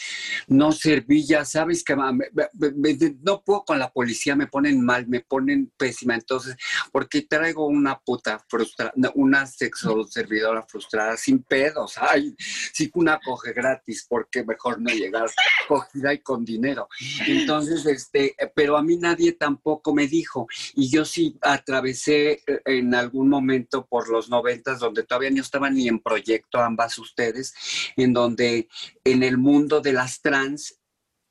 no 0.48 0.72
servía, 0.72 1.44
sabes 1.44 1.84
que 1.84 1.94
no 1.94 3.44
puedo 3.44 3.66
con 3.66 3.80
la 3.80 3.92
policía, 3.92 4.38
me 4.38 4.48
ponen 4.48 4.84
mal, 4.84 5.08
me 5.08 5.20
ponen 5.20 5.72
pésima, 5.76 6.16
entonces, 6.16 6.56
porque 6.94 7.24
traigo 7.24 7.68
una 7.68 8.00
puta 8.00 8.42
frustrada, 8.48 8.94
una 9.16 9.46
sexo 9.46 10.06
servidora 10.06 10.64
frustrada, 10.64 11.18
sin 11.18 11.44
pedos, 11.44 11.96
ay, 11.98 12.34
sí 12.38 12.90
una 12.94 13.20
coge 13.20 13.52
gratis, 13.52 14.06
porque 14.08 14.46
mejor 14.46 14.80
no 14.80 14.90
llegar 14.90 15.30
cogida 15.68 16.14
y 16.14 16.20
con 16.20 16.46
dinero. 16.46 16.88
Entonces, 17.28 17.86
este, 17.86 18.36
pero 18.56 18.78
a 18.78 18.84
mí 18.84 18.96
nadie 18.96 19.34
tampoco 19.34 19.94
me 19.94 20.08
dijo, 20.08 20.48
y 20.76 20.90
yo 20.90 21.04
sí 21.04 21.38
atravesé 21.42 22.42
eh, 22.48 22.62
en 22.66 22.94
algún 23.02 23.30
momento 23.30 23.86
por 23.86 24.10
los 24.10 24.30
noventas, 24.30 24.80
donde 24.80 25.04
todavía 25.04 25.32
no 25.32 25.42
estaban 25.42 25.76
ni 25.76 25.88
en 25.88 26.00
proyecto 26.00 26.60
ambas 26.60 26.98
ustedes, 26.98 27.54
en 27.98 28.14
donde 28.14 28.70
en 29.04 29.24
el 29.24 29.38
mundo 29.38 29.82
de 29.82 29.94
las 29.94 30.22
trans 30.22 30.78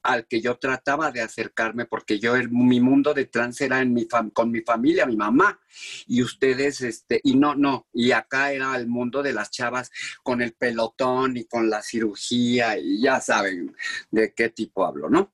al 0.02 0.26
que 0.26 0.40
yo 0.40 0.56
trataba 0.56 1.10
de 1.12 1.20
acercarme, 1.20 1.84
porque 1.84 2.18
yo, 2.18 2.36
el, 2.36 2.50
mi 2.50 2.80
mundo 2.80 3.12
de 3.12 3.26
trans 3.26 3.60
era 3.60 3.80
en 3.82 3.92
mi 3.92 4.08
con 4.32 4.50
mi 4.50 4.62
familia, 4.62 5.06
mi 5.06 5.16
mamá, 5.16 5.60
y 6.06 6.22
ustedes, 6.22 6.80
este, 6.80 7.20
y 7.22 7.36
no, 7.36 7.54
no, 7.54 7.86
y 7.92 8.12
acá 8.12 8.52
era 8.52 8.74
el 8.76 8.86
mundo 8.86 9.22
de 9.22 9.32
las 9.32 9.50
chavas 9.50 9.90
con 10.22 10.40
el 10.40 10.54
pelotón 10.54 11.36
y 11.36 11.44
con 11.44 11.68
la 11.68 11.82
cirugía, 11.82 12.78
y 12.78 13.02
ya 13.02 13.20
saben 13.20 13.76
de 14.10 14.32
qué 14.32 14.48
tipo 14.48 14.86
hablo, 14.86 15.10
¿no? 15.10 15.32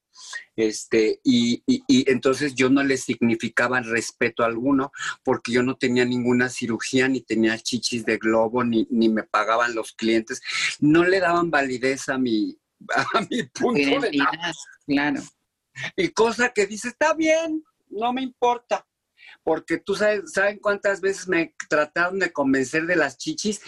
Este, 0.55 1.21
y, 1.23 1.63
entonces 2.11 2.55
yo 2.55 2.71
no 2.71 2.83
le 2.83 2.97
significaba 2.97 3.81
respeto 3.81 4.45
alguno 4.45 4.93
porque 5.23 5.53
yo 5.53 5.63
no 5.63 5.77
tenía 5.77 6.05
ninguna 6.05 6.49
cirugía, 6.49 7.09
ni 7.09 7.21
tenía 7.21 7.59
chichis 7.59 8.05
de 8.05 8.17
globo, 8.19 8.65
ni, 8.65 8.87
ni 8.91 9.09
me 9.09 9.23
pagaban 9.23 9.75
los 9.75 9.93
clientes. 9.93 10.41
No 10.81 11.05
le 11.05 11.21
daban 11.21 11.51
validez 11.51 12.09
a 12.09 12.19
mi, 12.19 12.59
a 13.15 13.21
mi 13.29 13.43
punto 13.45 14.01
de 14.01 14.11
vista. 14.11 14.53
Claro. 14.87 15.23
Y 15.97 16.09
cosa 16.09 16.51
que 16.51 16.67
dice, 16.67 16.89
está 16.89 17.13
bien, 17.15 17.63
no 17.89 18.13
me 18.13 18.23
importa 18.23 18.87
porque 19.47 19.79
tú 19.79 19.95
sabes, 19.95 20.33
¿saben 20.33 20.59
cuántas 20.59 21.01
veces 21.01 21.29
me 21.29 21.55
trataron 21.69 22.19
de 22.19 22.33
convencer 22.33 22.85
de 22.85 22.97
las 22.97 23.17
chichis? 23.17 23.61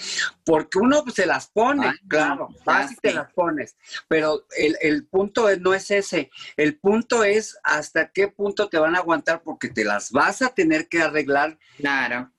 Porque 0.45 0.77
uno 0.77 1.05
se 1.15 1.25
las 1.25 1.47
pone, 1.47 1.95
claro, 2.09 2.49
vas 2.65 2.91
y 2.91 2.97
te 2.97 3.13
las 3.13 3.33
pones, 3.33 3.77
pero 4.09 4.45
el, 4.57 5.07
punto 5.07 5.49
no 5.59 5.75
es 5.75 5.93
ese, 5.93 6.33
el 6.57 6.81
punto 6.81 7.23
es 7.23 7.57
hasta 7.63 8.11
qué 8.11 8.27
punto 8.27 8.69
te 8.69 8.81
van 8.81 8.97
a 8.97 8.99
aguantar 8.99 9.45
porque 9.45 9.69
te 9.69 9.85
las 9.85 10.11
vas 10.11 10.43
a 10.43 10.49
tener 10.49 10.89
que 10.89 11.01
arreglar. 11.01 11.57
Claro. 11.77 12.33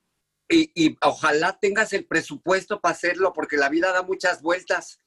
Y, 0.50 0.98
ojalá 1.00 1.58
tengas 1.58 1.94
el 1.94 2.04
presupuesto 2.04 2.82
para 2.82 2.92
hacerlo, 2.92 3.32
porque 3.32 3.56
la 3.56 3.70
vida 3.70 3.90
da 3.90 4.02
muchas 4.02 4.42
vueltas. 4.42 5.00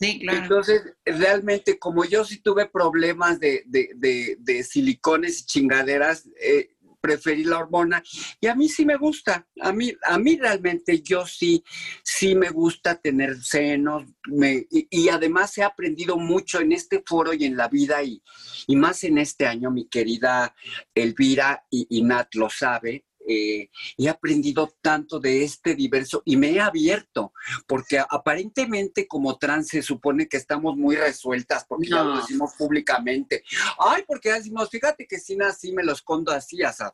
Sí, 0.00 0.18
claro. 0.18 0.38
Entonces, 0.42 0.82
realmente, 1.04 1.78
como 1.78 2.04
yo 2.04 2.24
sí 2.24 2.38
tuve 2.40 2.66
problemas 2.66 3.38
de, 3.38 3.62
de 3.66 4.64
silicones 4.64 5.42
y 5.42 5.46
chingaderas, 5.46 6.28
eh, 6.40 6.74
preferí 7.00 7.44
la 7.44 7.58
hormona. 7.58 8.02
Y 8.40 8.46
a 8.46 8.54
mí 8.54 8.68
sí 8.68 8.84
me 8.84 8.96
gusta, 8.96 9.46
a 9.60 9.72
mí, 9.72 9.92
a 10.04 10.18
mí 10.18 10.36
realmente 10.36 11.00
yo 11.00 11.26
sí, 11.26 11.64
sí 12.02 12.34
me 12.34 12.50
gusta 12.50 12.96
tener 13.00 13.42
senos 13.42 14.04
me, 14.26 14.66
y, 14.70 15.08
además 15.08 15.56
he 15.58 15.62
aprendido 15.62 16.16
mucho 16.16 16.60
en 16.60 16.72
este 16.72 17.02
foro 17.04 17.32
y 17.32 17.44
en 17.44 17.56
la 17.56 17.68
vida 17.68 18.02
y, 18.02 18.22
y 18.66 18.76
más 18.76 19.04
en 19.04 19.18
este 19.18 19.46
año, 19.46 19.70
mi 19.70 19.88
querida 19.88 20.54
Elvira 20.94 21.64
y, 21.70 21.86
y 21.90 22.02
Nat 22.02 22.34
lo 22.34 22.48
sabe, 22.50 23.06
eh, 23.30 23.70
he 23.96 24.08
aprendido 24.08 24.74
tanto 24.80 25.20
de 25.20 25.44
este 25.44 25.74
diverso 25.74 26.22
y 26.24 26.36
me 26.36 26.50
he 26.50 26.60
abierto, 26.60 27.32
porque 27.66 27.98
aparentemente 27.98 29.06
como 29.06 29.38
trans 29.38 29.68
se 29.68 29.82
supone 29.82 30.28
que 30.28 30.36
estamos 30.36 30.76
muy 30.76 30.96
resueltas, 30.96 31.64
porque 31.68 31.88
ya 31.88 32.02
lo 32.02 32.16
decimos 32.16 32.52
públicamente. 32.58 33.44
Ay, 33.78 34.02
porque 34.06 34.32
decimos, 34.32 34.68
fíjate 34.70 35.06
que 35.06 35.18
si 35.18 35.36
nací 35.36 35.72
me 35.72 35.84
lo 35.84 35.92
escondo 35.92 36.32
así, 36.32 36.62
o 36.62 36.72
sea, 36.72 36.92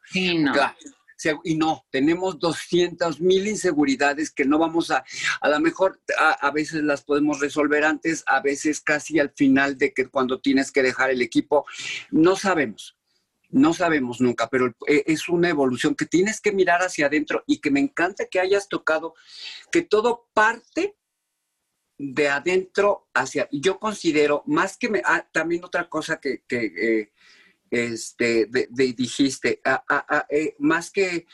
y 1.45 1.57
no, 1.57 1.87
tenemos 1.91 2.39
200 2.39 3.20
mil 3.20 3.47
inseguridades 3.47 4.30
que 4.30 4.45
no 4.45 4.59
vamos 4.59 4.91
a, 4.91 5.05
a 5.41 5.49
lo 5.49 5.61
mejor 5.61 6.01
a, 6.18 6.32
a, 6.32 6.51
veces 6.51 6.82
las 6.82 7.03
podemos 7.03 7.41
resolver 7.41 7.84
antes, 7.84 8.22
a 8.26 8.41
veces 8.41 8.80
casi 8.80 9.18
al 9.18 9.32
final 9.34 9.78
de 9.78 9.93
que 9.95 10.09
cuando 10.09 10.41
tienes 10.41 10.70
que 10.70 10.82
dejar 10.82 11.11
el 11.11 11.22
equipo, 11.22 11.64
no 12.11 12.37
sabemos. 12.37 12.95
No 13.57 13.72
sabemos 13.72 14.20
nunca, 14.20 14.50
pero 14.50 14.66
eh, 14.86 15.04
es 15.07 15.30
una 15.30 15.48
evolución 15.48 15.94
que 15.94 16.04
tienes 16.04 16.42
que 16.42 16.52
mirar 16.52 16.82
hacia 16.82 17.07
adentro 17.07 17.42
y 17.46 17.59
que 17.59 17.70
me 17.70 17.80
encanta 17.80 18.26
que 18.26 18.38
hayas 18.38 18.68
tocado, 18.68 19.14
que 19.72 19.80
todo 19.80 20.28
parte 20.34 20.94
de 21.96 22.28
adentro 22.28 23.09
hacia. 23.14 23.48
Yo 23.50 23.78
considero, 23.78 24.42
más 24.44 24.76
que 24.76 24.90
me, 24.90 25.00
ah, 25.07 25.26
también 25.32 25.64
otra 25.64 25.88
cosa 25.88 26.20
que, 26.20 26.42
eh, 26.50 27.12
este, 27.70 28.46
dijiste, 28.70 29.62
ah, 29.64 29.82
ah, 29.88 30.26
eh, 30.28 30.54
más 30.59 30.90
que 30.90 31.26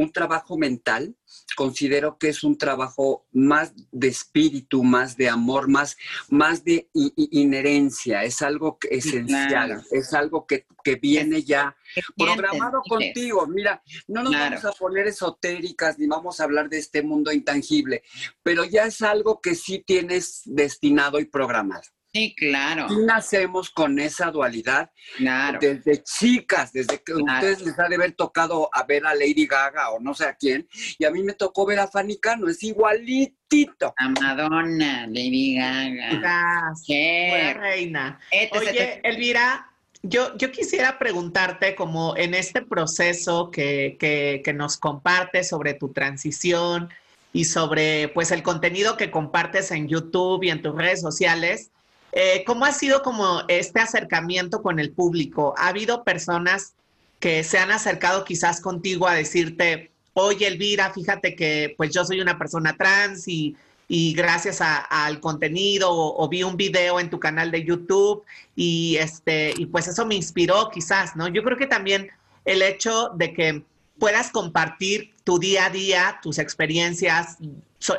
un 0.00 0.12
trabajo 0.12 0.56
mental, 0.56 1.14
considero 1.56 2.18
que 2.18 2.28
es 2.28 2.42
un 2.42 2.56
trabajo 2.58 3.26
más 3.32 3.72
de 3.92 4.08
espíritu, 4.08 4.82
más 4.82 5.16
de 5.16 5.28
amor, 5.28 5.68
más, 5.68 5.96
más 6.28 6.64
de 6.64 6.88
inherencia, 6.94 8.24
es 8.24 8.42
algo 8.42 8.78
esencial, 8.90 9.82
es 9.90 10.12
algo 10.14 10.46
que, 10.46 10.66
viene 11.00 11.44
ya 11.44 11.76
programado 12.16 12.82
contigo. 12.82 13.46
Mira, 13.46 13.80
no 14.08 14.24
nos 14.24 14.32
vamos 14.32 14.64
a 14.64 14.72
poner 14.72 15.06
esotéricas 15.06 15.98
ni 15.98 16.06
vamos 16.08 16.40
a 16.40 16.44
hablar 16.44 16.68
de 16.68 16.78
este 16.78 17.02
mundo 17.02 17.30
intangible, 17.32 18.02
pero 18.42 18.64
ya 18.64 18.86
es 18.86 19.00
algo 19.02 19.40
que 19.40 19.54
sí 19.54 19.84
tienes 19.86 20.42
destinado 20.46 21.20
y 21.20 21.26
programado. 21.26 21.82
Sí, 22.12 22.34
claro. 22.36 22.86
Y 22.90 23.04
nacemos 23.04 23.70
con 23.70 23.98
esa 24.00 24.30
dualidad. 24.30 24.90
Claro. 25.16 25.58
Desde 25.60 26.02
chicas, 26.02 26.72
desde 26.72 27.00
que 27.02 27.14
ustedes 27.14 27.62
les 27.62 27.78
ha 27.78 27.88
de 27.88 27.94
haber 27.94 28.12
tocado 28.12 28.68
a 28.72 28.82
ver 28.84 29.06
a 29.06 29.14
Lady 29.14 29.46
Gaga 29.46 29.90
o 29.90 30.00
no 30.00 30.12
sé 30.14 30.24
a 30.24 30.34
quién, 30.34 30.68
y 30.98 31.04
a 31.04 31.10
mí 31.10 31.22
me 31.22 31.34
tocó 31.34 31.64
ver 31.66 31.78
a 31.78 31.86
Fanny 31.86 32.18
Cano, 32.18 32.48
es 32.48 32.62
igualitito. 32.64 33.94
A 33.96 34.08
Madonna, 34.08 35.06
Lady 35.06 35.56
Gaga. 35.56 36.18
Gracias. 36.18 37.56
reina. 37.56 38.18
Oye, 38.52 39.00
Elvira, 39.04 39.70
yo, 40.02 40.36
yo 40.36 40.50
quisiera 40.50 40.98
preguntarte 40.98 41.74
como 41.74 42.16
en 42.16 42.34
este 42.34 42.62
proceso 42.62 43.50
que, 43.50 43.96
que, 44.00 44.42
que 44.44 44.52
nos 44.52 44.78
compartes 44.78 45.48
sobre 45.48 45.74
tu 45.74 45.92
transición 45.92 46.88
y 47.32 47.44
sobre 47.44 48.08
pues 48.08 48.30
el 48.32 48.42
contenido 48.42 48.96
que 48.96 49.10
compartes 49.10 49.70
en 49.70 49.88
YouTube 49.88 50.42
y 50.42 50.50
en 50.50 50.62
tus 50.62 50.74
redes 50.74 51.00
sociales, 51.00 51.70
eh, 52.12 52.42
¿Cómo 52.46 52.64
ha 52.64 52.72
sido 52.72 53.02
como 53.02 53.42
este 53.48 53.80
acercamiento 53.80 54.62
con 54.62 54.78
el 54.80 54.90
público? 54.90 55.54
¿Ha 55.56 55.68
habido 55.68 56.02
personas 56.04 56.74
que 57.20 57.44
se 57.44 57.58
han 57.58 57.70
acercado 57.70 58.24
quizás 58.24 58.60
contigo 58.60 59.06
a 59.06 59.14
decirte, 59.14 59.90
oye 60.14 60.46
Elvira, 60.46 60.92
fíjate 60.92 61.36
que 61.36 61.74
pues 61.76 61.92
yo 61.92 62.04
soy 62.04 62.20
una 62.20 62.38
persona 62.38 62.74
trans 62.76 63.28
y, 63.28 63.56
y 63.88 64.14
gracias 64.14 64.60
a- 64.60 64.78
al 64.78 65.20
contenido 65.20 65.90
o, 65.90 66.24
o 66.24 66.28
vi 66.28 66.42
un 66.42 66.56
video 66.56 66.98
en 66.98 67.10
tu 67.10 67.20
canal 67.20 67.50
de 67.50 67.64
YouTube 67.64 68.24
y 68.56 68.96
este 68.96 69.52
y 69.56 69.66
pues 69.66 69.86
eso 69.86 70.06
me 70.06 70.14
inspiró 70.14 70.70
quizás, 70.72 71.14
¿no? 71.14 71.28
Yo 71.28 71.42
creo 71.42 71.56
que 71.58 71.66
también 71.66 72.08
el 72.44 72.62
hecho 72.62 73.10
de 73.14 73.32
que 73.34 73.62
puedas 73.98 74.30
compartir 74.30 75.12
tu 75.24 75.38
día 75.38 75.66
a 75.66 75.70
día, 75.70 76.18
tus 76.22 76.38
experiencias 76.38 77.36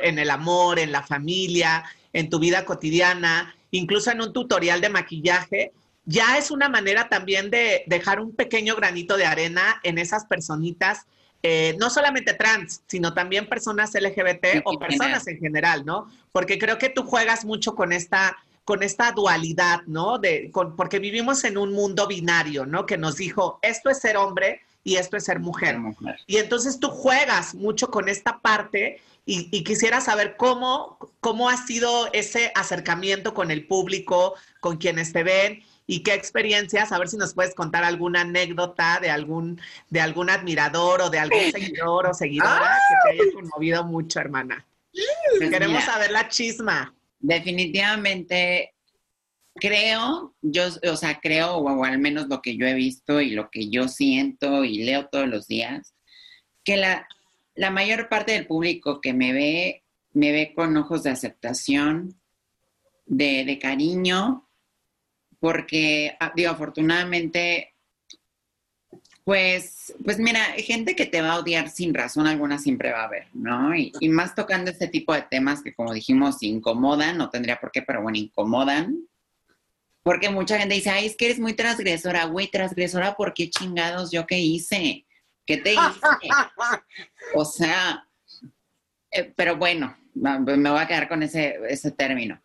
en 0.02 0.18
el 0.18 0.30
amor, 0.30 0.80
en 0.80 0.90
la 0.90 1.02
familia, 1.04 1.84
en 2.12 2.28
tu 2.28 2.38
vida 2.40 2.64
cotidiana, 2.64 3.54
incluso 3.72 4.10
en 4.12 4.22
un 4.22 4.32
tutorial 4.32 4.80
de 4.80 4.88
maquillaje, 4.88 5.72
ya 6.04 6.38
es 6.38 6.50
una 6.50 6.68
manera 6.68 7.08
también 7.08 7.50
de 7.50 7.82
dejar 7.86 8.20
un 8.20 8.34
pequeño 8.34 8.74
granito 8.76 9.16
de 9.16 9.24
arena 9.26 9.80
en 9.82 9.98
esas 9.98 10.24
personitas, 10.26 11.06
eh, 11.42 11.74
no 11.80 11.90
solamente 11.90 12.34
trans, 12.34 12.82
sino 12.86 13.14
también 13.14 13.48
personas 13.48 13.92
LGBT 13.94 14.62
o 14.64 14.78
personas 14.78 15.26
en 15.26 15.38
general, 15.38 15.84
¿no? 15.84 16.08
Porque 16.30 16.58
creo 16.58 16.78
que 16.78 16.88
tú 16.88 17.02
juegas 17.02 17.44
mucho 17.44 17.74
con 17.74 17.92
esta 17.92 18.36
con 18.64 18.84
esta 18.84 19.10
dualidad, 19.10 19.80
¿no? 19.88 20.18
De, 20.18 20.48
con- 20.52 20.76
porque 20.76 21.00
vivimos 21.00 21.42
en 21.42 21.58
un 21.58 21.72
mundo 21.72 22.06
binario, 22.06 22.64
¿no? 22.64 22.86
Que 22.86 22.96
nos 22.96 23.16
dijo, 23.16 23.58
esto 23.60 23.90
es 23.90 23.98
ser 23.98 24.16
hombre 24.16 24.60
y 24.84 24.96
esto 24.96 25.16
es 25.16 25.24
ser 25.24 25.40
mujer. 25.40 25.80
mujer. 25.80 26.20
Y 26.28 26.36
entonces 26.36 26.78
tú 26.78 26.88
juegas 26.90 27.56
mucho 27.56 27.88
con 27.90 28.08
esta 28.08 28.38
parte 28.38 29.00
y, 29.24 29.48
y 29.56 29.64
quisiera 29.64 30.00
saber 30.00 30.36
cómo, 30.36 30.98
cómo 31.20 31.48
ha 31.48 31.56
sido 31.56 32.12
ese 32.12 32.52
acercamiento 32.54 33.34
con 33.34 33.50
el 33.50 33.66
público, 33.66 34.34
con 34.60 34.76
quienes 34.76 35.12
te 35.12 35.22
ven 35.22 35.62
y 35.86 36.02
qué 36.02 36.14
experiencias, 36.14 36.92
a 36.92 36.98
ver 36.98 37.08
si 37.08 37.16
nos 37.16 37.34
puedes 37.34 37.54
contar 37.54 37.84
alguna 37.84 38.22
anécdota 38.22 38.98
de 39.00 39.10
algún, 39.10 39.60
de 39.90 40.00
algún 40.00 40.30
admirador 40.30 41.02
o 41.02 41.10
de 41.10 41.18
algún 41.18 41.50
seguidor 41.50 42.06
o 42.06 42.14
seguidora 42.14 42.78
que 42.88 43.16
te 43.16 43.22
haya 43.22 43.32
conmovido 43.32 43.84
mucho, 43.84 44.20
hermana. 44.20 44.64
Pues 45.38 45.50
Queremos 45.50 45.80
mira, 45.80 45.92
saber 45.92 46.10
la 46.10 46.28
chisma. 46.28 46.94
Definitivamente 47.18 48.74
creo, 49.54 50.34
yo, 50.40 50.64
o 50.90 50.96
sea, 50.96 51.20
creo, 51.20 51.56
o 51.56 51.84
al 51.84 51.98
menos 51.98 52.28
lo 52.28 52.40
que 52.40 52.56
yo 52.56 52.66
he 52.66 52.74
visto 52.74 53.20
y 53.20 53.30
lo 53.30 53.50
que 53.50 53.68
yo 53.68 53.88
siento 53.88 54.64
y 54.64 54.84
leo 54.84 55.08
todos 55.08 55.28
los 55.28 55.46
días, 55.46 55.94
que 56.64 56.76
la, 56.76 57.06
la 57.54 57.70
mayor 57.70 58.08
parte 58.08 58.32
del 58.32 58.46
público 58.46 59.00
que 59.00 59.12
me 59.12 59.32
ve, 59.32 59.84
me 60.12 60.32
ve 60.32 60.52
con 60.54 60.76
ojos 60.76 61.02
de 61.02 61.10
aceptación, 61.10 62.20
de, 63.06 63.58
cariño, 63.60 64.48
porque, 65.38 66.16
ah, 66.20 66.32
digo, 66.34 66.50
afortunadamente, 66.50 67.74
pues, 69.24 69.94
pues 70.04 70.18
mira, 70.18 70.40
gente 70.56 70.96
que 70.96 71.06
te 71.06 71.20
va 71.20 71.32
a 71.32 71.38
odiar 71.38 71.68
sin 71.68 71.94
razón 71.94 72.26
alguna 72.26 72.58
siempre 72.58 72.92
va 72.92 73.02
a 73.02 73.06
haber, 73.06 73.28
¿no? 73.34 73.74
Y, 73.74 73.92
y 74.00 74.08
más 74.08 74.34
tocando 74.34 74.70
este 74.70 74.88
tipo 74.88 75.12
de 75.12 75.22
temas 75.22 75.62
que, 75.62 75.74
como 75.74 75.92
dijimos, 75.92 76.42
incomodan, 76.42 77.18
no 77.18 77.30
tendría 77.30 77.60
por 77.60 77.70
qué, 77.70 77.82
pero 77.82 78.02
bueno, 78.02 78.18
incomodan. 78.18 79.06
Porque 80.02 80.30
mucha 80.30 80.58
gente 80.58 80.74
dice, 80.74 80.90
ay, 80.90 81.06
es 81.06 81.16
que 81.16 81.26
eres 81.26 81.38
muy 81.38 81.54
transgresora, 81.54 82.24
güey, 82.24 82.50
transgresora, 82.50 83.14
¿por 83.14 83.34
qué 83.34 83.48
chingados 83.50 84.10
yo 84.10 84.26
qué 84.26 84.40
hice? 84.40 85.06
¿Qué 85.46 85.58
te 85.58 85.74
hice? 85.74 85.80
O 87.34 87.44
sea, 87.44 88.08
eh, 89.10 89.32
pero 89.36 89.56
bueno, 89.56 89.96
me 90.14 90.70
voy 90.70 90.80
a 90.80 90.86
quedar 90.86 91.08
con 91.08 91.22
ese, 91.22 91.58
ese 91.68 91.90
término. 91.90 92.40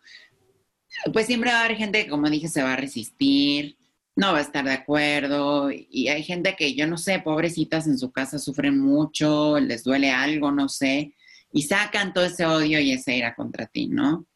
Pues 1.12 1.26
siempre 1.26 1.50
va 1.50 1.60
a 1.60 1.64
haber 1.64 1.76
gente 1.76 2.04
que, 2.04 2.10
como 2.10 2.30
dije, 2.30 2.48
se 2.48 2.62
va 2.62 2.72
a 2.72 2.76
resistir, 2.76 3.78
no 4.18 4.32
va 4.32 4.38
a 4.38 4.42
estar 4.42 4.64
de 4.64 4.72
acuerdo, 4.72 5.70
y 5.70 6.08
hay 6.08 6.24
gente 6.24 6.56
que 6.56 6.74
yo 6.74 6.88
no 6.88 6.98
sé, 6.98 7.20
pobrecitas 7.20 7.86
en 7.86 7.96
su 7.96 8.10
casa 8.10 8.40
sufren 8.40 8.76
mucho, 8.76 9.60
les 9.60 9.84
duele 9.84 10.10
algo, 10.10 10.50
no 10.50 10.68
sé, 10.68 11.14
y 11.52 11.62
sacan 11.62 12.12
todo 12.12 12.24
ese 12.24 12.44
odio 12.44 12.80
y 12.80 12.90
esa 12.90 13.12
ira 13.12 13.36
contra 13.36 13.66
ti, 13.66 13.86
¿no? 13.86 14.26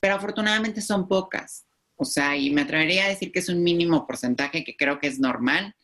Pero 0.00 0.16
afortunadamente 0.16 0.80
son 0.80 1.06
pocas, 1.06 1.66
o 1.94 2.04
sea, 2.04 2.36
y 2.36 2.50
me 2.50 2.62
atrevería 2.62 3.04
a 3.04 3.10
decir 3.10 3.30
que 3.30 3.38
es 3.38 3.48
un 3.48 3.62
mínimo 3.62 4.08
porcentaje 4.08 4.64
que 4.64 4.76
creo 4.76 4.98
que 4.98 5.06
es 5.06 5.20
normal 5.20 5.76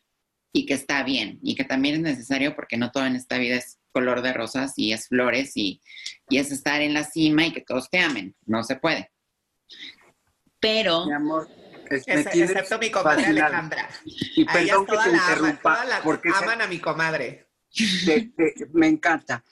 y 0.53 0.67
que 0.67 0.75
está 0.75 1.05
bien, 1.05 1.39
y 1.41 1.55
que 1.55 1.63
también 1.63 1.95
es 1.95 2.01
necesario 2.01 2.57
porque 2.57 2.77
no 2.77 2.91
todo 2.91 3.07
en 3.07 3.15
esta 3.15 3.39
vida 3.39 3.55
es 3.55 3.79
color 3.95 4.21
de 4.23 4.33
rosas 4.33 4.73
y 4.77 4.93
es 4.93 5.07
flores 5.09 5.53
y, 5.57 5.81
y 6.29 6.39
es 6.39 6.51
estar 6.51 6.83
en 6.83 6.93
la 6.93 7.05
cima 7.05 7.47
y 7.47 7.53
que 7.53 7.61
todos 7.63 7.89
te 7.89 8.01
amen, 8.01 8.35
no 8.45 8.65
se 8.65 8.77
puede. 8.77 9.11
Pero... 10.61 11.07
Mi 11.07 11.13
amor, 11.13 11.49
es- 11.91 12.05
excepto 12.07 12.79
mi 12.79 12.91
comadre. 12.91 13.25
Alejandra. 13.27 13.89
Y 14.05 14.45
perdón 14.45 14.85
que 14.87 14.93
todas 14.93 15.05
te 15.07 15.13
la 15.13 15.27
aman, 15.27 15.31
interrumpa, 15.39 15.85
la 15.85 16.03
porque 16.03 16.31
se- 16.31 16.37
aman 16.45 16.63
a 16.63 16.67
mi 16.67 16.79
comadre. 16.81 17.47
te- 18.05 18.33
te- 18.37 18.55
me 18.73 18.89
encanta. 18.89 19.45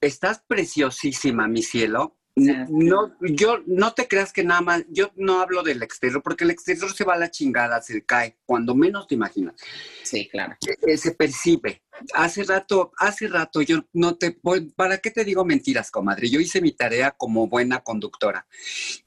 Estás 0.00 0.42
preciosísima, 0.46 1.48
mi 1.48 1.62
cielo. 1.62 2.18
No, 2.36 3.16
yo 3.20 3.62
no 3.66 3.92
te 3.94 4.08
creas 4.08 4.32
que 4.32 4.42
nada 4.42 4.60
más, 4.60 4.84
yo 4.88 5.12
no 5.14 5.40
hablo 5.40 5.62
del 5.62 5.84
exterior, 5.84 6.20
porque 6.20 6.42
el 6.42 6.50
exterior 6.50 6.92
se 6.92 7.04
va 7.04 7.14
a 7.14 7.18
la 7.18 7.30
chingada, 7.30 7.80
se 7.80 8.04
cae, 8.04 8.38
cuando 8.44 8.74
menos 8.74 9.06
te 9.06 9.14
imaginas. 9.14 9.54
Sí, 10.02 10.28
claro. 10.28 10.56
Eh, 10.82 10.96
se 10.96 11.12
percibe. 11.12 11.82
Hace 12.12 12.42
rato, 12.42 12.92
hace 12.98 13.28
rato 13.28 13.62
yo 13.62 13.84
no 13.92 14.16
te 14.16 14.36
voy, 14.42 14.62
¿para 14.72 14.98
qué 14.98 15.12
te 15.12 15.24
digo 15.24 15.44
mentiras, 15.44 15.92
comadre? 15.92 16.28
Yo 16.28 16.40
hice 16.40 16.60
mi 16.60 16.72
tarea 16.72 17.12
como 17.12 17.46
buena 17.46 17.84
conductora 17.84 18.46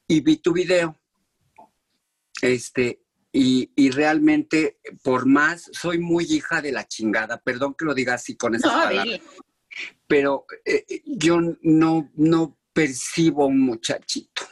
y 0.07 0.21
vi 0.21 0.38
tu 0.38 0.53
video. 0.53 0.95
Este, 2.41 3.01
y, 3.34 3.71
y 3.75 3.89
realmente, 3.89 4.80
por 5.03 5.25
más, 5.25 5.69
soy 5.73 5.99
muy 5.99 6.23
hija 6.23 6.61
de 6.61 6.71
la 6.71 6.88
chingada, 6.88 7.41
perdón 7.41 7.75
que 7.78 7.84
lo 7.84 7.93
diga 7.93 8.13
así 8.13 8.38
con 8.38 8.55
esas 8.55 8.71
No, 8.71 8.84
palabras, 8.84 9.19
pero 10.07 10.45
eh, 10.63 11.01
yo 11.05 11.39
no, 11.61 12.09
no 12.15 12.57
percibo 12.78 13.47
un 13.47 13.59
muchachito. 13.59 14.43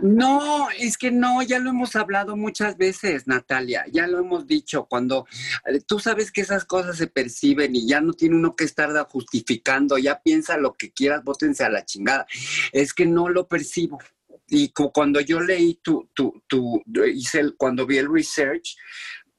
No, 0.00 0.68
es 0.70 0.96
que 0.96 1.10
no, 1.10 1.42
ya 1.42 1.58
lo 1.58 1.70
hemos 1.70 1.96
hablado 1.96 2.36
muchas 2.36 2.76
veces, 2.76 3.26
Natalia, 3.26 3.84
ya 3.90 4.06
lo 4.06 4.20
hemos 4.20 4.46
dicho, 4.46 4.86
cuando 4.88 5.26
eh, 5.66 5.80
tú 5.84 5.98
sabes 5.98 6.30
que 6.30 6.42
esas 6.42 6.64
cosas 6.64 6.96
se 6.96 7.08
perciben 7.08 7.74
y 7.74 7.88
ya 7.88 8.00
no 8.00 8.12
tiene 8.12 8.36
uno 8.36 8.54
que 8.54 8.64
estar 8.64 8.90
justificando, 9.08 9.98
ya 9.98 10.20
piensa 10.22 10.56
lo 10.58 10.74
que 10.74 10.92
quieras, 10.92 11.24
bótense 11.24 11.64
a 11.64 11.70
la 11.70 11.84
chingada. 11.84 12.24
Es 12.72 12.94
que 12.94 13.04
no 13.06 13.28
lo 13.28 13.48
percibo. 13.48 13.98
Y 14.46 14.68
cu- 14.68 14.92
cuando 14.92 15.20
yo 15.20 15.40
leí 15.40 15.80
tu, 15.82 16.08
tu, 16.14 16.40
tu, 16.46 16.80
hice 17.12 17.40
el- 17.40 17.56
cuando 17.56 17.84
vi 17.84 17.98
el 17.98 18.12
research, 18.12 18.76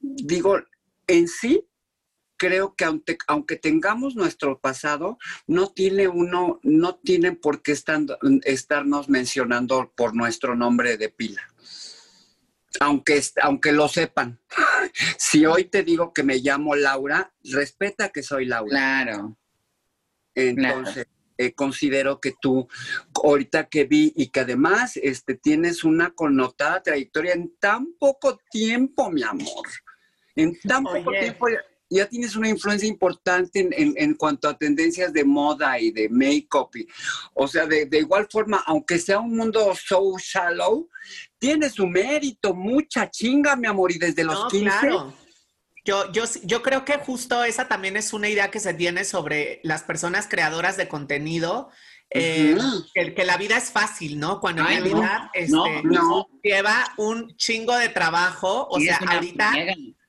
digo, 0.00 0.58
en 1.06 1.28
sí, 1.28 1.64
creo 2.36 2.74
que 2.74 2.84
aunque, 2.84 3.18
aunque 3.26 3.56
tengamos 3.56 4.14
nuestro 4.14 4.60
pasado, 4.60 5.18
no 5.46 5.72
tiene 5.72 6.08
uno, 6.08 6.60
no 6.62 6.96
tienen 6.96 7.36
por 7.36 7.62
qué 7.62 7.72
estando- 7.72 8.18
estarnos 8.44 9.08
mencionando 9.08 9.92
por 9.96 10.14
nuestro 10.14 10.54
nombre 10.54 10.96
de 10.96 11.08
pila. 11.08 11.42
Aunque, 12.80 13.22
aunque 13.42 13.72
lo 13.72 13.88
sepan. 13.88 14.40
Si 15.18 15.44
hoy 15.44 15.64
te 15.64 15.82
digo 15.82 16.12
que 16.12 16.22
me 16.22 16.38
llamo 16.38 16.74
Laura, 16.74 17.34
respeta 17.42 18.10
que 18.10 18.22
soy 18.22 18.46
Laura. 18.46 18.70
Claro. 18.70 19.36
Entonces, 20.34 21.06
eh, 21.38 21.52
considero 21.52 22.20
que 22.20 22.34
tú, 22.40 22.66
ahorita 23.22 23.68
que 23.68 23.84
vi 23.84 24.12
y 24.16 24.28
que 24.28 24.40
además 24.40 24.96
este, 24.96 25.34
tienes 25.34 25.84
una 25.84 26.12
connotada 26.12 26.82
trayectoria 26.82 27.34
en 27.34 27.54
tan 27.58 27.94
poco 27.98 28.38
tiempo, 28.50 29.10
mi 29.10 29.22
amor. 29.22 29.66
En 30.34 30.58
tan 30.60 30.84
poco 30.84 31.10
tiempo 31.10 31.46
ya, 31.88 32.06
tienes 32.08 32.34
una 32.36 32.48
influencia 32.48 32.88
importante 32.88 33.60
en, 33.60 33.72
en- 33.72 33.94
en 33.96 34.14
cuanto 34.14 34.48
a 34.48 34.56
tendencias 34.58 35.12
de 35.12 35.24
moda 35.24 35.78
y 35.78 35.90
de 35.92 36.08
make-up. 36.08 36.70
y- 36.74 36.86
o 37.34 37.46
sea, 37.46 37.66
de, 37.66 37.86
de 37.86 37.98
igual 37.98 38.26
forma, 38.30 38.62
aunque 38.66 38.98
sea 38.98 39.20
un 39.20 39.36
mundo 39.36 39.72
so 39.74 40.14
shallow, 40.18 40.88
tiene 41.38 41.70
su 41.70 41.86
mérito, 41.86 42.54
mucha 42.54 43.10
chinga, 43.10 43.54
mi 43.56 43.66
amor, 43.68 43.92
y 43.92 43.98
desde 43.98 44.24
los 44.24 44.34
No, 44.34 44.48
15. 44.48 44.64
claro. 44.80 45.14
Yo, 45.84 46.10
yo, 46.10 46.24
yo 46.42 46.62
creo 46.62 46.84
que 46.84 46.94
justo 46.98 47.44
esa 47.44 47.68
también 47.68 47.96
es 47.96 48.12
una 48.12 48.28
idea 48.28 48.50
que 48.50 48.58
se 48.58 48.74
tiene 48.74 49.04
sobre 49.04 49.60
las 49.62 49.84
personas 49.84 50.26
creadoras 50.28 50.76
de 50.76 50.88
contenido, 50.88 51.70
eh, 52.10 52.56
que, 52.92 53.14
que 53.14 53.24
la 53.24 53.36
vida 53.36 53.56
es 53.56 53.70
fácil, 53.70 54.18
¿no? 54.18 54.40
Cuando 54.40 54.62
en 54.62 54.66
Ay, 54.68 54.76
no, 54.78 54.82
realidad 54.84 55.18
este, 55.32 55.52
no, 55.52 55.82
no. 55.84 56.28
lleva 56.42 56.92
un 56.96 57.36
chingo 57.36 57.76
de 57.76 57.88
trabajo. 57.88 58.66
O 58.68 58.80
Y 58.80 58.86
sea, 58.86 58.98
ahorita. 59.06 59.52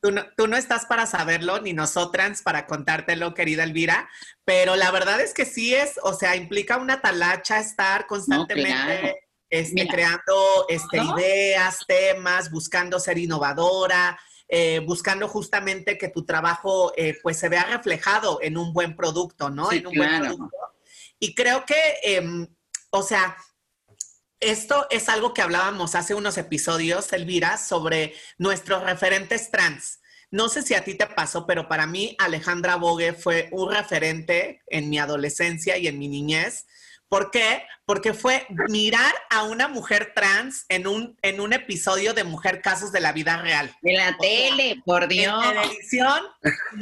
Tú 0.02 0.12
no, 0.12 0.26
tú 0.36 0.48
no 0.48 0.58
estás 0.58 0.86
para 0.86 1.06
saberlo, 1.06 1.60
ni 1.60 1.74
nosotras 1.74 2.42
para 2.42 2.66
contártelo, 2.68 3.34
querida 3.34 3.64
Elvira, 3.64 4.10
pero 4.46 4.76
la 4.76 4.92
verdad 4.92 5.22
es 5.22 5.34
que 5.34 5.46
sí 5.46 5.74
es, 5.74 6.00
o 6.04 6.14
sea, 6.14 6.36
implica 6.36 6.78
una 6.78 7.02
talacha 7.02 7.60
estar 7.60 8.08
constantemente 8.08 9.00
claro. 9.00 9.18
este, 9.50 9.88
creando 9.88 10.66
este, 10.70 10.98
¿No? 10.98 11.18
ideas, 11.18 11.80
temas, 11.88 12.52
buscando 12.52 13.00
ser 13.00 13.18
innovadora, 13.18 14.20
eh, 14.50 14.80
buscando 14.80 15.28
justamente 15.28 15.98
que 15.98 16.08
tu 16.08 16.26
trabajo 16.26 16.94
eh, 16.96 17.18
pues 17.22 17.38
se 17.38 17.50
vea 17.50 17.66
reflejado 17.66 18.40
en 18.42 18.58
un 18.58 18.72
buen 18.72 18.96
producto, 18.96 19.50
¿no? 19.50 19.70
Sí, 19.70 19.78
en 19.78 19.88
un 19.88 19.94
buen 19.94 20.10
claro. 20.10 20.26
producto. 20.26 20.58
Y 21.20 21.36
creo 21.36 21.66
que, 21.66 21.76
em, 22.04 22.48
o 22.92 23.02
sea, 23.02 23.36
esto 24.40 24.88
es 24.90 25.10
algo 25.10 25.34
que 25.34 25.42
hablábamos 25.42 25.96
hace 25.96 26.14
unos 26.14 26.38
episodios, 26.38 27.12
Elvira, 27.14 27.58
sobre 27.58 28.14
nuestros 28.38 28.84
referentes 28.84 29.52
trans. 29.52 30.00
No 30.30 30.50
sé 30.50 30.62
si 30.62 30.74
a 30.74 30.84
ti 30.84 30.96
te 30.96 31.08
pasó, 31.08 31.46
pero 31.46 31.68
para 31.68 31.88
mí 31.88 32.16
Alejandra 32.20 32.76
Bogue 32.76 33.14
fue 33.14 33.48
un 33.52 33.72
referente 33.72 34.62
en 34.68 34.90
mi 34.90 35.00
adolescencia 35.00 35.78
y 35.78 35.88
en 35.88 35.98
mi 35.98 36.08
niñez, 36.10 36.68
¿Por 37.10 37.32
qué? 37.32 37.64
Porque 37.86 38.14
fue 38.14 38.46
mirar 38.68 39.14
a 39.30 39.44
una 39.44 39.68
mujer 39.68 40.12
trans 40.14 40.66
en 40.68 40.88
un, 40.88 41.18
en 41.22 41.40
un 41.40 41.54
episodio 41.54 42.14
de 42.14 42.26
Mujer 42.26 42.62
Casos 42.62 42.92
de 42.92 43.00
la 43.00 43.14
Vida 43.14 43.42
Real. 43.42 43.74
En 43.82 43.98
la 43.98 44.18
tele, 44.18 44.82
por 44.86 45.08
Dios. 45.08 45.42
En 45.46 45.62
televisión 45.62 46.24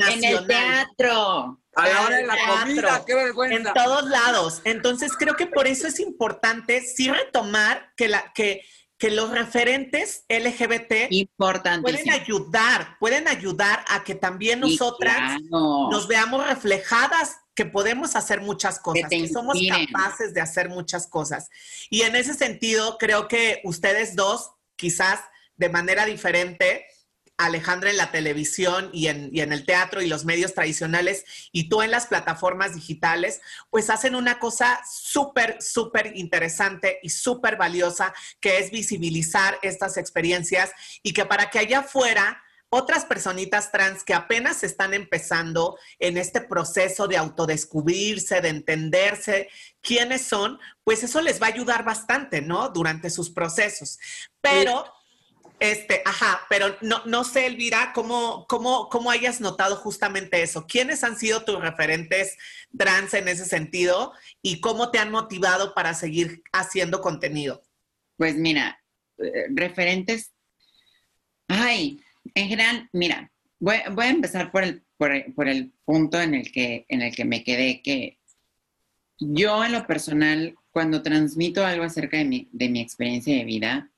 En 0.10 0.24
el 0.24 0.48
teatro. 0.48 1.60
A 1.76 1.90
la 1.90 2.02
hora 2.02 2.16
de 2.16 2.22
en 2.22 2.28
la 2.28 2.34
el 2.34 2.40
teatro, 2.40 2.62
comida, 2.62 3.04
qué 3.06 3.12
En 3.12 3.18
vergüenza. 3.26 3.74
todos 3.74 4.06
lados. 4.06 4.62
Entonces 4.64 5.12
creo 5.18 5.36
que 5.36 5.46
por 5.46 5.68
eso 5.68 5.88
es 5.88 6.00
importante 6.00 6.82
sí 6.82 7.12
retomar 7.12 7.92
que, 7.96 8.08
la, 8.08 8.32
que, 8.34 8.62
que 8.98 9.12
los 9.12 9.30
referentes 9.32 10.24
LGBT 10.30 11.10
pueden 11.38 12.12
ayudar, 12.12 12.98
pueden 13.00 13.28
ayudar 13.28 13.84
a 13.90 14.04
que 14.04 14.16
también 14.16 14.62
Sí, 14.64 14.72
nosotras 14.72 15.40
claro. 15.50 15.90
nos 15.92 16.08
veamos 16.08 16.48
reflejadas 16.48 17.36
que 17.56 17.66
podemos 17.66 18.16
hacer 18.16 18.42
muchas 18.42 18.80
cosas, 18.80 19.10
que, 19.10 19.28
somos 19.28 19.58
capaces 19.70 20.34
de 20.34 20.42
hacer 20.42 20.70
muchas 20.70 21.08
cosas. 21.08 21.50
Y 21.90 22.02
en 22.02 22.16
ese 22.16 22.34
sentido, 22.34 22.98
creo 22.98 23.28
que 23.28 23.62
ustedes 23.64 24.16
dos, 24.16 24.52
quizás 24.76 25.22
de 25.56 25.70
manera 25.70 26.06
diferente, 26.06 26.86
Alejandra 27.38 27.90
en 27.90 27.98
la 27.98 28.12
televisión 28.12 28.90
y 28.94 29.08
en, 29.08 29.32
el 29.34 29.66
teatro 29.66 30.02
y 30.02 30.08
los 30.08 30.26
medios 30.26 30.54
tradicionales 30.54 31.26
y 31.52 31.68
tú 31.70 31.82
en 31.82 31.92
las 31.92 32.08
plataformas 32.08 32.76
digitales, 32.76 33.42
pues 33.70 33.90
hacen 33.90 34.16
una 34.16 34.40
cosa 34.40 34.82
súper, 34.90 35.62
súper 35.62 36.16
interesante 36.16 37.00
y 37.04 37.10
súper 37.10 37.58
valiosa, 37.58 38.14
que 38.40 38.60
es 38.60 38.72
visibilizar 38.72 39.60
estas 39.62 39.98
experiencias 39.98 40.72
y 41.04 41.14
que 41.14 41.26
para 41.26 41.50
que 41.50 41.60
allá 41.60 41.80
afuera 41.80 42.42
otras 42.70 43.06
personitas 43.06 43.72
trans 43.72 44.04
que 44.04 44.14
apenas 44.14 44.64
están 44.64 44.94
empezando 44.94 45.78
en 46.00 46.18
este 46.18 46.42
proceso 46.42 47.08
de 47.08 47.18
autodescubrirse, 47.18 48.42
de 48.42 48.50
entenderse 48.50 49.50
quiénes 49.82 50.24
son, 50.24 50.60
pues 50.84 51.04
eso 51.04 51.22
les 51.22 51.42
va 51.42 51.48
a 51.48 51.52
ayudar 51.52 51.86
bastante, 51.86 52.42
¿no? 52.42 52.70
Durante 52.70 53.10
sus 53.10 53.30
procesos. 53.30 53.98
Pero, 54.42 54.86
este, 55.60 56.02
ajá, 56.06 56.42
pero 56.50 56.76
no, 56.82 57.06
no 57.06 57.24
sé, 57.24 57.48
Elvira, 57.48 57.92
cómo, 57.94 58.46
cómo, 58.48 58.90
cómo 58.90 59.10
hayas 59.10 59.40
notado 59.40 59.76
justamente 59.78 60.42
eso. 60.42 60.68
¿Quiénes 60.68 61.04
han 61.04 61.18
sido 61.18 61.44
tus 61.44 61.62
referentes 61.62 62.38
trans 62.78 63.14
en 63.14 63.28
ese 63.28 63.46
sentido 63.46 64.14
y 64.42 64.60
cómo 64.60 64.92
te 64.92 65.00
han 65.00 65.12
motivado 65.12 65.74
para 65.74 65.94
seguir 65.94 66.44
haciendo 66.52 67.02
contenido? 67.02 67.64
Pues 68.18 68.36
mira, 68.36 68.82
eh, 69.18 69.46
referentes. 69.50 70.34
Ay, 71.48 72.02
en 72.34 72.48
general, 72.50 72.90
mira, 72.92 73.32
voy, 73.60 73.76
a 73.76 74.10
empezar 74.10 74.52
por 74.52 74.64
el, 74.64 74.84
por, 74.98 75.12
el, 75.12 75.34
por 75.34 75.48
el 75.48 75.72
punto 75.86 76.20
en 76.20 76.34
el, 76.34 76.52
que, 76.52 76.86
en 76.90 77.02
el 77.02 77.16
que 77.16 77.26
me 77.26 77.44
quedé, 77.44 77.82
que 77.82 78.20
yo 79.20 79.64
en 79.64 79.72
lo 79.72 79.88
personal, 79.88 80.56
cuando 80.72 81.02
transmito 81.02 81.66
algo 81.66 81.86
acerca 81.86 82.18
de 82.18 82.26
mi, 82.26 82.50
de 82.52 82.70
mi 82.70 82.82
experiencia 82.82 83.36
de 83.36 83.46
vida, 83.46 83.92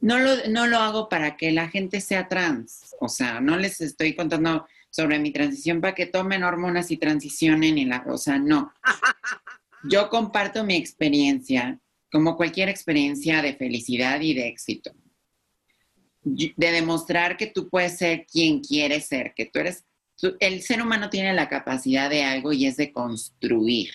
no 0.00 0.18
lo, 0.18 0.36
no 0.48 0.66
lo 0.66 0.78
hago 0.78 1.08
para 1.08 1.36
que 1.36 1.52
la 1.52 1.68
gente 1.68 2.00
sea 2.00 2.28
trans. 2.28 2.94
O 3.00 3.08
sea, 3.08 3.40
no 3.40 3.56
les 3.56 3.80
estoy 3.80 4.14
contando 4.14 4.66
sobre 4.90 5.18
mi 5.18 5.30
transición 5.30 5.80
para 5.80 5.94
que 5.94 6.06
tomen 6.06 6.42
hormonas 6.42 6.90
y 6.90 6.96
transicionen 6.96 7.78
y 7.78 7.84
la, 7.84 8.04
o 8.06 8.18
sea, 8.18 8.38
no. 8.38 8.72
Yo 9.84 10.08
comparto 10.10 10.64
mi 10.64 10.76
experiencia 10.76 11.78
como 12.12 12.36
cualquier 12.36 12.68
experiencia 12.68 13.40
de 13.40 13.54
felicidad 13.54 14.20
y 14.20 14.34
de 14.34 14.48
éxito. 14.48 14.92
De 16.22 16.70
demostrar 16.72 17.36
que 17.36 17.46
tú 17.46 17.68
puedes 17.70 17.96
ser 17.96 18.26
quien 18.26 18.60
quieres 18.60 19.06
ser, 19.06 19.32
que 19.34 19.46
tú 19.46 19.58
eres, 19.60 19.84
tú- 20.16 20.36
el 20.40 20.60
ser 20.62 20.82
humano 20.82 21.08
tiene 21.08 21.32
la 21.32 21.48
capacidad 21.48 22.10
de 22.10 22.24
algo 22.24 22.52
y 22.52 22.66
es 22.66 22.76
de 22.76 22.92
construir. 22.92 23.90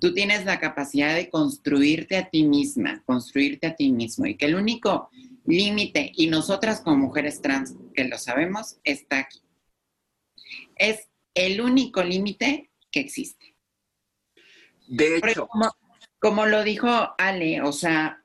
Tú 0.00 0.14
tienes 0.14 0.44
la 0.44 0.60
capacidad 0.60 1.14
de 1.14 1.28
construirte 1.28 2.16
a 2.16 2.28
ti 2.28 2.44
misma, 2.44 3.02
construirte 3.04 3.66
a 3.66 3.74
ti 3.74 3.90
mismo 3.90 4.26
y 4.26 4.36
que 4.36 4.46
el 4.46 4.54
único 4.54 5.10
límite, 5.44 6.12
y 6.14 6.28
nosotras 6.28 6.80
como 6.80 6.96
mujeres 6.96 7.40
trans 7.40 7.74
que 7.94 8.04
lo 8.04 8.18
sabemos, 8.18 8.76
está 8.84 9.18
aquí. 9.18 9.40
Es 10.76 11.08
el 11.34 11.60
único 11.60 12.02
límite 12.02 12.70
que 12.90 13.00
existe. 13.00 13.54
De 14.86 15.16
hecho, 15.16 15.46
como, 15.48 15.70
como 16.18 16.46
lo 16.46 16.62
dijo 16.62 16.88
Ale, 17.18 17.62
o 17.62 17.72
sea, 17.72 18.22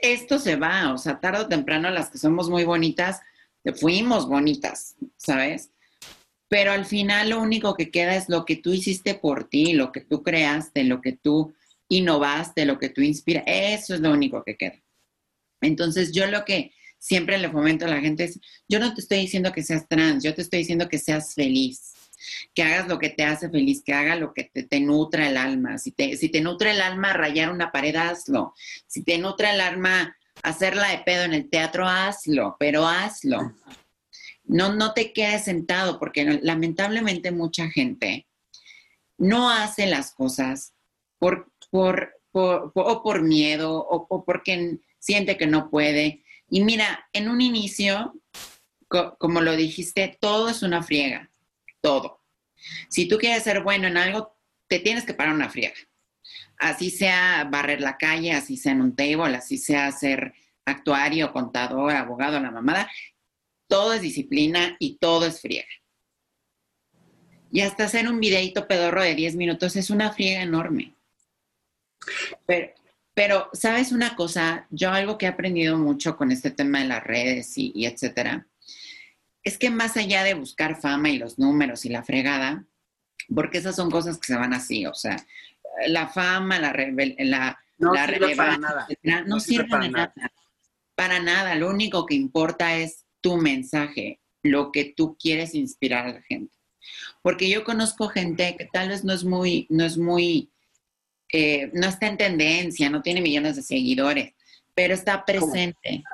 esto 0.00 0.38
se 0.38 0.56
va, 0.56 0.92
o 0.92 0.98
sea, 0.98 1.20
tarde 1.20 1.42
o 1.42 1.48
temprano 1.48 1.90
las 1.90 2.10
que 2.10 2.18
somos 2.18 2.50
muy 2.50 2.64
bonitas, 2.64 3.20
fuimos 3.76 4.28
bonitas, 4.28 4.96
¿sabes? 5.16 5.70
Pero 6.54 6.70
al 6.70 6.84
final 6.84 7.30
lo 7.30 7.42
único 7.42 7.74
que 7.74 7.90
queda 7.90 8.14
es 8.14 8.28
lo 8.28 8.44
que 8.44 8.54
tú 8.54 8.72
hiciste 8.72 9.16
por 9.16 9.48
ti, 9.48 9.72
lo 9.72 9.90
que 9.90 10.02
tú 10.02 10.22
creaste, 10.22 10.84
lo 10.84 11.00
que 11.00 11.10
tú 11.10 11.52
innovaste, 11.88 12.64
lo 12.64 12.78
que 12.78 12.90
tú 12.90 13.00
inspiras, 13.00 13.42
eso 13.44 13.92
es 13.92 14.00
lo 14.00 14.12
único 14.12 14.44
que 14.44 14.56
queda. 14.56 14.80
Entonces 15.60 16.12
yo 16.12 16.28
lo 16.28 16.44
que 16.44 16.70
siempre 16.96 17.38
le 17.38 17.50
fomento 17.50 17.86
a 17.86 17.88
la 17.88 18.00
gente 18.00 18.22
es, 18.22 18.38
yo 18.68 18.78
no 18.78 18.94
te 18.94 19.00
estoy 19.00 19.18
diciendo 19.18 19.50
que 19.50 19.64
seas 19.64 19.88
trans, 19.88 20.22
yo 20.22 20.32
te 20.32 20.42
estoy 20.42 20.60
diciendo 20.60 20.88
que 20.88 20.98
seas 20.98 21.34
feliz 21.34 21.90
que 22.54 22.62
hagas 22.62 22.86
lo 22.86 23.00
que 23.00 23.10
te 23.10 23.24
hace 23.24 23.50
feliz, 23.50 23.82
que 23.84 23.92
haga 23.92 24.14
lo 24.14 24.32
que 24.32 24.44
te, 24.44 24.62
te 24.62 24.78
nutra 24.78 25.28
el 25.28 25.36
alma. 25.36 25.76
Si 25.76 25.90
te, 25.90 26.16
si 26.16 26.28
te 26.28 26.40
nutre 26.40 26.70
el 26.70 26.80
alma 26.80 27.12
rayar 27.12 27.50
una 27.50 27.72
pared, 27.72 27.96
hazlo. 27.96 28.54
Si 28.86 29.02
te 29.02 29.18
nutre 29.18 29.50
el 29.50 29.60
alma 29.60 30.16
hacerla 30.44 30.88
de 30.90 30.98
pedo 30.98 31.24
en 31.24 31.34
el 31.34 31.50
teatro, 31.50 31.88
hazlo, 31.88 32.56
pero 32.60 32.86
hazlo. 32.86 33.52
No, 34.44 34.74
no 34.74 34.92
te 34.92 35.12
quedes 35.12 35.44
sentado, 35.44 35.98
porque 35.98 36.38
lamentablemente 36.42 37.30
mucha 37.30 37.68
gente 37.70 38.26
no 39.16 39.48
hace 39.50 39.86
las 39.86 40.12
cosas 40.14 40.74
por, 41.18 41.50
por, 41.70 42.20
por, 42.30 42.72
o 42.74 43.02
por 43.02 43.22
miedo 43.22 43.76
o, 43.78 44.24
porque 44.24 44.78
siente 44.98 45.36
que 45.36 45.46
no 45.46 45.70
puede. 45.70 46.22
Y 46.48 46.62
mira, 46.62 47.08
en 47.12 47.28
un 47.28 47.40
inicio, 47.40 48.14
co- 48.88 49.16
como 49.18 49.40
lo 49.40 49.56
dijiste, 49.56 50.16
todo 50.20 50.48
es 50.48 50.62
una 50.62 50.82
friega 50.82 51.30
todo. 51.80 52.22
Si 52.88 53.06
tú 53.06 53.18
quieres 53.18 53.42
ser 53.42 53.62
bueno 53.62 53.86
en 53.88 53.98
algo, 53.98 54.36
te 54.68 54.78
tienes 54.78 55.04
que 55.04 55.12
parar 55.12 55.34
una 55.34 55.50
friega. 55.50 55.74
Así 56.58 56.90
sea 56.90 57.44
barrer 57.50 57.82
la 57.82 57.98
calle, 57.98 58.32
así 58.32 58.56
sea 58.56 58.72
en 58.72 58.80
un 58.80 58.96
table, 58.96 59.36
así 59.36 59.58
sea 59.58 59.92
ser 59.92 60.32
actuario, 60.64 61.30
contador, 61.32 61.92
abogado, 61.92 62.40
la 62.40 62.50
mamada, 62.50 62.90
todo 63.68 63.94
es 63.94 64.02
disciplina 64.02 64.76
y 64.78 64.96
todo 64.96 65.26
es 65.26 65.40
friega. 65.40 65.68
Y 67.50 67.60
hasta 67.60 67.84
hacer 67.84 68.08
un 68.08 68.18
videito 68.18 68.66
pedorro 68.66 69.02
de 69.02 69.14
10 69.14 69.36
minutos 69.36 69.76
es 69.76 69.90
una 69.90 70.12
friega 70.12 70.42
enorme. 70.42 70.94
Pero, 72.46 72.72
pero, 73.14 73.50
¿sabes 73.52 73.92
una 73.92 74.16
cosa? 74.16 74.66
Yo 74.70 74.90
algo 74.90 75.18
que 75.18 75.26
he 75.26 75.28
aprendido 75.28 75.78
mucho 75.78 76.16
con 76.16 76.32
este 76.32 76.50
tema 76.50 76.80
de 76.80 76.88
las 76.88 77.04
redes 77.04 77.56
y, 77.56 77.72
y 77.74 77.86
etcétera, 77.86 78.46
es 79.44 79.58
que 79.58 79.70
más 79.70 79.96
allá 79.96 80.24
de 80.24 80.34
buscar 80.34 80.80
fama 80.80 81.10
y 81.10 81.18
los 81.18 81.38
números 81.38 81.84
y 81.84 81.90
la 81.90 82.02
fregada, 82.02 82.64
porque 83.32 83.58
esas 83.58 83.76
son 83.76 83.90
cosas 83.90 84.18
que 84.18 84.26
se 84.26 84.36
van 84.36 84.54
así, 84.54 84.86
o 84.86 84.94
sea, 84.94 85.16
la 85.86 86.08
fama, 86.08 86.58
la, 86.58 86.72
la, 87.18 87.58
no 87.78 87.92
la 87.92 88.06
sirve 88.06 88.34
para 88.34 88.56
relevancia, 88.56 88.98
no, 89.02 89.24
No 89.26 89.40
sirve 89.40 89.64
sirven 89.64 89.70
para 89.70 89.88
nada. 89.88 90.32
Para 90.94 91.20
nada, 91.20 91.54
lo 91.56 91.68
único 91.68 92.06
que 92.06 92.14
importa 92.14 92.76
es 92.76 93.03
tu 93.24 93.38
mensaje, 93.38 94.20
lo 94.42 94.70
que 94.70 94.92
tú 94.94 95.16
quieres 95.18 95.54
inspirar 95.54 96.06
a 96.06 96.12
la 96.12 96.22
gente. 96.22 96.54
Porque 97.22 97.48
yo 97.48 97.64
conozco 97.64 98.08
gente 98.08 98.54
que 98.58 98.66
tal 98.70 98.90
vez 98.90 99.02
no 99.02 99.14
es 99.14 99.24
muy, 99.24 99.66
no 99.70 99.82
es 99.82 99.96
muy, 99.96 100.50
eh, 101.32 101.70
no 101.72 101.88
está 101.88 102.06
en 102.08 102.18
tendencia, 102.18 102.90
no 102.90 103.00
tiene 103.00 103.22
millones 103.22 103.56
de 103.56 103.62
seguidores, 103.62 104.34
pero 104.74 104.92
está 104.92 105.24
presente 105.24 106.04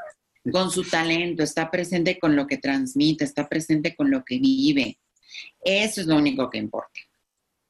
con 0.52 0.70
su 0.70 0.84
talento, 0.84 1.42
está 1.42 1.68
presente 1.68 2.16
con 2.20 2.36
lo 2.36 2.46
que 2.46 2.58
transmite, 2.58 3.24
está 3.24 3.48
presente 3.48 3.96
con 3.96 4.08
lo 4.08 4.24
que 4.24 4.38
vive. 4.38 4.96
Eso 5.64 6.00
es 6.00 6.06
lo 6.06 6.16
único 6.16 6.48
que 6.48 6.58
importa. 6.58 7.00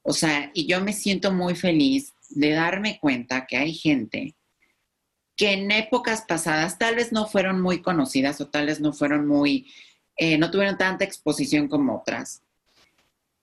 O 0.03 0.13
sea, 0.13 0.51
y 0.53 0.67
yo 0.67 0.81
me 0.81 0.93
siento 0.93 1.31
muy 1.31 1.55
feliz 1.55 2.13
de 2.29 2.51
darme 2.51 2.99
cuenta 2.99 3.47
que 3.47 3.57
hay 3.57 3.73
gente 3.73 4.35
que 5.41 5.53
en 5.53 5.71
épocas 5.71 6.21
pasadas 6.21 6.77
tal 6.77 6.93
vez 6.93 7.11
no 7.11 7.25
fueron 7.25 7.59
muy 7.61 7.81
conocidas 7.81 8.39
o 8.41 8.47
tal 8.47 8.67
vez 8.67 8.79
no 8.79 8.93
fueron 8.93 9.27
muy, 9.27 9.73
eh, 10.15 10.37
no 10.37 10.51
tuvieron 10.51 10.77
tanta 10.77 11.03
exposición 11.03 11.67
como 11.67 11.95
otras, 11.97 12.43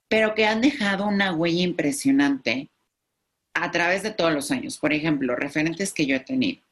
pero 0.06 0.32
que 0.32 0.46
han 0.46 0.60
dejado 0.60 1.08
una 1.08 1.32
huella 1.34 1.60
impresionante 1.64 2.70
a 3.52 3.72
través 3.72 4.04
de 4.04 4.12
todos 4.12 4.32
los 4.32 4.52
años. 4.52 4.78
Por 4.78 4.92
ejemplo, 4.92 5.34
referentes 5.34 5.92
que 5.92 6.06
yo 6.06 6.14
he 6.14 6.20
tenido. 6.20 6.62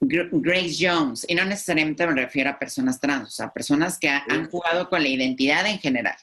Gr- 0.00 0.30
Grace 0.32 0.76
Jones, 0.80 1.26
y 1.28 1.34
no 1.34 1.44
necesariamente 1.44 2.06
me 2.06 2.14
refiero 2.14 2.48
a 2.48 2.58
personas 2.58 2.98
trans, 2.98 3.28
o 3.28 3.32
sea, 3.32 3.52
personas 3.52 3.98
que 3.98 4.08
ha- 4.08 4.24
han 4.30 4.48
jugado 4.48 4.88
con 4.88 5.02
la 5.02 5.08
identidad 5.10 5.66
en 5.66 5.78
general. 5.78 6.16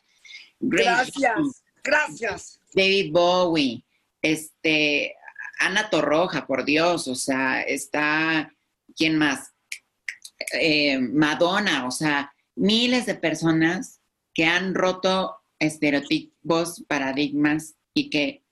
Grace 0.60 0.90
Gracias, 1.14 1.32
Jones, 1.36 1.64
gracias. 1.84 2.60
David 2.74 3.12
Bowie, 3.12 3.84
este, 4.24 5.16
Ana 5.60 5.90
Torroja, 5.90 6.48
por 6.48 6.66
Dios, 6.66 7.08
o 7.08 7.16
sea, 7.16 7.62
está, 7.62 8.54
¿quién 8.96 9.18
más? 9.18 9.54
Eh, 10.54 10.98
Madonna, 11.00 11.86
o 11.86 11.92
sea, 11.92 12.34
miles 12.56 13.06
de 13.06 13.16
personas 13.16 14.00
que 14.34 14.46
han 14.46 14.74
roto 14.74 15.36
estereotipos, 15.60 16.84
paradigmas 16.88 17.76
y 17.94 18.10
que 18.10 18.44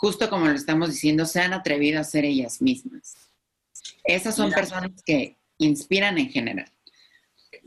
justo 0.00 0.30
como 0.30 0.46
lo 0.46 0.54
estamos 0.54 0.88
diciendo, 0.88 1.26
se 1.26 1.40
han 1.40 1.52
atrevido 1.52 2.00
a 2.00 2.04
ser 2.04 2.24
ellas 2.24 2.62
mismas. 2.62 3.16
Esas 4.02 4.34
son 4.34 4.50
personas 4.50 4.92
que 5.04 5.36
inspiran 5.58 6.16
en 6.16 6.30
general. 6.30 6.72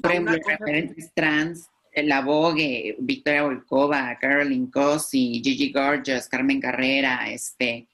Por 0.02 0.12
ejemplo, 0.12 0.36
referentes 0.44 1.14
trans, 1.14 1.68
la 1.96 2.22
Vogue, 2.22 2.96
Victoria 2.98 3.44
Volkova, 3.44 4.18
Caroline 4.20 4.72
Cossi, 4.72 5.42
Gigi 5.44 5.72
Gorgeous, 5.72 6.28
Carmen 6.28 6.60
Carrera, 6.60 7.30
este, 7.30 7.88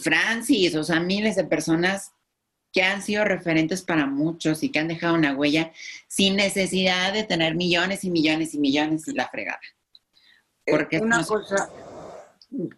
Francis, 0.00 0.74
o 0.74 0.84
sea, 0.84 1.00
miles 1.00 1.36
de 1.36 1.44
personas 1.44 2.12
que 2.72 2.82
han 2.82 3.02
sido 3.02 3.24
referentes 3.24 3.82
para 3.82 4.06
muchos 4.06 4.62
y 4.62 4.70
que 4.70 4.78
han 4.78 4.88
dejado 4.88 5.14
una 5.14 5.34
huella 5.34 5.72
sin 6.06 6.36
necesidad 6.36 7.12
de 7.12 7.24
tener 7.24 7.54
millones 7.54 8.04
y 8.04 8.10
millones 8.10 8.54
y 8.54 8.58
millones 8.58 9.08
y 9.08 9.12
la 9.12 9.28
fregada. 9.28 9.60
Eh, 10.66 10.72
Porque 10.72 10.98
una 10.98 11.24
cosa 11.24 11.70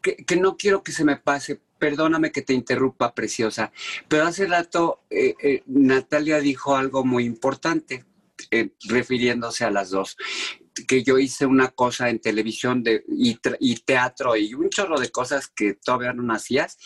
que, 0.02 0.36
no 0.36 0.56
quiero 0.56 0.82
que 0.82 0.92
se 0.92 1.04
me 1.04 1.16
pase, 1.16 1.60
perdóname 1.78 2.32
que 2.32 2.42
te 2.42 2.52
interrumpa, 2.52 3.14
preciosa, 3.14 3.72
pero 4.08 4.26
hace 4.26 4.46
rato 4.46 5.02
eh, 5.10 5.62
Natalia 5.66 6.40
dijo 6.40 6.76
algo 6.76 7.04
muy 7.04 7.24
importante, 7.24 8.04
refiriéndose 8.88 9.64
a 9.64 9.70
las 9.70 9.90
dos 9.90 10.16
que 10.86 11.02
yo 11.02 11.18
hice 11.18 11.46
una 11.46 11.68
cosa 11.68 12.10
en 12.10 12.20
televisión 12.20 12.82
de, 12.82 13.04
y, 13.08 13.74
teatro 13.84 14.36
y 14.36 14.54
un 14.54 14.70
chorro 14.70 14.98
de 14.98 15.10
cosas 15.10 15.48
que 15.48 15.74
todavía 15.74 16.12
no 16.12 16.32
hacías. 16.32 16.78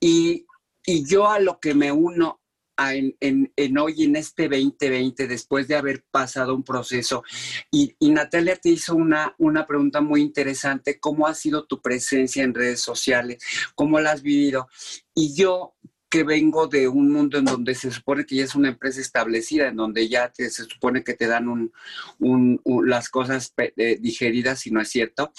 Y, 0.00 0.46
y 0.84 1.06
yo 1.06 1.28
a 1.28 1.38
lo 1.38 1.60
que 1.60 1.74
me 1.74 1.92
uno 1.92 2.40
en, 2.78 3.52
en, 3.54 3.78
hoy, 3.78 4.04
en 4.04 4.16
este 4.16 4.48
2020, 4.48 5.28
después 5.28 5.68
de 5.68 5.76
haber 5.76 6.04
pasado 6.10 6.54
un 6.54 6.64
proceso, 6.64 7.22
y, 7.70 7.94
y, 7.98 8.10
Natalia 8.10 8.56
te 8.56 8.70
hizo 8.70 8.94
una, 8.94 9.34
una 9.38 9.66
pregunta 9.66 10.00
muy 10.00 10.20
interesante, 10.20 10.98
¿cómo 10.98 11.26
ha 11.26 11.34
sido 11.34 11.64
tu 11.64 11.80
presencia 11.80 12.42
en 12.42 12.54
redes 12.54 12.80
sociales? 12.80 13.42
¿Cómo 13.74 14.00
la 14.00 14.12
has 14.12 14.22
vivido? 14.22 14.68
Y 15.14 15.34
yo 15.34 15.74
que 16.12 16.24
vengo 16.24 16.66
de 16.66 16.88
un 16.88 17.10
mundo 17.10 17.38
en 17.38 17.46
donde 17.46 17.74
se 17.74 17.90
supone 17.90 18.26
que 18.26 18.36
ya 18.36 18.44
es 18.44 18.54
una 18.54 18.68
empresa 18.68 19.00
establecida, 19.00 19.68
en 19.68 19.76
donde 19.76 20.10
ya 20.10 20.30
se 20.34 20.50
supone 20.50 21.02
que 21.02 21.14
te 21.14 21.26
dan 21.26 21.48
un, 21.48 22.60
las 22.84 23.08
cosas 23.08 23.54
eh, 23.56 23.96
digeridas, 23.98 24.60
si 24.60 24.70
no 24.70 24.82
es 24.82 24.90
cierto. 24.90 25.32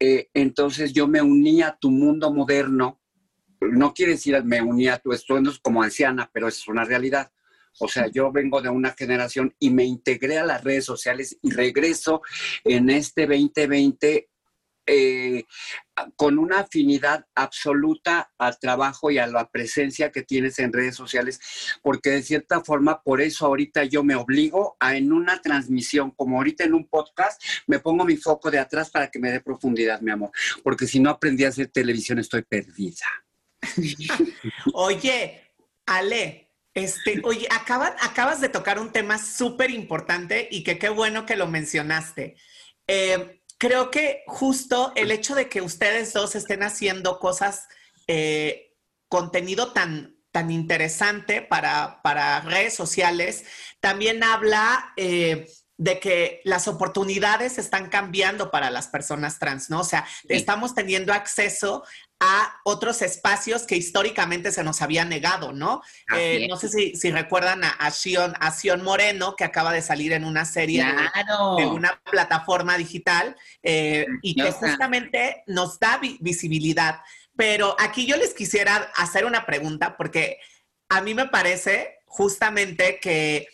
Eh, 0.00 0.30
entonces 0.32 0.94
yo 0.94 1.06
me 1.06 1.20
uní 1.20 1.60
a 1.60 1.76
tu 1.78 1.90
mundo 1.90 2.32
moderno, 2.32 3.02
no 3.60 3.92
quiere 3.92 4.12
decir 4.12 4.42
me 4.44 4.62
uní 4.62 4.88
a 4.88 4.96
tu 4.96 5.12
estudio 5.12 5.52
como 5.60 5.82
anciana, 5.82 6.30
pero 6.32 6.48
es 6.48 6.66
una 6.68 6.84
realidad. 6.84 7.30
O 7.78 7.86
sea, 7.86 8.06
yo 8.06 8.32
vengo 8.32 8.62
de 8.62 8.70
una 8.70 8.92
generación 8.92 9.54
y 9.58 9.68
me 9.68 9.84
integré 9.84 10.38
a 10.38 10.46
las 10.46 10.64
redes 10.64 10.86
sociales 10.86 11.36
y 11.42 11.50
regreso 11.50 12.22
en 12.64 12.88
este 12.88 13.26
2020 13.26 14.30
eh, 14.86 15.44
con 16.16 16.38
una 16.38 16.60
afinidad 16.60 17.26
absoluta 17.34 18.32
al 18.38 18.58
trabajo 18.58 19.10
y 19.10 19.18
a 19.18 19.26
la 19.26 19.48
presencia 19.48 20.10
que 20.10 20.22
tienes 20.22 20.58
en 20.58 20.72
redes 20.72 20.96
sociales, 20.96 21.40
porque 21.82 22.10
de 22.10 22.22
cierta 22.22 22.60
forma, 22.62 23.02
por 23.02 23.20
eso 23.20 23.46
ahorita 23.46 23.84
yo 23.84 24.02
me 24.02 24.14
obligo 24.14 24.76
a 24.80 24.96
en 24.96 25.12
una 25.12 25.40
transmisión, 25.40 26.10
como 26.10 26.38
ahorita 26.38 26.64
en 26.64 26.74
un 26.74 26.86
podcast, 26.88 27.42
me 27.66 27.78
pongo 27.78 28.04
mi 28.04 28.16
foco 28.16 28.50
de 28.50 28.58
atrás 28.58 28.90
para 28.90 29.10
que 29.10 29.18
me 29.18 29.30
dé 29.30 29.40
profundidad, 29.40 30.00
mi 30.00 30.10
amor, 30.10 30.30
porque 30.62 30.86
si 30.86 31.00
no 31.00 31.10
aprendí 31.10 31.44
a 31.44 31.48
hacer 31.48 31.68
televisión 31.68 32.18
estoy 32.18 32.42
perdida. 32.42 33.06
Oye, 34.74 35.40
Ale, 35.86 36.44
este, 36.74 37.20
oye, 37.22 37.46
acabas 37.50 38.40
de 38.40 38.48
tocar 38.48 38.80
un 38.80 38.90
tema 38.90 39.18
súper 39.18 39.70
importante 39.70 40.48
y 40.50 40.64
que 40.64 40.76
qué 40.76 40.88
bueno 40.88 41.24
que 41.24 41.36
lo 41.36 41.46
mencionaste. 41.46 42.36
Eh, 42.88 43.42
creo 43.58 43.90
que 43.90 44.22
justo 44.26 44.92
el 44.96 45.10
hecho 45.10 45.34
de 45.34 45.48
que 45.48 45.62
ustedes 45.62 46.12
dos 46.12 46.34
estén 46.34 46.62
haciendo 46.62 47.18
cosas, 47.18 47.66
eh, 48.06 48.74
contenido 49.08 49.72
tan, 49.72 50.16
tan 50.30 50.50
interesante 50.50 51.42
para, 51.42 52.02
para 52.02 52.40
redes 52.40 52.74
sociales, 52.74 53.44
también 53.80 54.22
habla 54.22 54.92
eh, 54.96 55.46
de 55.76 55.98
que 55.98 56.40
las 56.44 56.68
oportunidades 56.68 57.58
están 57.58 57.88
cambiando 57.88 58.50
para 58.50 58.70
las 58.70 58.86
personas 58.86 59.38
trans, 59.38 59.70
¿no? 59.70 59.80
O 59.80 59.84
sea, 59.84 60.06
estamos 60.28 60.74
teniendo 60.74 61.12
acceso 61.12 61.84
a 62.20 62.60
otros 62.64 63.02
espacios 63.02 63.64
que 63.64 63.76
históricamente 63.76 64.52
se 64.52 64.62
nos 64.62 64.82
había 64.82 65.04
negado, 65.04 65.52
¿no? 65.52 65.82
Eh, 66.16 66.46
no 66.48 66.56
sé 66.56 66.68
si, 66.68 67.10
recuerdan 67.10 67.64
a, 67.64 67.70
a, 67.70 67.90
Sion, 67.90 68.82
Moreno, 68.82 69.34
que 69.36 69.44
acaba 69.44 69.72
de 69.72 69.82
salir 69.82 70.12
en 70.12 70.24
una 70.24 70.44
serie 70.44 70.84
de, 71.58 71.66
una 71.66 72.00
plataforma 72.10 72.78
digital 72.78 73.36
eh, 73.62 74.06
y 74.22 74.36
que 74.36 74.52
justamente 74.52 75.42
nos 75.46 75.80
da 75.80 76.00
visibilidad. 76.20 77.00
Pero 77.36 77.74
aquí 77.80 78.06
yo 78.06 78.16
les 78.16 78.32
quisiera 78.32 78.92
hacer 78.94 79.24
una 79.24 79.44
pregunta 79.44 79.96
porque 79.96 80.38
a 80.88 81.00
mí 81.00 81.14
me 81.14 81.26
parece 81.26 81.98
justamente 82.06 83.00
que 83.00 83.48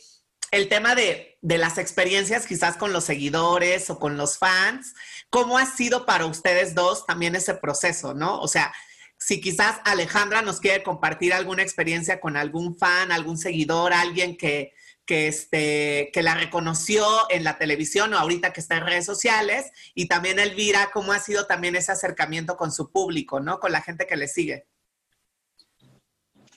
el 0.50 0.68
tema 0.68 0.94
de, 0.94 1.38
de, 1.42 1.58
las 1.58 1.78
experiencias 1.78 2.46
quizás 2.46 2.76
con 2.76 2.92
los 2.92 3.04
seguidores 3.04 3.88
o 3.90 3.98
con 3.98 4.16
los 4.16 4.38
fans, 4.38 4.94
¿cómo 5.30 5.58
ha 5.58 5.66
sido 5.66 6.06
para 6.06 6.26
ustedes 6.26 6.74
dos 6.74 7.06
también 7.06 7.36
ese 7.36 7.54
proceso, 7.54 8.14
no? 8.14 8.40
O 8.40 8.48
sea, 8.48 8.72
si 9.20 9.40
quizás 9.40 9.80
Alejandra 9.84 10.40
nos 10.42 10.60
quiere 10.60 10.82
compartir 10.82 11.34
alguna 11.34 11.62
experiencia 11.62 12.20
con 12.20 12.36
algún 12.36 12.76
fan, 12.76 13.12
algún 13.12 13.36
seguidor, 13.36 13.92
alguien 13.92 14.36
que, 14.36 14.72
que, 15.04 15.28
este, 15.28 16.10
que 16.12 16.22
la 16.22 16.34
reconoció 16.34 17.04
en 17.30 17.44
la 17.44 17.58
televisión 17.58 18.14
o 18.14 18.18
ahorita 18.18 18.52
que 18.52 18.60
está 18.60 18.78
en 18.78 18.86
redes 18.86 19.04
sociales, 19.04 19.70
y 19.94 20.08
también 20.08 20.38
Elvira, 20.38 20.90
¿cómo 20.92 21.12
ha 21.12 21.18
sido 21.18 21.46
también 21.46 21.76
ese 21.76 21.92
acercamiento 21.92 22.56
con 22.56 22.72
su 22.72 22.90
público, 22.90 23.40
¿no? 23.40 23.60
Con 23.60 23.72
la 23.72 23.82
gente 23.82 24.06
que 24.06 24.16
le 24.16 24.26
sigue. 24.26 24.66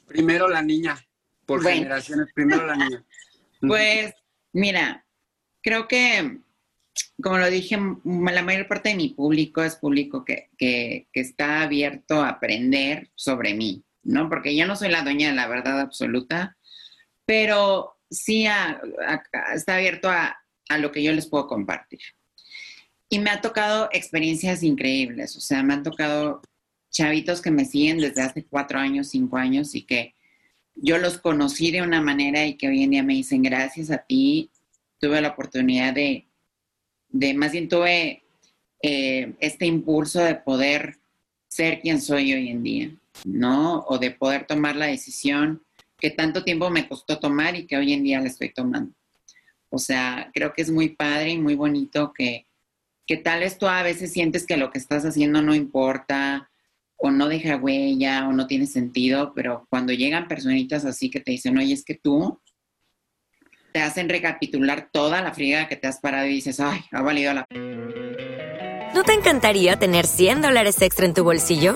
Primero 0.08 0.48
la 0.48 0.62
niña, 0.62 1.04
por 1.46 1.64
generaciones, 1.64 2.28
primero 2.34 2.66
la 2.66 2.76
niña. 2.76 3.04
Pues, 3.68 4.14
mira, 4.52 5.06
creo 5.62 5.88
que, 5.88 6.40
como 7.22 7.38
lo 7.38 7.50
dije, 7.50 7.78
la 8.04 8.42
mayor 8.42 8.68
parte 8.68 8.90
de 8.90 8.96
mi 8.96 9.10
público 9.10 9.64
es 9.64 9.78
público 9.78 10.26
que, 10.26 10.50
está 11.14 11.62
abierto 11.62 12.22
a 12.22 12.30
aprender 12.30 13.10
sobre 13.16 13.54
mí, 13.54 13.84
¿no? 14.04 14.28
Porque 14.30 14.56
yo 14.56 14.68
no 14.68 14.76
soy 14.76 14.90
la 14.90 15.04
dueña 15.04 15.30
de 15.30 15.36
la 15.36 15.48
verdad 15.48 15.80
absoluta, 15.80 16.58
pero 17.26 17.98
sí 18.10 18.46
está 18.46 19.76
abierto 19.76 20.10
a, 20.10 20.38
a 20.68 20.78
lo 20.78 20.92
que 20.92 21.02
yo 21.02 21.14
les 21.14 21.28
puedo 21.28 21.48
compartir. 21.48 22.02
Y 23.08 23.20
me 23.20 23.30
ha 23.30 23.40
tocado 23.40 23.90
experiencias 23.94 24.62
increíbles, 24.62 25.38
o 25.38 25.40
sea, 25.40 25.64
me 25.64 25.74
han 25.74 25.84
tocado 25.84 26.42
chavitos 26.90 27.42
que 27.42 27.52
me 27.52 27.66
siguen 27.66 27.98
desde 27.98 28.24
hace 28.24 28.46
cuatro 28.46 28.78
años, 28.78 29.10
cinco 29.10 29.38
años 29.38 29.74
y 29.74 29.84
que 29.84 30.16
yo 30.76 30.98
los 30.98 31.18
conocí 31.18 31.72
de 31.72 31.82
una 31.82 32.02
manera 32.02 32.46
y 32.46 32.56
que 32.56 32.68
hoy 32.68 32.84
en 32.84 32.92
día 32.92 33.04
me 33.04 33.14
dicen, 33.14 33.42
gracias 33.42 33.92
a 33.92 33.98
ti, 33.98 34.50
tuve 35.00 35.22
la 35.22 35.30
oportunidad 35.30 35.94
de, 35.94 36.26
de 37.10 37.34
más 37.34 37.52
bien 37.52 37.70
tuve 37.70 38.24
eh, 38.82 39.34
este 39.40 39.66
impulso 39.66 40.22
de 40.22 40.36
poder 40.36 40.98
ser 41.48 41.80
quien 41.82 42.02
soy 42.02 42.34
hoy 42.34 42.50
en 42.50 42.64
día, 42.64 42.92
¿no? 43.26 43.86
O 43.88 43.98
de 43.98 44.12
poder 44.12 44.46
tomar 44.46 44.76
la 44.76 44.88
decisión 44.88 45.64
que 46.00 46.10
tanto 46.10 46.44
tiempo 46.44 46.70
me 46.70 46.88
costó 46.88 47.20
tomar 47.20 47.56
y 47.56 47.66
que 47.66 47.78
hoy 47.78 47.94
en 47.94 48.04
día 48.04 48.20
la 48.20 48.28
estoy 48.28 48.50
tomando. 48.50 48.94
O 49.70 49.78
sea, 49.78 50.30
creo 50.34 50.54
que 50.54 50.62
es 50.62 50.72
muy 50.72 50.90
padre 50.90 51.32
y 51.32 51.40
muy 51.40 51.56
bonito 51.56 52.12
que, 52.14 52.46
que 53.08 53.18
tal 53.18 53.40
vez 53.40 53.58
tú 53.58 53.68
a 53.68 53.84
veces 53.84 54.12
sientes 54.12 54.46
que 54.46 54.58
lo 54.58 54.72
que 54.72 54.80
estás 54.80 55.06
haciendo 55.06 55.42
no 55.42 55.56
importa 55.56 56.52
o 57.06 57.12
no 57.12 57.28
deja 57.28 57.58
huella 57.58 58.30
o 58.30 58.32
no 58.32 58.48
tiene 58.48 58.66
sentido, 58.66 59.34
pero 59.36 59.68
cuando 59.70 59.92
llegan 59.92 60.30
personitas 60.30 60.86
así 60.86 61.10
que 61.10 61.20
te 61.20 61.32
dicen, 61.32 61.58
oye, 61.58 61.74
es 61.74 61.84
que 61.84 61.96
tú 61.96 62.40
te 63.74 63.82
hacen 63.82 64.08
recapitular 64.08 64.88
toda 64.90 65.22
la 65.22 65.34
friega 65.34 65.68
que 65.68 65.76
te 65.76 65.88
has 65.88 66.00
parado 66.00 66.28
y 66.28 66.36
dices, 66.36 66.62
ay, 66.62 66.80
ha 66.94 67.02
valido 67.02 67.34
la 67.34 67.46
¿No 68.96 69.04
te 69.04 69.12
encantaría 69.12 69.76
tener 69.76 70.08
100 70.08 70.44
dólares 70.44 70.82
extra 70.82 71.06
en 71.06 71.14
tu 71.14 71.26
bolsillo? 71.26 71.76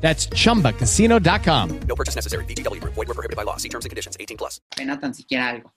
That's 0.00 0.28
chumbacasino.com. 0.28 1.80
No 1.88 1.94
purchase 1.96 2.14
necessary. 2.14 2.44
VGW 2.44 2.80
Group. 2.80 2.94
Void 2.94 3.08
were 3.08 3.14
prohibited 3.14 3.36
by 3.36 3.44
law. 3.44 3.56
See 3.56 3.68
terms 3.68 3.84
and 3.84 3.90
conditions. 3.90 4.16
18 4.20 4.36
plus. 4.36 4.60
pena 4.76 5.00
tan 5.00 5.14
siquiera 5.14 5.48
algo, 5.48 5.72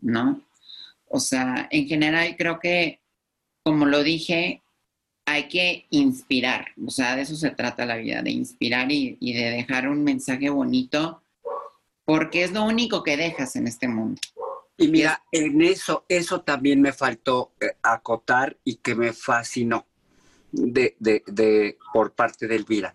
¿no? 0.00 0.40
O 1.08 1.20
sea, 1.20 1.68
en 1.70 1.86
general 1.86 2.36
creo 2.36 2.58
que, 2.58 3.00
como 3.62 3.86
lo 3.86 4.02
dije, 4.02 4.62
hay 5.26 5.48
que 5.48 5.86
inspirar. 5.90 6.68
O 6.86 6.90
sea, 6.90 7.16
de 7.16 7.22
eso 7.22 7.36
se 7.36 7.50
trata 7.50 7.86
la 7.86 7.96
vida, 7.96 8.22
de 8.22 8.30
inspirar 8.30 8.90
y, 8.90 9.16
y 9.20 9.34
de 9.34 9.50
dejar 9.50 9.88
un 9.88 10.02
mensaje 10.04 10.48
bonito, 10.50 11.22
porque 12.04 12.44
es 12.44 12.52
lo 12.52 12.64
único 12.64 13.02
que 13.02 13.16
dejas 13.16 13.56
en 13.56 13.66
este 13.68 13.88
mundo. 13.88 14.20
Y 14.76 14.88
mira, 14.88 15.22
en 15.30 15.60
eso, 15.62 16.04
eso 16.08 16.40
también 16.40 16.80
me 16.80 16.92
faltó 16.92 17.52
eh, 17.60 17.76
acotar 17.82 18.56
y 18.64 18.76
que 18.76 18.94
me 18.94 19.12
fascinó 19.12 19.86
de, 20.52 20.96
de, 21.00 21.22
de- 21.26 21.78
por 21.92 22.12
parte 22.14 22.46
de 22.46 22.56
Elvira. 22.56 22.94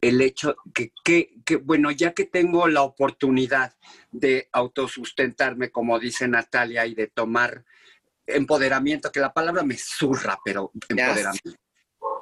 El 0.00 0.20
hecho 0.20 0.56
que, 0.74 0.92
que, 1.04 1.34
que, 1.44 1.56
bueno, 1.56 1.90
ya 1.90 2.12
que 2.12 2.24
tengo 2.24 2.66
la 2.68 2.82
oportunidad 2.82 3.74
de 4.10 4.48
autosustentarme, 4.52 5.70
como 5.70 5.98
dice 5.98 6.26
Natalia, 6.26 6.86
y 6.86 6.94
de 6.94 7.06
tomar 7.08 7.64
empoderamiento, 8.26 9.12
que 9.12 9.20
la 9.20 9.32
palabra 9.32 9.62
me 9.62 9.76
zurra, 9.76 10.38
pero 10.44 10.72
empoderamiento. 10.88 11.58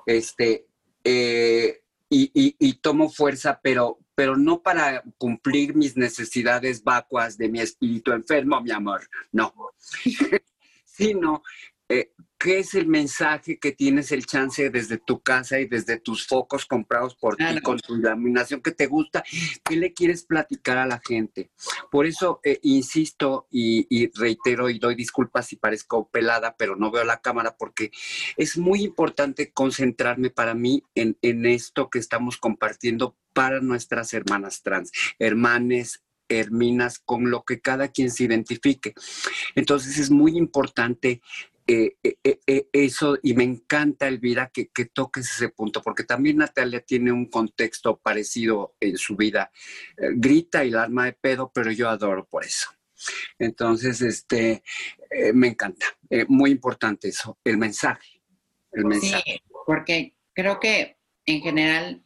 Este, 0.05 0.67
eh, 1.05 1.83
y, 2.09 2.31
y- 2.35 2.57
y 2.59 2.75
tomo 2.75 3.09
fuerza, 3.09 3.61
pero, 3.63 3.99
pero 4.15 4.37
no 4.37 4.63
para 4.63 5.03
cumplir 5.17 5.75
mis 5.77 5.97
necesidades 5.97 6.83
vacuas 6.83 7.39
de 7.39 7.49
mi 7.49 7.61
espíritu 7.61 8.13
enfermo, 8.13 8.61
mi 8.61 8.71
amor, 8.73 9.09
no. 9.31 9.55
Sino, 10.85 11.43
¿qué 12.43 12.59
es 12.59 12.75
el 12.75 12.89
mensaje 12.89 13.59
que 13.61 13.71
tienes 13.71 14.11
el 14.11 14.27
chance 14.27 14.69
desde 14.69 14.99
tu 14.99 15.21
casa 15.21 15.61
y 15.61 15.67
desde 15.67 16.01
tus 16.01 16.27
focos 16.27 16.67
comprados 16.67 17.15
por 17.15 17.37
ti, 17.37 17.61
con 17.63 17.79
tu 17.79 17.95
iluminación 17.95 18.61
que 18.61 18.73
te 18.73 18.87
gusta? 18.87 19.23
¿Qué 19.65 19.77
le 19.77 19.93
quieres 19.93 20.25
platicar 20.25 20.77
a 20.77 20.87
la 20.87 21.01
gente? 21.07 21.53
Por 21.89 22.05
eso 22.05 22.41
eh, 22.43 22.59
insisto 22.63 23.47
y, 23.49 23.87
y 23.89 24.11
reitero 24.13 24.69
y 24.69 24.81
doy 24.81 24.97
disculpas 24.97 25.47
si 25.47 25.57
parezco 25.57 26.09
pelada, 26.09 26.57
pero 26.57 26.75
no 26.75 26.91
veo 26.91 27.05
la 27.05 27.21
cámara 27.21 27.57
porque 27.57 27.93
es 28.37 28.59
muy 28.59 28.83
importante 28.83 29.53
concentrarme 29.53 30.31
para 30.31 30.55
mí 30.55 30.83
en, 30.97 31.17
en 31.23 31.47
esto 31.47 31.91
que 31.91 32.01
estamos 32.01 32.39
compartiendo 32.39 33.17
para 33.33 33.61
nuestras 33.61 34.13
hermanas 34.15 34.63
trans, 34.63 34.91
hermanes, 35.21 36.03
herminas, 36.29 36.99
con 36.99 37.31
lo 37.31 37.45
que 37.45 37.61
cada 37.61 37.89
quien 37.89 38.11
se 38.11 38.25
identifique. 38.25 38.95
Entonces 39.55 39.99
es 39.99 40.11
muy 40.11 40.37
importante 40.37 41.21
eh, 41.73 41.97
eh, 42.25 42.41
eh, 42.47 42.69
eso 42.73 43.19
y 43.23 43.35
me 43.35 43.45
encanta, 43.45 44.09
Elvira, 44.09 44.51
que, 44.53 44.69
que 44.69 44.85
toques 44.87 45.31
ese 45.31 45.49
punto, 45.49 45.83
porque 45.83 46.05
también 46.05 46.39
Natalia 46.39 46.81
tiene 46.81 47.13
un 47.13 47.27
contexto 47.27 47.99
parecido 47.99 48.75
en 48.81 48.97
su 48.97 49.17
vida. 49.17 49.51
Grita 49.97 50.65
y 50.65 50.71
la 50.71 50.83
arma 50.85 51.05
de 51.07 51.13
pedo, 51.13 51.51
pero 51.55 51.71
yo 51.73 51.89
adoro 51.89 52.27
por 52.27 52.45
eso. 52.45 52.69
Entonces, 53.39 54.01
este, 54.03 54.63
me 55.35 55.49
encanta. 55.49 55.87
Muy 56.29 56.51
importante 56.51 57.09
eso, 57.09 57.39
el 57.45 57.59
mensaje. 57.59 58.23
El 58.73 58.85
mensaje. 58.87 59.23
Sí, 59.27 59.43
porque 59.67 60.15
creo 60.35 60.59
que 60.61 60.97
en 61.27 61.41
general 61.43 62.03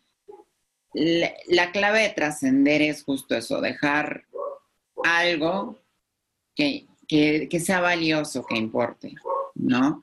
la, 0.95 1.33
la 1.49 1.73
clave 1.73 2.01
de 2.03 2.11
trascender 2.11 2.83
es 2.83 3.03
justo 3.03 3.35
eso, 3.37 3.61
dejar 3.61 4.25
algo 5.05 5.79
que, 6.55 6.87
que- 7.07 7.49
que 7.51 7.61
sea 7.61 7.81
valioso, 7.81 8.45
que 8.45 8.57
importe, 8.57 9.15
¿no? 9.57 10.03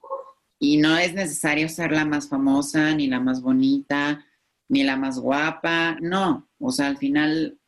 Y 0.60 0.78
no 0.78 0.98
es 0.98 1.14
necesario 1.14 1.68
ser 1.70 1.92
la 1.92 2.06
más 2.06 2.30
famosa, 2.30 2.94
ni 2.96 3.08
la 3.08 3.20
más 3.20 3.42
bonita, 3.42 4.26
ni 4.70 4.84
la 4.84 4.96
más 4.96 5.20
guapa, 5.20 5.98
no. 6.02 6.50
O 6.60 6.72
sea, 6.72 6.88
al 6.88 6.98
final 6.98 7.60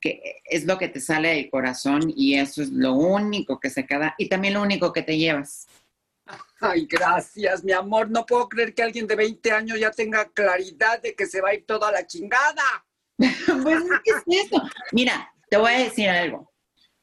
que 0.00 0.40
es 0.44 0.64
lo 0.64 0.78
que 0.78 0.88
te 0.88 1.00
sale 1.00 1.34
del 1.34 1.50
corazón 1.50 2.12
y 2.16 2.36
eso 2.36 2.62
es 2.62 2.70
lo 2.70 2.94
único 2.94 3.60
que 3.60 3.70
se 3.70 3.86
queda 3.86 4.14
y 4.16 4.28
también 4.28 4.54
lo 4.54 4.62
único 4.62 4.92
que 4.92 5.02
te 5.02 5.18
llevas. 5.18 5.66
Ay, 6.60 6.86
gracias, 6.86 7.62
mi 7.64 7.72
amor. 7.72 8.10
No 8.10 8.24
puedo 8.24 8.48
creer 8.48 8.74
que 8.74 8.82
alguien 8.82 9.06
de 9.06 9.16
20 9.16 9.52
años 9.52 9.78
ya 9.78 9.90
tenga 9.90 10.28
claridad 10.30 11.00
de 11.02 11.14
que 11.14 11.26
se 11.26 11.40
va 11.40 11.50
a 11.50 11.54
ir 11.54 11.66
toda 11.66 11.92
la 11.92 12.06
chingada. 12.06 12.86
Pues, 13.62 13.82
¿qué 14.02 14.10
es 14.12 14.44
esto? 14.44 14.62
Mira, 14.92 15.30
te 15.50 15.58
voy 15.58 15.72
a 15.72 15.78
decir 15.80 16.08
algo. 16.08 16.50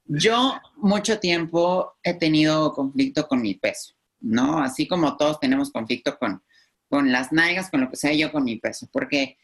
Yo 0.05 0.59
mucho 0.77 1.19
tiempo 1.19 1.97
he 2.01 2.13
tenido 2.15 2.73
conflicto 2.73 3.27
con 3.27 3.41
mi 3.41 3.53
peso, 3.55 3.93
¿no? 4.27 4.59
Así 4.59 4.87
como 4.87 5.17
todos 5.17 5.39
tenemos 5.39 5.71
conflicto 5.71 6.17
con, 6.17 6.43
con 6.89 7.11
las 7.11 7.31
nalgas, 7.31 7.69
con 7.69 7.81
lo 7.81 7.89
que 7.89 7.95
sea 7.97 8.13
yo 8.13 8.31
con 8.31 8.43
mi 8.43 8.57
peso, 8.57 8.87
porque 8.91 9.37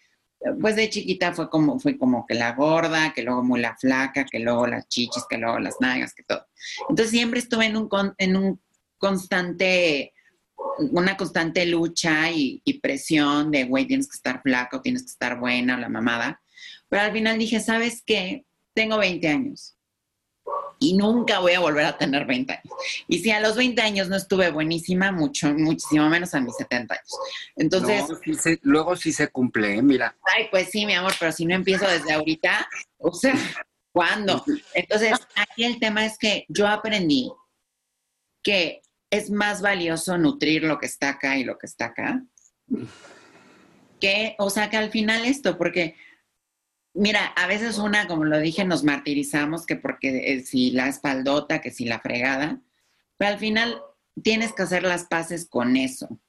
pues 0.60 0.76
de 0.76 0.90
chiquita 0.90 1.32
fue 1.34 1.50
como, 1.50 1.80
fui 1.80 1.98
como 1.98 2.26
que 2.26 2.36
la 2.36 2.52
gorda, 2.54 3.14
que 3.14 3.24
luego 3.24 3.44
muy 3.44 3.62
la 3.62 3.78
flaca, 3.78 4.26
que 4.26 4.40
luego 4.40 4.68
las 4.68 4.88
chichis, 4.90 5.24
que 5.30 5.38
luego 5.38 5.58
las 5.60 5.76
nalgas, 5.80 6.14
que 6.14 6.24
todo. 6.24 6.46
Entonces 6.90 7.12
siempre 7.12 7.40
estuve 7.40 7.68
en 7.68 7.78
un, 7.78 7.88
con- 7.88 8.14
en 8.18 8.36
un 8.36 8.62
constante, 8.98 10.14
una 10.92 11.16
constante 11.16 11.66
lucha 11.66 12.30
y, 12.32 12.62
y 12.66 12.80
presión 12.80 13.52
de, 13.52 13.64
güey, 13.66 13.86
tienes 13.86 14.08
que 14.10 14.16
estar 14.16 14.42
flaca 14.42 14.78
o 14.78 14.82
tienes 14.82 15.04
que 15.04 15.12
estar 15.12 15.40
buena 15.40 15.78
la 15.80 15.88
mamada. 15.90 16.42
Pero 16.90 17.04
al 17.04 17.12
final 17.14 17.38
dije, 17.40 17.60
¿sabes 17.62 18.04
qué? 18.06 18.46
Tengo 18.74 18.98
20 18.98 19.28
años 19.30 19.73
y 20.80 20.94
nunca 20.98 21.40
voy 21.40 21.54
a 21.54 21.60
volver 21.62 21.86
a 21.86 21.98
tener 21.98 22.26
20 22.26 22.52
años. 22.54 22.74
Y 23.08 23.20
si 23.20 23.32
a 23.32 23.40
los 23.40 23.56
20 23.56 23.82
años 23.82 24.10
no 24.10 24.16
estuve 24.18 24.52
buenísima, 24.52 25.12
mucho, 25.12 25.54
muchísimo 25.54 26.10
menos 26.10 26.34
a 26.34 26.42
mis 26.42 26.56
70 26.58 26.96
años. 26.96 27.18
Entonces, 27.56 28.10
No, 28.10 28.18
sí 28.24 28.34
se- 28.36 28.60
luego 28.64 28.96
sí 28.96 29.14
se 29.14 29.30
cumple, 29.30 29.76
¿eh? 29.76 29.82
mira. 29.82 30.16
ay, 30.36 30.48
pues 30.52 30.70
sí, 30.70 30.86
mi 30.86 30.94
amor, 30.94 31.14
pero 31.20 31.32
si 31.32 31.46
no 31.46 31.56
empiezo 31.56 31.88
desde 31.88 32.12
ahorita, 32.14 32.68
o 32.98 33.14
sea, 33.14 33.34
¿cuándo? 33.94 34.44
Entonces, 34.74 35.14
aquí 35.36 35.64
el 35.64 35.80
tema 35.80 36.06
es 36.06 36.18
que 36.18 36.46
yo 36.50 36.68
aprendí 36.68 37.32
que 38.42 38.82
es 39.10 39.30
más 39.30 39.62
valioso 39.62 40.18
nutrir 40.18 40.64
lo 40.64 40.80
que 40.80 40.88
está 40.88 41.10
acá 41.10 41.38
y 41.38 41.44
lo 41.46 41.58
que 41.58 41.68
está 41.68 41.86
acá. 41.86 42.22
Que, 44.02 44.36
o 44.38 44.50
sea, 44.50 44.70
que 44.70 44.76
al 44.78 44.90
final 44.92 45.24
esto, 45.24 45.58
porque 45.58 45.96
Mira, 46.94 47.26
a 47.26 47.48
veces 47.48 47.80
una, 47.80 48.08
como 48.08 48.24
lo 48.26 48.40
dije, 48.40 48.66
nos 48.66 48.84
martirizamos 48.84 49.66
que 49.66 49.76
porque 49.76 50.34
eh, 50.34 50.42
si 50.42 50.72
la 50.72 50.88
espaldota, 50.88 51.60
que 51.60 51.72
si 51.72 51.86
la 51.86 52.00
fregada, 52.00 52.62
pero 53.18 53.32
al 53.32 53.40
final 53.40 53.82
tienes 54.24 54.54
que 54.54 54.64
hacer 54.64 54.84
las 54.84 55.06
paces 55.06 55.48
con 55.50 55.76
eso. 55.76 56.20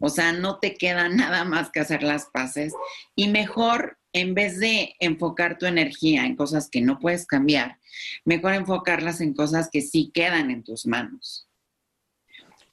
O 0.00 0.08
sea, 0.08 0.32
no 0.32 0.58
te 0.58 0.74
queda 0.74 1.08
nada 1.08 1.44
más 1.44 1.70
que 1.70 1.80
hacer 1.80 2.02
las 2.02 2.26
paces 2.26 2.74
y 3.14 3.28
mejor, 3.28 3.98
en 4.12 4.34
vez 4.34 4.58
de 4.58 4.96
enfocar 4.98 5.58
tu 5.58 5.66
energía 5.66 6.24
en 6.24 6.36
cosas 6.36 6.68
que 6.68 6.80
no 6.80 6.98
puedes 6.98 7.26
cambiar, 7.26 7.78
mejor 8.24 8.54
enfocarlas 8.54 9.20
en 9.20 9.32
cosas 9.32 9.68
que 9.70 9.80
sí 9.80 10.10
quedan 10.12 10.50
en 10.50 10.64
tus 10.64 10.86
manos. 10.86 11.48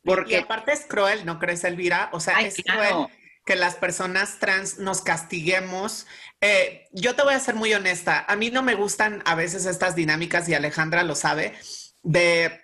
Porque 0.04 0.38
aparte 0.38 0.72
es 0.72 0.86
cruel, 0.88 1.24
¿no 1.26 1.38
crees, 1.38 1.64
Elvira? 1.64 2.10
O 2.14 2.20
sea, 2.20 2.38
Ay, 2.38 2.46
es 2.46 2.56
claro. 2.56 3.06
cruel 3.06 3.21
que 3.52 3.58
las 3.58 3.76
personas 3.76 4.40
trans 4.40 4.78
nos 4.78 5.02
castiguemos. 5.02 6.08
Eh, 6.40 6.88
yo 6.94 7.16
te 7.16 7.24
voy 7.24 7.34
a 7.34 7.40
ser 7.42 7.56
muy 7.56 7.74
honesta, 7.74 8.24
a 8.30 8.38
mí 8.38 8.50
no 8.50 8.64
me 8.64 8.76
gustan 8.76 9.22
a 9.26 9.36
veces 9.36 9.66
estas 9.66 9.94
dinámicas, 9.94 10.48
y 10.48 10.54
Alejandra 10.54 11.04
lo 11.04 11.16
sabe, 11.16 11.54
de, 12.02 12.62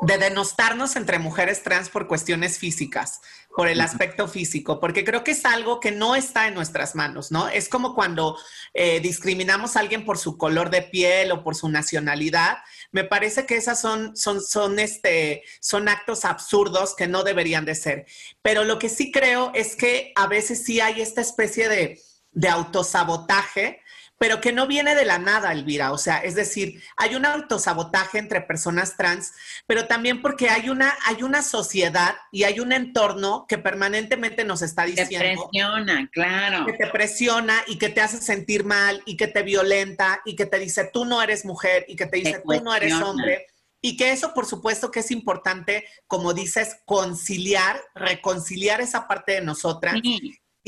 de 0.00 0.16
denostarnos 0.16 0.96
entre 0.96 1.18
mujeres 1.18 1.62
trans 1.62 1.90
por 1.90 2.08
cuestiones 2.08 2.56
físicas, 2.56 3.20
por 3.54 3.68
el 3.68 3.82
aspecto 3.82 4.28
físico, 4.28 4.80
porque 4.80 5.04
creo 5.04 5.24
que 5.24 5.32
es 5.32 5.44
algo 5.44 5.78
que 5.78 5.90
no 5.90 6.16
está 6.16 6.48
en 6.48 6.54
nuestras 6.54 6.94
manos, 6.94 7.30
¿no? 7.30 7.48
Es 7.48 7.68
como 7.68 7.94
cuando 7.94 8.38
eh, 8.72 9.00
discriminamos 9.00 9.76
a 9.76 9.80
alguien 9.80 10.06
por 10.06 10.16
su 10.16 10.38
color 10.38 10.70
de 10.70 10.80
piel 10.80 11.32
o 11.32 11.44
por 11.44 11.54
su 11.54 11.68
nacionalidad. 11.68 12.56
Me 12.90 13.04
parece 13.04 13.46
que 13.46 13.56
esas 13.56 13.80
son, 13.80 14.16
son, 14.16 14.40
son, 14.40 14.78
este, 14.78 15.42
son 15.60 15.88
actos 15.88 16.24
absurdos 16.24 16.94
que 16.96 17.06
no 17.06 17.22
deberían 17.22 17.64
de 17.64 17.74
ser. 17.74 18.06
Pero 18.42 18.64
lo 18.64 18.78
que 18.78 18.88
sí 18.88 19.12
creo 19.12 19.52
es 19.54 19.76
que 19.76 20.12
a 20.16 20.26
veces 20.26 20.64
sí 20.64 20.80
hay 20.80 21.00
esta 21.00 21.20
especie 21.20 21.68
de, 21.68 22.00
de 22.32 22.48
autosabotaje 22.48 23.82
pero 24.18 24.40
que 24.40 24.52
no 24.52 24.66
viene 24.66 24.94
de 24.94 25.04
la 25.04 25.18
nada, 25.18 25.52
Elvira. 25.52 25.92
O 25.92 25.98
sea, 25.98 26.18
es 26.18 26.34
decir, 26.34 26.82
hay 26.96 27.14
un 27.14 27.24
autosabotaje 27.24 28.18
entre 28.18 28.40
personas 28.40 28.96
trans, 28.96 29.32
pero 29.66 29.86
también 29.86 30.20
porque 30.20 30.50
hay 30.50 30.68
una, 30.68 30.94
hay 31.06 31.22
una 31.22 31.42
sociedad 31.42 32.16
y 32.32 32.42
hay 32.42 32.58
un 32.58 32.72
entorno 32.72 33.46
que 33.48 33.58
permanentemente 33.58 34.44
nos 34.44 34.62
está 34.62 34.84
diciendo. 34.84 35.18
Te 35.18 35.36
presiona, 35.36 36.08
claro. 36.12 36.66
Que 36.66 36.72
te 36.72 36.88
presiona 36.88 37.62
y 37.68 37.78
que 37.78 37.88
te 37.88 38.00
hace 38.00 38.18
sentir 38.18 38.64
mal 38.64 39.02
y 39.06 39.16
que 39.16 39.28
te 39.28 39.42
violenta 39.42 40.20
y 40.24 40.34
que 40.34 40.46
te 40.46 40.58
dice 40.58 40.90
tú 40.92 41.04
no 41.04 41.22
eres 41.22 41.44
mujer 41.44 41.84
y 41.88 41.94
que 41.94 42.06
te 42.06 42.18
dice 42.18 42.42
tú 42.44 42.62
no 42.62 42.74
eres 42.74 42.94
hombre. 42.94 43.46
Y 43.80 43.96
que 43.96 44.10
eso, 44.10 44.34
por 44.34 44.44
supuesto, 44.44 44.90
que 44.90 44.98
es 45.00 45.12
importante, 45.12 45.84
como 46.08 46.34
dices, 46.34 46.78
conciliar, 46.84 47.80
reconciliar 47.94 48.80
esa 48.80 49.06
parte 49.06 49.34
de 49.34 49.42
nosotras 49.42 49.94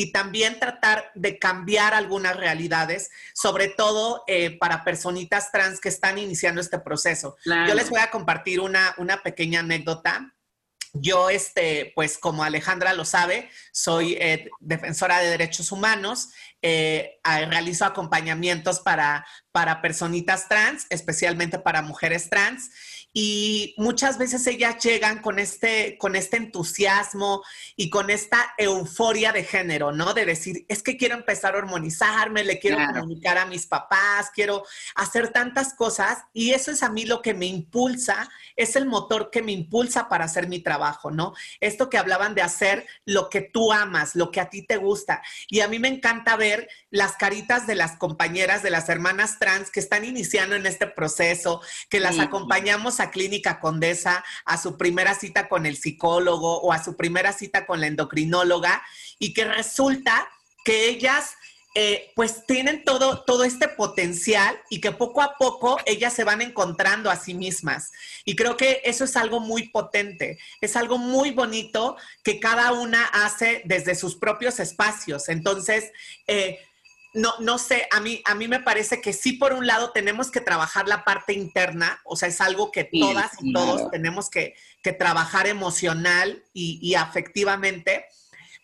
y 0.00 0.12
también 0.12 0.58
tratar 0.58 1.12
de 1.14 1.38
cambiar 1.38 1.92
algunas 1.92 2.34
realidades, 2.34 3.10
sobre 3.34 3.68
todo 3.68 4.24
eh, 4.26 4.56
para 4.56 4.82
personitas 4.82 5.52
trans 5.52 5.78
que 5.78 5.90
están 5.90 6.16
iniciando 6.16 6.62
este 6.62 6.78
proceso. 6.78 7.36
Yo 7.44 7.74
les 7.74 7.90
voy 7.90 8.00
a 8.00 8.10
compartir 8.10 8.60
una, 8.60 8.94
una 8.96 9.22
pequeña 9.22 9.60
anécdota. 9.60 10.34
Yo, 10.94 11.28
este, 11.28 11.92
pues 11.94 12.16
como 12.16 12.44
Alejandra 12.44 12.94
lo 12.94 13.04
sabe, 13.04 13.50
soy 13.72 14.14
eh, 14.14 14.48
defensora 14.58 15.18
de 15.18 15.28
derechos 15.28 15.70
humanos, 15.70 16.30
eh, 16.62 17.20
realizo 17.22 17.84
acompañamientos 17.84 18.80
para, 18.80 19.26
para 19.52 19.82
personitas 19.82 20.48
trans, 20.48 20.86
especialmente 20.88 21.58
para 21.58 21.82
mujeres 21.82 22.30
trans 22.30 22.70
y 23.12 23.74
muchas 23.76 24.18
veces 24.18 24.46
ellas 24.46 24.82
llegan 24.82 25.20
con 25.20 25.40
este, 25.40 25.98
con 25.98 26.14
este 26.14 26.36
entusiasmo 26.36 27.42
y 27.74 27.90
con 27.90 28.08
esta 28.08 28.54
euforia 28.56 29.32
de 29.32 29.42
género, 29.42 29.90
¿no? 29.90 30.14
De 30.14 30.24
decir, 30.24 30.64
es 30.68 30.82
que 30.82 30.96
quiero 30.96 31.16
empezar 31.16 31.54
a 31.54 31.58
hormonizarme, 31.58 32.44
le 32.44 32.60
quiero 32.60 32.78
comunicar 32.94 33.36
a 33.38 33.46
mis 33.46 33.66
papás, 33.66 34.30
quiero 34.32 34.64
hacer 34.94 35.28
tantas 35.32 35.74
cosas 35.74 36.18
y 36.32 36.52
eso 36.52 36.70
es 36.70 36.84
a 36.84 36.90
mí 36.90 37.04
lo 37.04 37.20
que 37.20 37.34
me 37.34 37.46
impulsa, 37.46 38.30
es 38.54 38.76
el 38.76 38.86
motor 38.86 39.30
que 39.30 39.42
me 39.42 39.52
impulsa 39.52 40.08
para 40.08 40.26
hacer 40.26 40.46
mi 40.46 40.60
trabajo, 40.60 41.10
¿no? 41.10 41.34
Esto 41.58 41.90
que 41.90 41.98
hablaban 41.98 42.36
de 42.36 42.42
hacer 42.42 42.86
lo 43.06 43.28
que 43.28 43.40
tú 43.40 43.72
amas, 43.72 44.14
lo 44.14 44.30
que 44.30 44.40
a 44.40 44.50
ti 44.50 44.62
te 44.62 44.76
gusta. 44.76 45.20
Y 45.48 45.60
a 45.60 45.68
mí 45.68 45.80
me 45.80 45.88
encanta 45.88 46.36
ver 46.36 46.68
las 46.90 47.16
caritas 47.16 47.66
de 47.66 47.74
las 47.74 47.96
compañeras, 47.96 48.62
de 48.62 48.70
las 48.70 48.88
hermanas 48.88 49.38
trans 49.40 49.70
que 49.70 49.80
están 49.80 50.04
iniciando 50.04 50.54
en 50.54 50.66
este 50.66 50.86
proceso, 50.86 51.60
que 51.88 51.98
las 51.98 52.20
acompañamos 52.20 52.99
a 53.00 53.10
Clínica 53.10 53.60
Condesa 53.60 54.24
a 54.44 54.56
su 54.56 54.76
primera 54.76 55.14
cita 55.14 55.48
con 55.48 55.66
el 55.66 55.76
psicólogo 55.76 56.60
o 56.60 56.72
a 56.72 56.82
su 56.82 56.96
primera 56.96 57.32
cita 57.32 57.66
con 57.66 57.80
la 57.80 57.86
endocrinóloga 57.86 58.82
y 59.18 59.32
que 59.32 59.44
resulta 59.44 60.28
que 60.64 60.88
ellas 60.88 61.36
eh, 61.76 62.10
pues 62.16 62.46
tienen 62.46 62.82
todo, 62.82 63.22
todo 63.22 63.44
este 63.44 63.68
potencial 63.68 64.60
y 64.70 64.80
que 64.80 64.90
poco 64.90 65.22
a 65.22 65.36
poco 65.38 65.78
ellas 65.86 66.12
se 66.12 66.24
van 66.24 66.42
encontrando 66.42 67.10
a 67.10 67.16
sí 67.16 67.32
mismas. 67.32 67.92
Y 68.24 68.34
creo 68.34 68.56
que 68.56 68.80
eso 68.84 69.04
es 69.04 69.16
algo 69.16 69.38
muy 69.38 69.68
potente, 69.68 70.38
es 70.60 70.74
algo 70.74 70.98
muy 70.98 71.30
bonito 71.30 71.96
que 72.24 72.40
cada 72.40 72.72
una 72.72 73.04
hace 73.04 73.62
desde 73.66 73.94
sus 73.94 74.16
propios 74.16 74.58
espacios. 74.58 75.28
Entonces, 75.28 75.92
eh, 76.26 76.58
no, 77.12 77.34
no 77.40 77.58
sé, 77.58 77.88
a 77.90 78.00
mí, 78.00 78.22
a 78.24 78.34
mí 78.34 78.46
me 78.46 78.60
parece 78.60 79.00
que 79.00 79.12
sí, 79.12 79.32
por 79.32 79.52
un 79.52 79.66
lado, 79.66 79.90
tenemos 79.90 80.30
que 80.30 80.40
trabajar 80.40 80.86
la 80.86 81.04
parte 81.04 81.32
interna, 81.32 82.00
o 82.04 82.16
sea, 82.16 82.28
es 82.28 82.40
algo 82.40 82.70
que 82.70 82.84
todas 82.84 83.32
y 83.40 83.52
todos 83.52 83.90
tenemos 83.90 84.30
que, 84.30 84.54
trabajar 84.98 85.46
emocional 85.46 86.42
y, 86.52 86.94
afectivamente, 86.94 88.06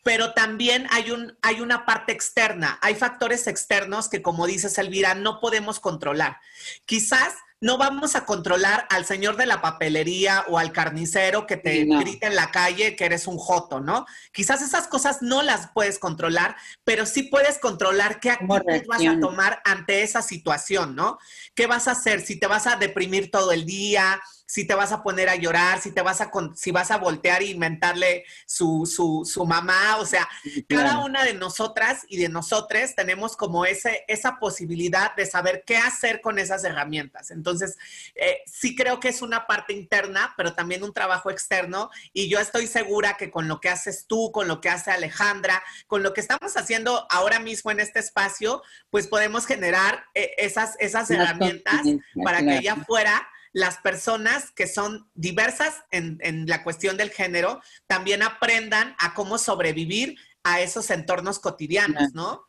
pero 0.02 0.32
también 0.32 0.86
hay, 0.90 1.10
un, 1.10 1.36
hay 1.42 1.60
una 1.60 1.84
parte 1.84 2.12
externa, 2.12 2.78
hay 2.80 2.94
factores 2.94 3.46
externos 3.46 4.08
que, 4.08 4.22
como 4.22 4.46
dices, 4.46 4.78
Elvira, 4.78 5.14
no 5.14 5.40
podemos 5.40 5.80
controlar. 5.80 6.38
Quizás 6.84 7.34
no 7.60 7.78
vamos 7.78 8.16
a 8.16 8.26
controlar 8.26 8.86
al 8.90 9.06
señor 9.06 9.36
de 9.36 9.46
la 9.46 9.62
papelería 9.62 10.44
o 10.48 10.58
al 10.58 10.72
carnicero 10.72 11.46
que 11.46 11.56
te 11.56 11.84
grita 11.84 12.26
en 12.26 12.36
la 12.36 12.50
calle 12.50 12.96
que 12.96 13.06
eres 13.06 13.26
un 13.26 13.38
joto, 13.38 13.80
¿no? 13.80 14.06
Quizás 14.32 14.60
esas 14.60 14.88
cosas 14.88 15.22
no 15.22 15.42
las 15.42 15.70
puedes 15.72 15.98
controlar, 15.98 16.56
pero 16.84 17.06
sí 17.06 17.24
puedes 17.24 17.58
controlar 17.58 18.20
qué 18.20 18.30
actitud 18.30 18.86
vas 18.86 19.06
a 19.06 19.20
tomar 19.20 19.62
ante 19.64 20.02
esa 20.02 20.20
situación, 20.20 20.94
¿no? 20.94 21.18
¿Qué 21.54 21.66
vas 21.66 21.88
a 21.88 21.92
hacer? 21.92 22.20
Si 22.20 22.38
te 22.38 22.46
vas 22.46 22.66
a 22.66 22.76
deprimir 22.76 23.30
todo 23.30 23.52
el 23.52 23.64
día, 23.64 24.20
si 24.46 24.64
te 24.64 24.74
vas 24.74 24.92
a 24.92 25.02
poner 25.02 25.28
a 25.28 25.34
llorar, 25.34 25.80
si 25.80 25.90
te 25.90 26.02
vas 26.02 26.20
a, 26.20 26.30
si 26.54 26.70
vas 26.70 26.90
a 26.92 26.98
voltear 26.98 27.42
e 27.42 27.46
inventarle 27.46 28.24
su, 28.46 28.86
su, 28.86 29.28
su 29.30 29.44
mamá, 29.44 29.96
o 29.98 30.06
sea, 30.06 30.28
cada 30.68 31.04
una 31.04 31.24
de 31.24 31.34
nosotras 31.34 32.04
y 32.08 32.16
de 32.18 32.28
nosotros 32.28 32.94
tenemos 32.94 33.36
como 33.36 33.64
ese, 33.64 34.04
esa 34.06 34.38
posibilidad 34.38 35.14
de 35.16 35.26
saber 35.26 35.64
qué 35.66 35.76
hacer 35.76 36.20
con 36.20 36.38
esas 36.38 36.64
herramientas. 36.64 37.30
Entonces, 37.30 37.76
eh, 38.14 38.38
sí 38.46 38.76
creo 38.76 39.00
que 39.00 39.08
es 39.08 39.20
una 39.20 39.46
parte 39.46 39.72
interna, 39.72 40.32
pero 40.36 40.54
también 40.54 40.84
un 40.84 40.92
trabajo 40.92 41.30
externo 41.30 41.90
y 42.12 42.28
yo 42.28 42.38
estoy 42.38 42.66
segura 42.66 43.16
que 43.16 43.30
con 43.30 43.48
lo 43.48 43.60
que 43.60 43.68
haces 43.68 44.06
tú, 44.06 44.30
con 44.32 44.46
lo 44.46 44.60
que 44.60 44.68
hace 44.68 44.90
Alejandra, 44.90 45.62
con 45.86 46.02
lo 46.02 46.12
que 46.12 46.20
estamos 46.20 46.56
haciendo 46.56 47.06
ahora 47.10 47.40
mismo 47.40 47.70
en 47.72 47.80
este 47.80 47.98
espacio, 47.98 48.62
pues 48.90 49.08
podemos 49.08 49.46
generar 49.46 50.04
eh, 50.14 50.32
esas, 50.38 50.76
esas 50.78 51.10
herramientas 51.10 51.82
para 52.22 52.40
que 52.42 52.50
allá 52.50 52.74
afuera 52.74 53.28
las 53.56 53.78
personas 53.78 54.50
que 54.50 54.66
son 54.66 55.08
diversas 55.14 55.76
en, 55.90 56.18
la 56.46 56.62
cuestión 56.62 56.98
del 56.98 57.08
género 57.08 57.62
también 57.86 58.22
aprendan 58.22 58.94
a 58.98 59.14
cómo 59.14 59.38
sobrevivir 59.38 60.18
a 60.44 60.60
esos 60.60 60.90
entornos 60.90 61.38
cotidianos, 61.38 62.12
¿no? 62.12 62.42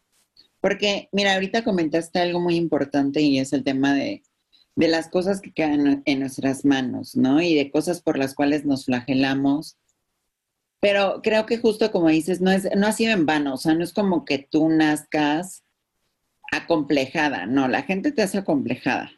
Porque, 0.60 1.08
mira, 1.14 1.36
ahorita 1.36 1.64
comentaste 1.64 2.20
algo 2.20 2.42
muy 2.42 2.58
importante 2.58 3.22
y 3.22 3.40
es 3.40 3.54
el 3.54 3.64
tema 3.64 3.94
de, 3.94 4.22
las 4.76 5.08
cosas 5.08 5.40
que 5.40 5.54
quedan 5.54 6.04
en 6.04 6.20
nuestras 6.20 6.66
manos, 6.66 7.16
¿no? 7.16 7.42
Y 7.42 7.56
de 7.56 7.72
cosas 7.72 8.02
por 8.02 8.18
las 8.18 8.36
cuales 8.36 8.66
nos 8.66 8.84
flagelamos. 8.84 9.78
Pero 10.82 11.22
creo 11.24 11.46
que 11.46 11.58
justo 11.58 11.90
como 11.90 12.10
dices, 12.10 12.42
no, 12.42 12.52
es, 12.52 12.68
no 12.76 12.86
ha 12.86 12.92
sido 12.92 13.14
en 13.14 13.26
vano, 13.26 13.54
o 13.54 13.58
sea, 13.58 13.74
no 13.76 13.86
es 13.86 13.94
como 13.94 14.26
que 14.26 14.40
tú 14.40 14.68
nazcas 14.68 15.64
acomplejada, 16.52 17.46
no, 17.46 17.70
la 17.70 17.84
gente 17.84 18.12
te 18.12 18.24
hace 18.24 18.40
acomplejada. 18.40 19.17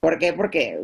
¿Por 0.00 0.18
qué? 0.18 0.32
Porque, 0.32 0.78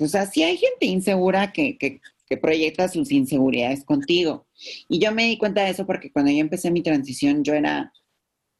o 0.00 0.06
sea, 0.06 0.26
sí 0.26 0.42
hay 0.42 0.56
gente 0.56 0.86
insegura 0.86 1.52
que, 1.52 1.76
que, 1.76 2.00
proyecta 2.40 2.86
sus 2.86 3.10
inseguridades 3.10 3.84
contigo. 3.84 4.46
Y 4.88 5.00
yo 5.00 5.10
me 5.10 5.24
di 5.24 5.36
cuenta 5.36 5.64
de 5.64 5.70
eso 5.70 5.84
porque 5.84 6.12
cuando 6.12 6.30
yo 6.30 6.38
empecé 6.38 6.70
mi 6.70 6.80
transición, 6.80 7.42
yo 7.42 7.54
era, 7.54 7.92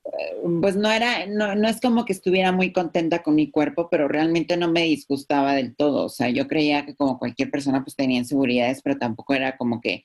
eh, 0.04 0.42
pues 0.60 0.74
no 0.74 0.90
era, 0.90 1.26
no, 1.26 1.54
no 1.54 1.68
es 1.68 1.80
como 1.80 2.04
que 2.04 2.12
estuviera 2.12 2.50
muy 2.50 2.72
contenta 2.72 3.22
con 3.22 3.36
mi 3.36 3.48
cuerpo, 3.48 3.88
pero 3.88 4.08
realmente 4.08 4.56
no 4.56 4.68
me 4.68 4.82
disgustaba 4.82 5.54
del 5.54 5.76
todo. 5.76 6.06
O 6.06 6.08
sea, 6.08 6.28
yo 6.30 6.48
creía 6.48 6.84
que 6.84 6.96
como 6.96 7.20
cualquier 7.20 7.52
persona 7.52 7.84
pues 7.84 7.94
tenía 7.94 8.18
inseguridades, 8.18 8.82
pero 8.82 8.98
tampoco 8.98 9.34
era 9.34 9.56
como 9.56 9.80
que 9.80 10.04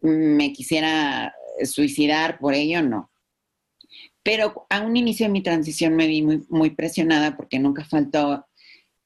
me 0.00 0.54
quisiera 0.54 1.34
suicidar 1.64 2.38
por 2.38 2.54
ello, 2.54 2.80
no. 2.80 3.10
Pero 4.22 4.66
a 4.70 4.80
un 4.80 4.96
inicio 4.96 5.26
de 5.26 5.32
mi 5.32 5.42
transición 5.42 5.94
me 5.94 6.06
vi 6.06 6.22
muy, 6.22 6.46
muy 6.48 6.70
presionada 6.70 7.36
porque 7.36 7.58
nunca 7.58 7.84
faltó 7.84 8.47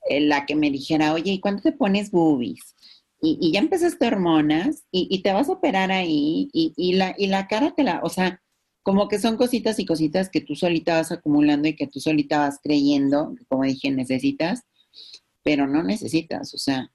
la 0.09 0.47
que 0.47 0.57
me 0.57 0.71
dijera, 0.71 1.13
oye, 1.13 1.33
¿y 1.33 1.41
cuándo 1.41 1.63
te 1.63 1.73
pones 1.73 2.11
boobies? 2.11 2.75
Y, 3.21 3.53
ya 3.53 3.61
empezaste 3.61 4.07
hormonas 4.07 4.85
y, 4.91 5.23
te 5.23 5.33
vas 5.33 5.49
a 5.49 5.53
operar 5.53 5.93
ahí 5.93 6.51
y, 6.53 6.95
la, 6.95 7.15
y 7.17 7.29
la 7.29 7.47
cara 7.47 7.73
te 7.75 7.85
la, 7.85 8.01
o 8.03 8.09
sea, 8.09 8.43
como 8.83 9.09
que 9.09 9.21
son 9.21 9.37
cositas 9.37 9.79
y 9.79 9.87
cositas 9.87 10.29
que 10.29 10.41
tú 10.41 10.57
solita 10.57 10.97
vas 10.97 11.13
acumulando 11.13 11.69
y 11.69 11.77
que 11.77 11.87
tú 11.87 12.01
solita 12.01 12.39
vas 12.39 12.59
creyendo, 12.63 13.35
como 13.49 13.63
dije, 13.63 13.91
necesitas, 13.93 14.63
pero 15.45 15.69
no 15.69 15.83
necesitas. 15.85 16.53
O 16.55 16.59
sea, 16.59 16.91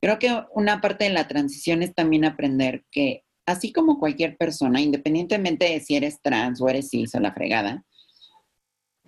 creo 0.00 0.18
que 0.18 0.30
una 0.54 0.80
parte 0.80 1.04
de 1.04 1.10
la 1.10 1.28
transición 1.28 1.82
es 1.82 1.94
también 1.94 2.24
aprender 2.24 2.84
que 2.90 3.24
así 3.46 3.72
como 3.72 3.98
cualquier 3.98 4.36
persona, 4.36 4.80
independientemente 4.80 5.68
de 5.68 5.80
si 5.80 5.96
eres 5.96 6.20
trans 6.22 6.60
o 6.60 6.68
eres 6.68 6.90
cis 6.90 7.14
o 7.14 7.20
la 7.20 7.32
fregada, 7.32 7.84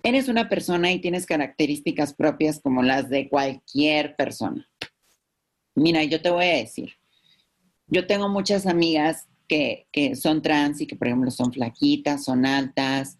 eres 0.05 0.27
una 0.27 0.47
persona 0.47 0.91
y 0.91 0.99
tienes 0.99 1.25
características 1.25 2.13
propias 2.13 2.59
como 2.61 2.83
las 2.83 3.09
de 3.09 3.27
cualquier 3.27 4.15
persona. 4.15 4.69
Mira, 5.73 6.03
yo 6.03 6.21
te 6.21 6.29
voy 6.29 6.45
a 6.45 6.57
decir, 6.57 6.91
yo 7.87 8.05
tengo 8.05 8.29
muchas 8.29 8.67
amigas 8.67 9.27
que, 9.47 9.87
son 10.15 10.43
trans 10.43 10.79
y 10.79 10.85
que, 10.85 10.95
por 10.95 11.07
ejemplo, 11.07 11.31
son 11.31 11.51
flaquitas, 11.51 12.23
son 12.23 12.45
altas, 12.45 13.17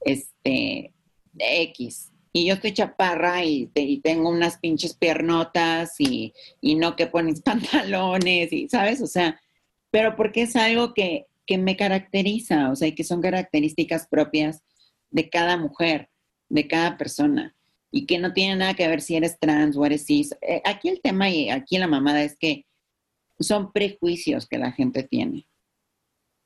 este, 0.00 0.92
X. 1.38 2.12
Y 2.34 2.48
yo 2.48 2.54
estoy 2.54 2.74
chaparra 2.74 3.42
y, 3.42 3.70
tengo 4.04 4.28
unas 4.28 4.58
pinches 4.58 4.94
piernotas 4.94 5.94
y, 5.98 6.34
y 6.60 6.74
no 6.74 6.96
que 6.96 7.06
pones 7.06 7.40
pantalones 7.42 8.52
y, 8.52 8.68
¿sabes? 8.68 9.00
O 9.00 9.06
sea, 9.06 9.40
pero 9.90 10.16
porque 10.16 10.42
es 10.42 10.54
algo 10.54 10.92
que, 10.92 11.28
que 11.46 11.56
me 11.56 11.78
caracteriza, 11.78 12.70
o 12.70 12.76
sea, 12.76 12.94
que 12.94 13.04
son 13.04 13.22
características 13.22 14.06
propias 14.06 14.62
de 15.10 15.30
cada 15.30 15.56
mujer 15.56 16.10
de 16.48 16.66
cada 16.68 16.96
persona 16.96 17.54
y 17.90 18.06
que 18.06 18.18
no 18.18 18.32
tiene 18.32 18.56
nada 18.56 18.74
que 18.74 18.88
ver 18.88 19.00
si 19.00 19.16
eres 19.16 19.38
trans 19.38 19.76
o 19.76 19.86
eres 19.86 20.06
cis. 20.06 20.34
Eh, 20.42 20.60
aquí 20.64 20.88
el 20.88 21.00
tema 21.00 21.30
y 21.30 21.50
aquí 21.50 21.78
la 21.78 21.86
mamada 21.86 22.22
es 22.22 22.36
que 22.36 22.66
son 23.38 23.72
prejuicios 23.72 24.46
que 24.46 24.58
la 24.58 24.72
gente 24.72 25.02
tiene. 25.02 25.46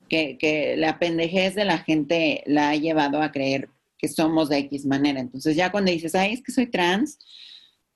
Que, 0.08 0.38
que 0.38 0.76
la 0.76 0.98
pendejez 0.98 1.54
de 1.54 1.64
la 1.64 1.78
gente 1.78 2.42
la 2.46 2.70
ha 2.70 2.76
llevado 2.76 3.22
a 3.22 3.30
creer 3.30 3.68
que 3.96 4.08
somos 4.08 4.48
de 4.48 4.58
X 4.58 4.86
manera. 4.86 5.20
Entonces 5.20 5.56
ya 5.56 5.70
cuando 5.70 5.92
dices, 5.92 6.14
ay, 6.14 6.34
es 6.34 6.42
que 6.42 6.52
soy 6.52 6.66
trans, 6.66 7.18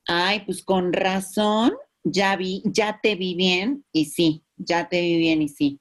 ay, 0.06 0.42
pues 0.44 0.62
con 0.62 0.92
razón, 0.92 1.72
ya 2.04 2.36
vi, 2.36 2.62
ya 2.66 3.00
te 3.02 3.16
vi 3.16 3.34
bien 3.34 3.84
y 3.92 4.06
sí, 4.06 4.42
ya 4.56 4.88
te 4.88 5.00
vi 5.00 5.18
bien 5.18 5.42
y 5.42 5.48
sí. 5.48 5.80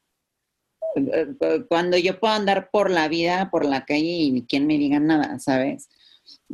Cuando 1.67 1.97
yo 1.97 2.19
puedo 2.19 2.33
andar 2.33 2.69
por 2.71 2.89
la 2.89 3.07
vida, 3.07 3.49
por 3.51 3.65
la 3.65 3.83
calle 3.85 4.05
y 4.05 4.45
quien 4.47 4.67
me 4.67 4.77
diga 4.77 4.99
nada, 4.99 5.39
¿sabes? 5.39 5.89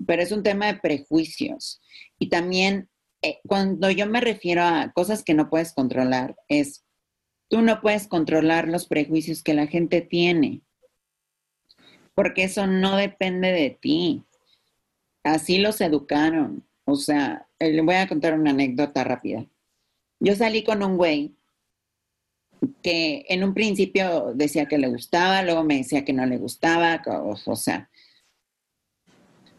Pero 0.05 0.21
es 0.21 0.31
un 0.31 0.43
tema 0.43 0.67
de 0.67 0.79
prejuicios. 0.79 1.81
Y 2.17 2.29
también 2.29 2.89
eh, 3.21 3.39
cuando 3.45 3.91
yo 3.91 4.07
me 4.07 4.21
refiero 4.21 4.63
a 4.63 4.91
cosas 4.93 5.23
que 5.23 5.33
no 5.33 5.49
puedes 5.49 5.73
controlar, 5.73 6.37
es, 6.47 6.85
tú 7.49 7.61
no 7.61 7.81
puedes 7.81 8.07
controlar 8.07 8.67
los 8.67 8.87
prejuicios 8.87 9.43
que 9.43 9.53
la 9.53 9.67
gente 9.67 10.01
tiene, 10.01 10.61
porque 12.15 12.43
eso 12.43 12.65
no 12.65 12.95
depende 12.95 13.51
de 13.51 13.71
ti. 13.71 14.23
Así 15.23 15.57
los 15.57 15.81
educaron. 15.81 16.65
O 16.85 16.95
sea, 16.95 17.47
eh, 17.59 17.71
le 17.71 17.81
voy 17.81 17.95
a 17.95 18.07
contar 18.07 18.33
una 18.33 18.51
anécdota 18.51 19.03
rápida. 19.03 19.45
Yo 20.19 20.35
salí 20.35 20.63
con 20.63 20.81
un 20.81 20.97
güey 20.97 21.35
que 22.81 23.25
en 23.29 23.43
un 23.43 23.53
principio 23.53 24.33
decía 24.33 24.65
que 24.65 24.77
le 24.77 24.87
gustaba, 24.87 25.43
luego 25.43 25.63
me 25.63 25.77
decía 25.77 26.03
que 26.03 26.13
no 26.13 26.25
le 26.25 26.37
gustaba, 26.37 27.01
o, 27.05 27.37
o 27.45 27.55
sea, 27.55 27.88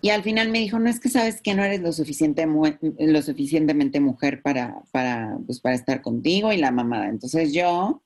y 0.03 0.11
al 0.11 0.23
final 0.23 0.49
me 0.49 0.61
dijo, 0.61 0.79
no 0.79 0.89
es 0.89 0.99
que 0.99 1.11
sabes 1.11 1.43
que 1.43 1.55
no 1.55 1.63
eres 1.63 1.81
lo, 1.81 1.93
suficiente 1.93 2.47
lo 2.47 3.23
suficientemente 3.23 4.01
mujer 4.01 4.41
para, 4.43 4.83
para, 4.93 5.39
pues, 5.47 5.61
para 5.61 5.75
estar 5.75 6.01
contigo 6.01 6.53
y 6.53 6.57
la 6.57 6.71
mamada. 6.71 7.09
Entonces 7.09 7.53
yo 7.53 8.03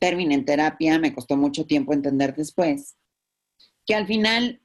terminé 0.00 0.34
en 0.34 0.44
terapia, 0.44 0.98
me 0.98 1.14
costó 1.14 1.36
mucho 1.36 1.66
tiempo 1.66 1.92
entender 1.92 2.34
después, 2.34 2.96
que 3.86 3.94
al 3.94 4.06
final 4.06 4.60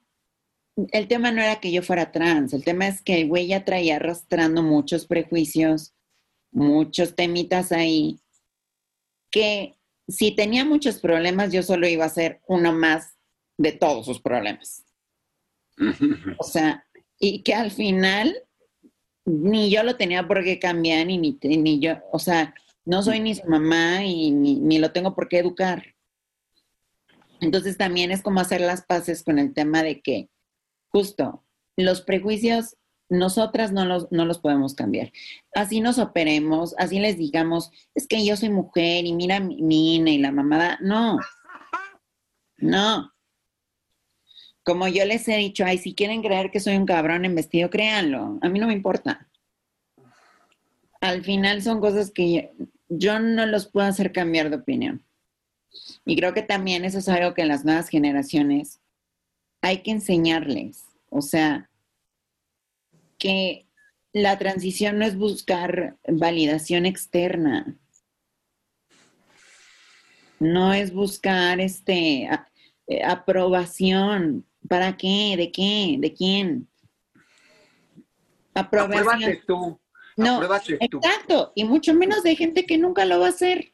el 0.91 1.08
tema 1.08 1.32
no 1.32 1.41
era 1.41 1.60
que 1.60 1.72
yo 1.72 1.84
fuera 1.84 2.12
trans, 2.12 2.54
el 2.54 2.64
tema 2.64 2.88
es 2.88 3.02
que 3.02 3.22
el 3.22 3.28
güey 3.28 3.48
ya 3.48 3.66
traía 3.66 3.98
arrastrando 3.98 4.64
muchos 4.64 5.06
prejuicios, 5.06 5.94
muchos 6.52 7.16
temitas 7.16 7.72
ahí, 7.72 8.20
que 9.32 9.76
si 10.08 10.36
tenía 10.36 10.66
muchos 10.66 11.00
problemas, 11.00 11.52
yo 11.52 11.64
solo 11.64 11.88
iba 11.88 12.06
a 12.06 12.10
ser 12.10 12.41
uno 12.48 12.74
más 12.74 13.18
de 13.58 13.72
todos 13.72 14.06
sus 14.06 14.22
problemas. 14.22 14.82
O 16.38 16.44
sea, 16.44 16.86
y 17.20 17.44
que 17.44 17.54
al 17.54 17.72
final 17.72 18.36
ni 19.26 19.70
yo 19.70 19.84
lo 19.84 19.95
tenía 19.95 20.28
por 20.28 20.44
qué 20.44 20.60
cambiar, 20.60 21.06
ni, 21.08 21.18
ni, 21.18 21.80
yo, 21.80 21.95
o 22.12 22.20
sea, 22.20 22.54
no 22.86 23.02
soy 23.02 23.20
ni 23.20 23.36
su 23.36 23.48
mamá 23.48 24.04
y 24.04 24.32
ni, 24.32 24.78
lo 24.78 24.91
tengo 24.91 25.16
por 25.16 25.30
qué 25.30 25.40
educar. 25.40 25.95
Entonces 27.40 27.78
también 27.78 28.12
es 28.12 28.22
como 28.22 28.40
hacer 28.40 28.62
las 28.62 28.84
paces 28.84 29.24
con 29.24 29.40
el 29.40 29.54
tema 29.54 29.84
de 29.84 30.02
que 30.02 30.30
justo 30.90 31.44
los 31.76 32.02
prejuicios 32.02 32.78
nosotras 33.10 33.72
no 33.72 33.86
los, 33.86 34.12
no 34.12 34.26
los 34.26 34.40
podemos 34.40 34.76
cambiar. 34.76 35.12
Así 35.54 35.82
nos 35.82 36.00
operemos, 36.00 36.74
así 36.78 37.00
les 37.00 37.18
digamos, 37.18 37.72
es 37.95 38.08
que 38.08 38.26
yo 38.26 38.36
soy 38.38 38.50
mujer 38.50 39.06
y 39.06 39.14
mira 39.14 39.40
mi, 39.40 39.62
mi 39.62 39.95
y 39.95 40.18
la 40.18 40.32
mamada. 40.32 40.80
No, 40.82 41.20
no, 42.58 43.12
como 44.64 44.88
yo 44.88 45.06
les 45.06 45.27
he 45.27 45.38
dicho, 45.38 45.65
ay, 45.65 45.77
si 45.77 45.94
quieren 45.94 46.22
creer 46.22 46.49
que 46.49 46.60
soy 46.60 46.77
un 46.77 46.85
cabrón 46.85 47.26
en 47.26 47.35
vestido, 47.35 47.69
créanlo. 47.69 48.40
A 48.41 48.49
mí 48.49 48.60
no 48.60 48.68
me 48.68 48.73
importa. 48.73 49.27
Al 51.02 51.23
final 51.23 51.61
son 51.61 51.81
cosas 51.81 52.11
que 52.11 52.52
yo, 52.88 53.19
no 53.19 53.45
los 53.45 53.68
puedo 53.68 53.85
hacer 53.85 54.14
cambiar 54.14 54.49
de 54.49 54.56
opinión. 54.56 55.06
Y 56.06 56.15
creo 56.15 56.34
que 56.34 56.44
también 56.44 56.85
eso 56.85 56.99
es 56.99 57.10
algo 57.10 57.34
que 57.34 57.41
en 57.41 57.49
las 57.49 57.65
nuevas 57.65 57.90
generaciones 57.90 58.80
hay 59.61 59.81
que 59.81 59.91
enseñarles. 59.91 60.85
O 61.10 61.22
sea, 61.22 61.69
que 63.18 63.68
la 64.14 64.38
transición 64.38 64.99
no 64.99 65.06
es 65.06 65.18
buscar 65.18 65.98
validación 66.07 66.85
externa. 66.85 67.77
No 70.40 70.73
es 70.73 70.94
buscar 70.94 71.60
este 71.60 72.30
eh, 72.88 73.03
aprobación. 73.03 74.45
¿Para 74.74 74.98
qué? 74.98 75.36
¿De 75.38 75.52
qué? 75.52 75.98
¿De 76.00 76.12
quién? 76.16 76.68
Aprobación. 78.56 79.38
tú. 79.45 79.80
No, 80.18 80.41
exacto. 80.44 81.52
Y 81.54 81.64
mucho 81.64 81.94
menos 81.94 82.24
de 82.24 82.36
gente 82.36 82.66
que 82.66 82.80
nunca 82.80 83.06
lo 83.06 83.20
va 83.20 83.28
a 83.28 83.30
hacer. 83.30 83.73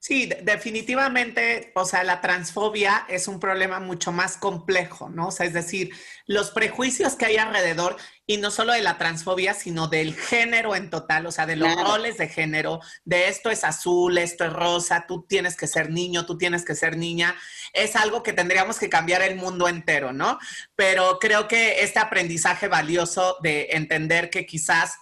Sí, 0.00 0.30
definitivamente, 0.42 1.72
o 1.74 1.84
sea, 1.84 2.04
la 2.04 2.20
transfobia 2.20 3.04
es 3.08 3.26
un 3.26 3.40
problema 3.40 3.80
mucho 3.80 4.12
más 4.12 4.36
complejo, 4.36 5.08
¿no? 5.08 5.28
O 5.28 5.30
sea, 5.32 5.44
es 5.44 5.52
decir, 5.52 5.90
los 6.26 6.52
prejuicios 6.52 7.16
que 7.16 7.26
hay 7.26 7.36
alrededor, 7.36 7.96
y 8.24 8.36
no 8.36 8.52
solo 8.52 8.74
de 8.74 8.82
la 8.82 8.96
transfobia, 8.96 9.54
sino 9.54 9.88
del 9.88 10.14
género 10.14 10.76
en 10.76 10.88
total, 10.88 11.26
o 11.26 11.32
sea, 11.32 11.46
de 11.46 11.56
los 11.56 11.74
roles 11.74 12.16
de 12.16 12.28
género, 12.28 12.80
de 13.04 13.28
esto 13.28 13.50
es 13.50 13.64
azul, 13.64 14.18
esto 14.18 14.44
es 14.44 14.52
rosa, 14.52 15.04
tú 15.08 15.26
tienes 15.28 15.56
que 15.56 15.66
ser 15.66 15.90
niño, 15.90 16.26
tú 16.26 16.38
tienes 16.38 16.64
que 16.64 16.76
ser 16.76 16.96
niña, 16.96 17.34
es 17.72 17.96
algo 17.96 18.22
que 18.22 18.32
tendríamos 18.32 18.78
que 18.78 18.88
cambiar 18.88 19.22
el 19.22 19.34
mundo 19.34 19.66
entero, 19.66 20.12
¿no? 20.12 20.38
Pero 20.76 21.18
creo 21.18 21.48
que 21.48 21.82
este 21.82 21.98
aprendizaje 21.98 22.68
valioso 22.68 23.36
de 23.42 23.70
entender 23.72 24.30
que 24.30 24.46
quizás, 24.46 24.94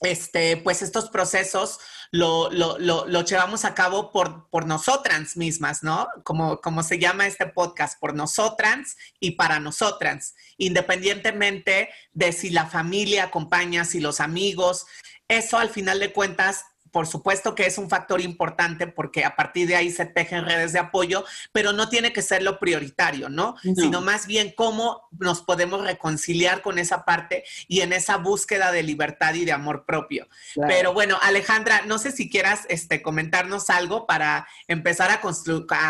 este, 0.00 0.56
pues 0.56 0.82
estos 0.82 1.10
procesos 1.10 1.78
lo, 2.10 2.50
lo, 2.50 2.78
lo, 2.78 3.24
llevamos 3.24 3.64
a 3.64 3.74
cabo 3.74 4.10
por, 4.10 4.48
por 4.48 4.66
nosotras 4.66 5.36
mismas, 5.36 5.82
¿no? 5.82 6.08
Como, 6.24 6.60
como 6.60 6.82
se 6.82 6.98
llama 6.98 7.26
este 7.26 7.46
podcast, 7.46 8.00
por 8.00 8.14
nosotras 8.14 8.96
y 9.20 9.32
para 9.32 9.60
nosotras, 9.60 10.34
independientemente 10.56 11.90
de 12.12 12.32
si 12.32 12.50
la 12.50 12.66
familia 12.66 13.24
acompaña, 13.24 13.84
si 13.84 14.00
los 14.00 14.20
amigos, 14.20 14.86
eso 15.28 15.58
al 15.58 15.70
final 15.70 16.00
de 16.00 16.12
cuentas 16.12 16.64
por 16.90 17.06
supuesto 17.06 17.54
que 17.54 17.66
es 17.66 17.78
un 17.78 17.88
factor 17.88 18.20
importante 18.20 18.86
porque 18.86 19.24
a 19.24 19.36
partir 19.36 19.68
de 19.68 19.76
ahí 19.76 19.90
se 19.90 20.06
tejen 20.06 20.44
redes 20.44 20.72
de 20.72 20.78
apoyo, 20.78 21.24
pero 21.52 21.72
no 21.72 21.88
tiene 21.88 22.12
que 22.12 22.22
ser 22.22 22.42
lo 22.42 22.58
prioritario, 22.58 23.28
¿no? 23.28 23.56
Sino 23.62 24.00
más 24.00 24.26
bien 24.26 24.52
cómo 24.56 25.08
nos 25.18 25.42
podemos 25.42 25.82
reconciliar 25.84 26.62
con 26.62 26.78
esa 26.78 27.04
parte 27.04 27.44
y 27.68 27.80
en 27.80 27.92
esa 27.92 28.16
búsqueda 28.16 28.72
de 28.72 28.82
libertad 28.82 29.34
y 29.34 29.44
de 29.44 29.52
amor 29.52 29.84
propio. 29.84 30.28
Pero 30.66 30.92
bueno, 30.92 31.18
Alejandra, 31.22 31.82
no 31.86 31.98
sé 31.98 32.12
si 32.12 32.28
quieras 32.28 32.66
este, 32.68 33.02
comentarnos 33.02 33.70
algo 33.70 34.06
para 34.06 34.46
empezar 34.68 35.10
a, 35.10 35.20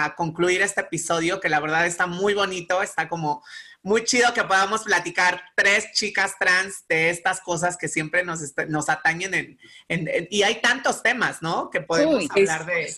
a 0.05 0.15
concluir 0.15 0.63
este 0.63 0.81
episodio, 0.83 1.41
que 1.41 1.49
la 1.49 1.61
verdad 1.61 1.87
está 1.87 2.07
muy 2.07 2.35
bonito, 2.35 2.83
está 2.83 3.09
como 3.09 3.43
muy 3.83 4.05
chido 4.05 4.33
que 4.35 4.45
podamos 4.45 4.83
platicar 4.83 5.43
tres 5.57 5.93
chicas 5.95 6.35
trans 6.39 6.85
de 6.89 7.11
estas 7.11 7.41
cosas 7.41 7.77
que 7.77 7.89
siempre 7.89 8.25
nos, 8.25 8.41
nos 8.69 8.89
atañen 8.89 9.59
en, 9.89 10.29
y 10.31 10.43
hay 10.43 10.61
tantos 10.61 11.03
temas, 11.03 11.41
¿no? 11.41 11.71
Que 11.71 11.81
podemos 11.81 12.25
hablar 12.31 12.67
de, 12.67 12.95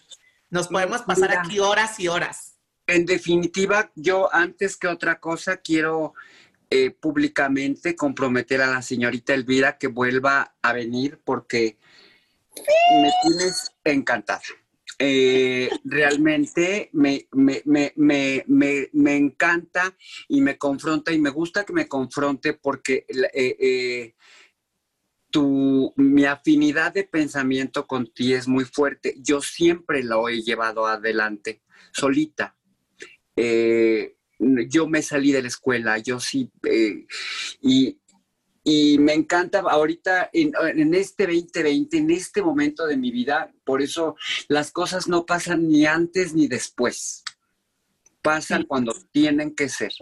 nos 0.50 0.68
podemos 0.68 1.02
pasar 1.02 1.36
aquí 1.36 1.60
horas 1.60 1.98
y 2.00 2.08
horas. 2.08 2.56
En 2.86 3.06
definitiva, 3.06 3.90
yo 3.94 4.32
antes 4.34 4.76
que 4.76 4.88
otra 4.88 5.20
cosa 5.20 5.58
quiero 5.58 6.14
eh, 6.68 6.90
públicamente 6.90 7.94
comprometer 7.94 8.60
a 8.60 8.66
la 8.66 8.82
señorita 8.82 9.34
Elvira 9.34 9.78
que 9.78 9.86
vuelva 9.86 10.54
a 10.62 10.72
venir 10.72 11.20
porque 11.24 11.78
me 13.02 13.10
tienes 13.22 13.72
encantada. 13.84 14.42
Eh, 15.04 15.68
realmente 15.82 16.88
me, 16.92 17.26
me, 17.32 19.16
encanta 19.16 19.96
y 20.28 20.40
me 20.40 20.56
confronta 20.56 21.12
y 21.12 21.18
me 21.18 21.30
gusta 21.30 21.64
que 21.64 21.72
me 21.72 21.88
confronte 21.88 22.52
porque 22.52 23.04
eh, 23.08 23.56
eh, 23.58 24.14
tu, 25.28 25.92
mi 25.96 26.24
afinidad 26.24 26.92
de 26.94 27.02
pensamiento 27.02 27.88
con 27.88 28.12
ti 28.12 28.32
es 28.32 28.46
muy 28.46 28.64
fuerte. 28.64 29.16
Yo 29.18 29.40
siempre 29.40 30.04
lo 30.04 30.28
he 30.28 30.40
llevado 30.40 30.86
adelante, 30.86 31.62
solita. 31.92 32.56
yo 33.36 34.86
me 34.86 35.02
salí 35.02 35.32
de 35.32 35.42
la 35.42 35.48
escuela, 35.48 35.98
yo 35.98 36.20
sí, 36.20 36.48
y, 37.60 37.98
y 38.64 38.98
me 38.98 39.12
encanta 39.12 39.60
ahorita 39.60 40.30
en, 40.32 40.94
este 40.94 41.26
2020, 41.26 41.96
en 41.96 42.10
este 42.10 42.42
momento 42.42 42.86
de 42.86 42.96
mi 42.96 43.10
vida, 43.10 43.52
por 43.64 43.82
eso 43.82 44.16
las 44.48 44.70
cosas 44.70 45.08
no 45.08 45.26
pasan 45.26 45.68
ni 45.68 45.86
antes 45.86 46.34
ni 46.34 46.46
después. 46.46 47.24
Pasan 48.22 48.62
cuando 48.64 48.94
tienen 49.10 49.52
que 49.56 49.68
ser. 49.68 49.92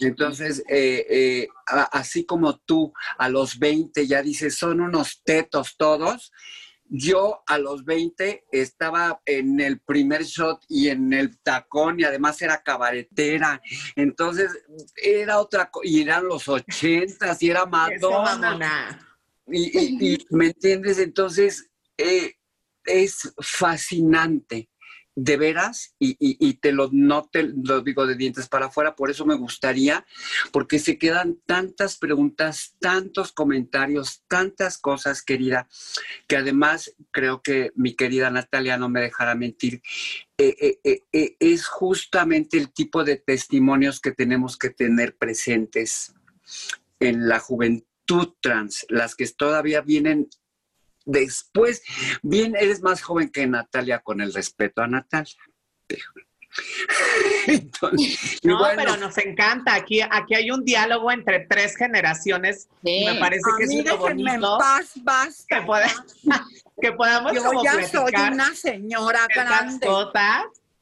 Entonces, 0.00 0.64
eh, 0.68 1.06
eh, 1.08 1.48
así 1.92 2.24
como 2.24 2.58
tú 2.58 2.92
a 3.18 3.28
los 3.28 3.60
20 3.60 4.04
ya 4.08 4.20
dices, 4.20 4.56
son 4.56 4.80
unos 4.80 5.22
tetos 5.22 5.76
todos, 5.76 6.32
yo 6.94 7.42
a 7.46 7.56
los 7.56 7.86
20 7.86 8.44
estaba 8.52 9.22
en 9.24 9.60
el 9.60 9.80
primer 9.80 10.24
shot 10.24 10.62
y 10.68 10.88
en 10.88 11.14
el 11.14 11.38
tacón 11.38 11.98
y 11.98 12.04
además 12.04 12.40
era 12.42 12.62
cabaretera. 12.62 13.62
Entonces 13.96 14.50
era 14.96 15.38
otra 15.38 15.70
cosa, 15.70 15.88
y 15.88 16.02
eran 16.02 16.26
los 16.26 16.46
80 16.46 17.36
y 17.40 17.50
era 17.50 17.64
Madonna. 17.64 19.08
Y, 19.46 20.14
y, 20.14 20.26
me 20.30 20.46
entiendes, 20.46 20.98
entonces 20.98 21.70
eh, 21.96 22.34
es 22.84 23.32
fascinante 23.38 24.68
de 25.14 25.36
veras, 25.36 25.94
y, 25.98 26.16
y- 26.18 26.54
te 26.54 26.72
lo, 26.72 26.88
no 26.92 27.28
te 27.30 27.42
lo 27.42 27.82
digo 27.82 28.06
de 28.06 28.14
dientes 28.14 28.48
para 28.48 28.66
afuera, 28.66 28.96
por 28.96 29.10
eso 29.10 29.26
me 29.26 29.34
gustaría, 29.34 30.06
porque 30.52 30.78
se 30.78 30.98
quedan 30.98 31.38
tantas 31.46 31.98
preguntas, 31.98 32.76
tantos 32.80 33.32
comentarios, 33.32 34.22
tantas 34.28 34.78
cosas, 34.78 35.22
querida, 35.22 35.68
que 36.28 36.36
además 36.36 36.94
creo 37.10 37.42
que 37.42 37.72
mi 37.74 37.94
querida 37.94 38.30
Natalia 38.30 38.78
no 38.78 38.88
me 38.88 39.00
dejará 39.00 39.34
mentir, 39.34 39.82
eh, 40.38 40.78
eh, 40.84 41.00
eh, 41.12 41.36
es 41.40 41.66
justamente 41.66 42.56
el 42.56 42.72
tipo 42.72 43.04
de 43.04 43.16
testimonios 43.16 44.00
que 44.00 44.12
tenemos 44.12 44.56
que 44.56 44.70
tener 44.70 45.16
presentes 45.16 46.14
en 47.00 47.28
la 47.28 47.38
juventud 47.38 48.34
trans, 48.40 48.86
las 48.88 49.14
que 49.14 49.26
todavía 49.26 49.80
vienen 49.80 50.28
después. 51.04 51.82
Bien, 52.22 52.54
eres 52.56 52.82
más 52.82 53.02
joven 53.02 53.30
que 53.30 53.46
Natalia, 53.46 54.00
con 54.00 54.20
el 54.20 54.32
respeto 54.32 54.82
a 54.82 54.86
Natalia. 54.86 55.36
Entonces, 57.46 58.38
No, 58.42 58.58
bueno, 58.58 58.74
pero 58.76 58.96
nos 58.96 59.16
encanta. 59.18 59.74
Aquí, 59.74 60.00
aquí 60.02 60.34
hay 60.34 60.50
un 60.50 60.64
diálogo 60.64 61.10
entre 61.10 61.40
tres 61.40 61.76
generaciones. 61.76 62.68
me 62.82 63.16
parece 63.18 63.42
que 63.58 63.64
es 63.64 63.86
lo 63.86 63.98
bonito 63.98 64.58
paz, 64.58 64.92
basta. 64.96 65.64
que, 66.80 66.92
podamos 66.92 67.32
Yo 67.32 67.42
como 67.42 67.64
ya 67.64 67.86
soy 67.86 68.12
una 68.32 68.54
señora 68.54 69.26
grande. 69.34 69.86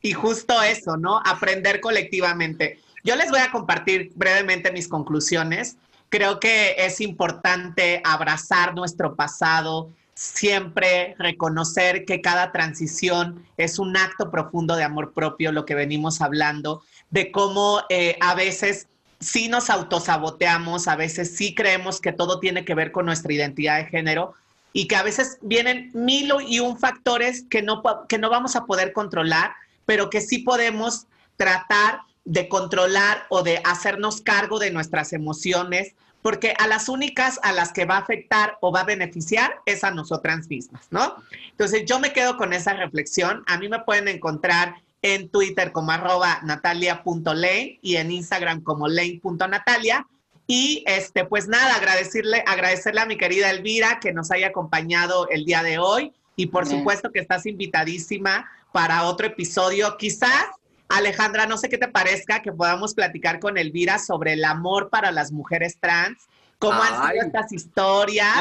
y 0.02 0.12
justo 0.12 0.60
eso, 0.62 0.96
¿no? 0.96 1.20
Aprender 1.24 1.80
colectivamente. 1.80 2.80
Yo 3.04 3.16
les 3.16 3.30
voy 3.30 3.40
a 3.40 3.50
compartir 3.50 4.12
brevemente 4.14 4.72
mis 4.72 4.88
conclusiones. 4.88 5.76
Creo 6.08 6.40
que 6.40 6.74
es 6.76 7.00
importante 7.00 8.02
abrazar 8.04 8.74
nuestro 8.74 9.14
pasado, 9.14 9.92
siempre 10.20 11.16
reconocer 11.18 12.04
que 12.04 12.20
cada 12.20 12.52
transición 12.52 13.42
es 13.56 13.78
un 13.78 13.96
acto 13.96 14.30
profundo 14.30 14.76
de 14.76 14.84
amor 14.84 15.14
propio, 15.14 15.50
lo 15.50 15.64
que 15.64 15.74
venimos 15.74 16.20
hablando, 16.20 16.82
de 17.08 17.32
cómo 17.32 17.80
eh, 17.88 18.18
a 18.20 18.34
veces 18.34 18.86
sí 19.18 19.48
nos 19.48 19.70
autosaboteamos, 19.70 20.88
a 20.88 20.96
veces 20.96 21.34
sí 21.38 21.54
creemos 21.54 22.02
que 22.02 22.12
todo 22.12 22.38
tiene 22.38 22.66
que 22.66 22.74
ver 22.74 22.92
con 22.92 23.06
nuestra 23.06 23.32
identidad 23.32 23.78
de 23.78 23.86
género 23.86 24.34
y 24.74 24.88
que 24.88 24.96
a 24.96 25.02
veces 25.02 25.38
vienen 25.40 25.90
mil 25.94 26.30
y 26.46 26.60
un 26.60 26.78
factores 26.78 27.46
que 27.48 27.62
no, 27.62 27.82
que 28.06 28.18
no 28.18 28.28
vamos 28.28 28.56
a 28.56 28.66
poder 28.66 28.92
controlar, 28.92 29.54
pero 29.86 30.10
que 30.10 30.20
sí 30.20 30.40
podemos 30.40 31.06
tratar 31.38 32.00
de 32.26 32.46
controlar 32.46 33.24
o 33.30 33.42
de 33.42 33.62
hacernos 33.64 34.20
cargo 34.20 34.58
de 34.58 34.70
nuestras 34.70 35.14
emociones, 35.14 35.94
porque 36.22 36.54
a 36.58 36.66
las 36.66 36.88
únicas 36.88 37.40
a 37.42 37.52
las 37.52 37.72
que 37.72 37.84
va 37.84 37.96
a 37.96 38.00
afectar 38.00 38.58
o 38.60 38.72
va 38.72 38.80
a 38.80 38.84
beneficiar 38.84 39.60
es 39.66 39.84
a 39.84 39.90
nosotras 39.90 40.48
mismas, 40.48 40.86
¿no? 40.90 41.16
Entonces 41.50 41.84
yo 41.86 41.98
me 41.98 42.12
quedo 42.12 42.36
con 42.36 42.52
esa 42.52 42.74
reflexión. 42.74 43.42
A 43.46 43.58
mí 43.58 43.68
me 43.68 43.80
pueden 43.80 44.08
encontrar 44.08 44.74
en 45.02 45.28
Twitter 45.30 45.72
como 45.72 45.92
arroba 45.92 46.40
natalia.lane 46.42 47.78
y 47.80 47.96
en 47.96 48.10
Instagram 48.10 48.62
como 48.62 48.88
lane.natalia. 48.88 50.06
Y 50.46 50.82
este, 50.86 51.24
pues 51.24 51.48
nada, 51.48 51.76
agradecerle, 51.76 52.42
agradecerle 52.46 53.00
a 53.00 53.06
mi 53.06 53.16
querida 53.16 53.50
Elvira 53.50 54.00
que 54.00 54.12
nos 54.12 54.30
haya 54.30 54.48
acompañado 54.48 55.28
el 55.28 55.44
día 55.44 55.62
de 55.62 55.78
hoy. 55.78 56.12
Y 56.36 56.46
por 56.46 56.66
Bien. 56.66 56.78
supuesto 56.78 57.10
que 57.12 57.20
estás 57.20 57.46
invitadísima 57.46 58.50
para 58.72 59.04
otro 59.04 59.26
episodio. 59.26 59.96
Quizás, 59.96 60.46
Alejandra, 60.90 61.46
no 61.46 61.56
sé 61.56 61.68
qué 61.68 61.78
te 61.78 61.88
parezca 61.88 62.42
que 62.42 62.52
podamos 62.52 62.94
platicar 62.94 63.38
con 63.38 63.56
Elvira 63.56 63.98
sobre 63.98 64.32
el 64.32 64.44
amor 64.44 64.90
para 64.90 65.12
las 65.12 65.30
mujeres 65.30 65.78
trans, 65.80 66.26
cómo 66.58 66.82
han 66.82 67.10
sido 67.10 67.26
estas 67.26 67.52
historias 67.52 68.34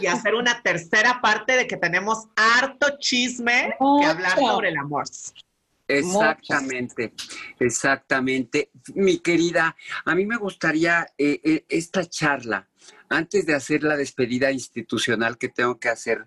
y 0.00 0.06
hacer 0.06 0.34
una 0.34 0.62
tercera 0.62 1.20
parte 1.22 1.56
de 1.56 1.66
que 1.66 1.76
tenemos 1.76 2.26
harto 2.34 2.98
chisme 2.98 3.74
que 4.00 4.06
hablar 4.06 4.38
Mucho. 4.38 4.52
sobre 4.52 4.68
el 4.70 4.76
amor. 4.76 5.04
Exactamente, 5.88 7.12
exactamente. 7.60 8.70
Mi 8.94 9.18
querida, 9.18 9.76
a 10.04 10.14
mí 10.16 10.26
me 10.26 10.36
gustaría 10.36 11.06
eh, 11.16 11.40
eh, 11.44 11.64
esta 11.68 12.04
charla, 12.04 12.68
antes 13.08 13.46
de 13.46 13.54
hacer 13.54 13.84
la 13.84 13.96
despedida 13.96 14.50
institucional 14.50 15.38
que 15.38 15.48
tengo 15.48 15.78
que 15.78 15.88
hacer 15.88 16.26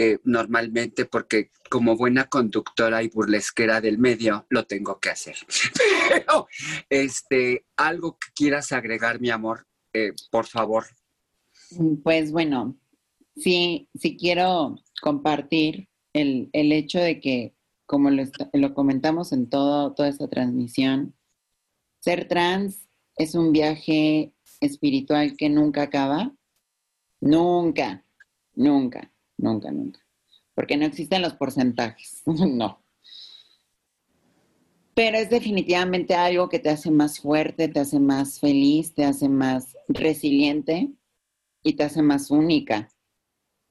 eh, 0.00 0.20
normalmente, 0.22 1.06
porque 1.06 1.50
como 1.68 1.96
buena 1.96 2.28
conductora 2.28 3.02
y 3.02 3.08
burlesquera 3.08 3.80
del 3.80 3.98
medio, 3.98 4.46
lo 4.48 4.64
tengo 4.64 5.00
que 5.00 5.10
hacer. 5.10 5.36
Este, 6.88 7.66
algo 7.76 8.16
que 8.16 8.28
quieras 8.34 8.70
agregar, 8.70 9.20
mi 9.20 9.30
amor, 9.30 9.66
eh, 9.92 10.12
por 10.30 10.46
favor. 10.46 10.84
Pues 12.04 12.30
bueno, 12.30 12.78
sí, 13.36 13.88
sí 13.94 14.16
quiero 14.16 14.76
compartir 15.02 15.88
el, 16.12 16.48
el 16.52 16.70
hecho 16.70 17.00
de 17.00 17.20
que, 17.20 17.54
como 17.84 18.10
lo, 18.10 18.22
lo 18.52 18.74
comentamos 18.74 19.32
en 19.32 19.50
todo, 19.50 19.94
toda 19.94 20.08
esta 20.08 20.28
transmisión, 20.28 21.14
ser 22.00 22.28
trans 22.28 22.88
es 23.16 23.34
un 23.34 23.52
viaje 23.52 24.32
espiritual 24.60 25.36
que 25.36 25.48
nunca 25.48 25.82
acaba. 25.82 26.32
Nunca, 27.20 28.04
nunca, 28.54 29.12
nunca, 29.38 29.70
nunca. 29.70 30.00
Porque 30.54 30.76
no 30.76 30.84
existen 30.84 31.22
los 31.22 31.34
porcentajes, 31.34 32.22
no. 32.26 32.82
Pero 34.94 35.16
es 35.16 35.30
definitivamente 35.30 36.16
algo 36.16 36.48
que 36.48 36.58
te 36.58 36.70
hace 36.70 36.90
más 36.90 37.20
fuerte, 37.20 37.68
te 37.68 37.78
hace 37.78 38.00
más 38.00 38.40
feliz, 38.40 38.94
te 38.94 39.04
hace 39.04 39.28
más 39.28 39.76
resiliente 39.86 40.90
y 41.62 41.74
te 41.74 41.84
hace 41.84 42.02
más 42.02 42.32
única. 42.32 42.88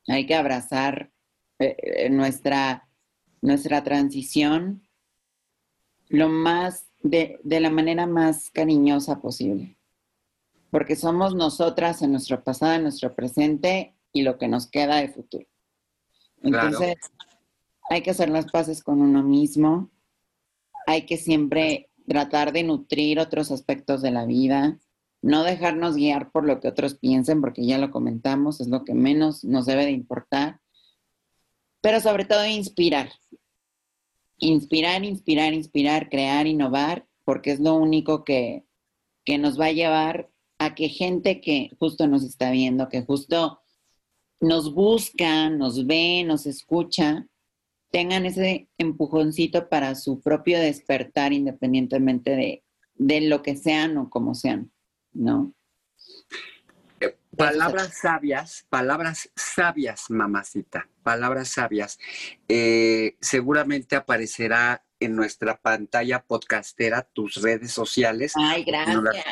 Hay 0.08 0.26
que 0.26 0.36
abrazar 0.36 1.12
eh, 1.60 1.76
eh, 1.80 2.10
nuestra, 2.10 2.88
nuestra 3.42 3.84
transición 3.84 4.88
lo 6.08 6.30
más, 6.30 6.88
de, 7.04 7.42
de 7.44 7.60
la 7.60 7.70
manera 7.70 8.08
más 8.08 8.50
cariñosa 8.50 9.20
posible. 9.20 9.78
Porque 10.72 10.96
somos 10.96 11.36
nosotras 11.36 12.02
en 12.02 12.12
nuestro 12.12 12.42
pasado, 12.42 12.76
en 12.76 12.84
nuestro 12.84 13.14
presente 13.14 13.96
y 14.14 14.22
lo 14.22 14.38
que 14.38 14.48
nos 14.48 14.68
queda 14.68 14.98
de 14.98 15.10
futuro. 15.10 15.46
Entonces, 16.42 16.96
hay 17.90 18.02
que 18.02 18.12
hacer 18.12 18.30
las 18.30 18.52
paces 18.52 18.84
con 18.84 19.02
uno 19.02 19.24
mismo. 19.24 19.90
Hay 20.86 21.06
que 21.06 21.18
siempre 21.18 21.90
tratar 22.08 22.54
de 22.54 22.64
nutrir 22.64 23.20
otros 23.20 23.52
aspectos 23.52 24.02
de 24.02 24.12
la 24.12 24.26
vida, 24.26 24.80
no 25.22 25.44
dejarnos 25.44 25.96
guiar 25.96 26.32
por 26.32 26.46
lo 26.46 26.60
que 26.60 26.68
otros 26.68 26.96
piensen, 26.96 27.42
porque 27.42 27.66
ya 27.66 27.78
lo 27.78 27.92
comentamos, 27.92 28.62
es 28.62 28.68
lo 28.68 28.86
que 28.86 28.94
menos 28.94 29.44
nos 29.44 29.66
debe 29.66 29.86
de 29.86 29.92
importar, 29.92 30.62
pero 31.82 32.00
sobre 32.00 32.26
todo 32.26 32.46
inspirar. 32.46 33.10
Inspirar, 34.38 35.04
inspirar, 35.04 35.54
inspirar, 35.54 36.10
crear, 36.10 36.48
innovar, 36.48 37.08
porque 37.26 37.52
es 37.52 37.60
lo 37.60 37.76
único 37.76 38.24
que, 38.24 38.66
que 39.26 39.38
nos 39.38 39.60
va 39.60 39.66
a 39.66 39.72
llevar 39.72 40.30
a 40.60 40.76
que 40.76 40.90
gente 40.90 41.42
que 41.42 41.72
justo 41.80 42.08
nos 42.08 42.24
está 42.24 42.52
viendo, 42.52 42.88
que 42.88 43.02
justo 43.02 43.62
nos 44.40 44.74
busca, 44.74 45.50
nos 45.50 45.86
ve, 45.88 46.24
nos 46.26 46.46
escucha, 46.46 47.26
tengan 47.92 48.26
ese 48.26 48.68
empujoncito 48.78 49.70
para 49.70 49.96
su 49.96 50.20
propio 50.22 50.60
despertar 50.60 51.34
independientemente 51.34 52.32
de, 52.36 52.64
de 52.96 53.22
lo 53.22 53.42
que 53.42 53.56
sean 53.56 53.98
o 53.98 54.10
como 54.10 54.36
sean, 54.36 54.72
¿no? 55.14 55.54
Palabras 57.36 57.96
sabias, 58.02 58.66
palabras 58.70 59.30
sabias, 59.36 60.10
mamacita, 60.10 60.90
palabras 61.04 61.50
sabias. 61.50 62.00
Eh, 62.48 63.16
seguramente 63.22 63.96
aparecerá 63.96 64.84
en 65.00 65.16
nuestra 65.16 65.56
pantalla 65.62 66.24
podcastera 66.24 67.04
tus 67.04 67.36
redes 67.36 67.72
sociales. 67.72 68.34
Ay, 68.36 68.66
las- 68.66 68.88
gracias. 69.04 69.26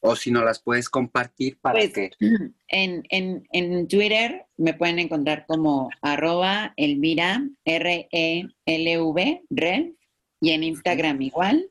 O 0.00 0.16
si 0.16 0.30
no 0.30 0.44
las 0.44 0.60
puedes 0.60 0.88
compartir 0.88 1.58
para 1.60 1.78
Pues, 1.78 1.92
que 1.92 2.10
En, 2.68 3.04
en, 3.10 3.46
en 3.52 3.88
Twitter 3.88 4.46
me 4.56 4.74
pueden 4.74 4.98
encontrar 4.98 5.46
como 5.46 5.90
arroba 6.02 6.72
Elvira, 6.76 7.42
R-E-L-V, 7.64 9.42
Rev, 9.50 9.94
y 10.40 10.50
en 10.50 10.62
Instagram 10.62 11.22
igual. 11.22 11.70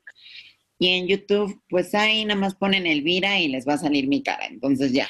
Y 0.78 0.88
en 0.88 1.08
YouTube, 1.08 1.60
pues 1.68 1.94
ahí 1.94 2.24
nada 2.24 2.38
más 2.38 2.54
ponen 2.54 2.86
Elvira 2.86 3.40
y 3.40 3.48
les 3.48 3.66
va 3.66 3.74
a 3.74 3.78
salir 3.78 4.06
mi 4.06 4.22
cara. 4.22 4.46
Entonces 4.46 4.92
ya. 4.92 5.08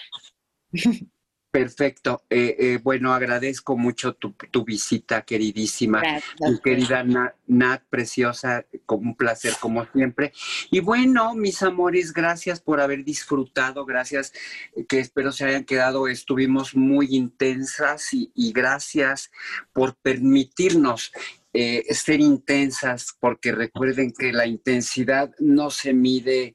Perfecto. 1.59 2.22
Eh, 2.30 2.56
eh, 2.59 2.78
bueno, 2.82 3.12
agradezco 3.12 3.76
mucho 3.76 4.14
tu, 4.14 4.35
tu 4.51 4.64
visita, 4.64 5.22
queridísima. 5.22 6.01
Gracias. 6.01 6.35
Mi 6.40 6.59
querida 6.60 7.02
Nat, 7.02 7.35
Nat, 7.47 7.82
preciosa, 7.90 8.64
con 8.86 9.01
un 9.01 9.16
placer 9.16 9.55
como 9.60 9.85
siempre. 9.93 10.32
Y 10.70 10.80
bueno, 10.80 11.35
mis 11.35 11.62
amores, 11.62 12.12
gracias 12.12 12.60
por 12.60 12.80
haber 12.80 13.05
disfrutado, 13.05 13.85
gracias 13.85 14.32
eh, 14.76 14.85
que 14.86 15.01
espero 15.01 15.32
se 15.32 15.47
hayan 15.47 15.64
quedado, 15.64 16.06
estuvimos 16.06 16.76
muy 16.76 17.09
intensas 17.10 18.12
y, 18.12 18.30
y 18.35 18.52
gracias 18.52 19.30
por 19.72 19.97
permitirnos 19.97 21.10
eh, 21.55 21.82
ser 21.94 22.20
intensas, 22.20 23.16
porque 23.18 23.52
recuerden 23.52 24.12
que 24.12 24.32
la 24.32 24.47
intensidad 24.47 25.32
no 25.40 25.70
se 25.70 25.94
mide 25.94 26.55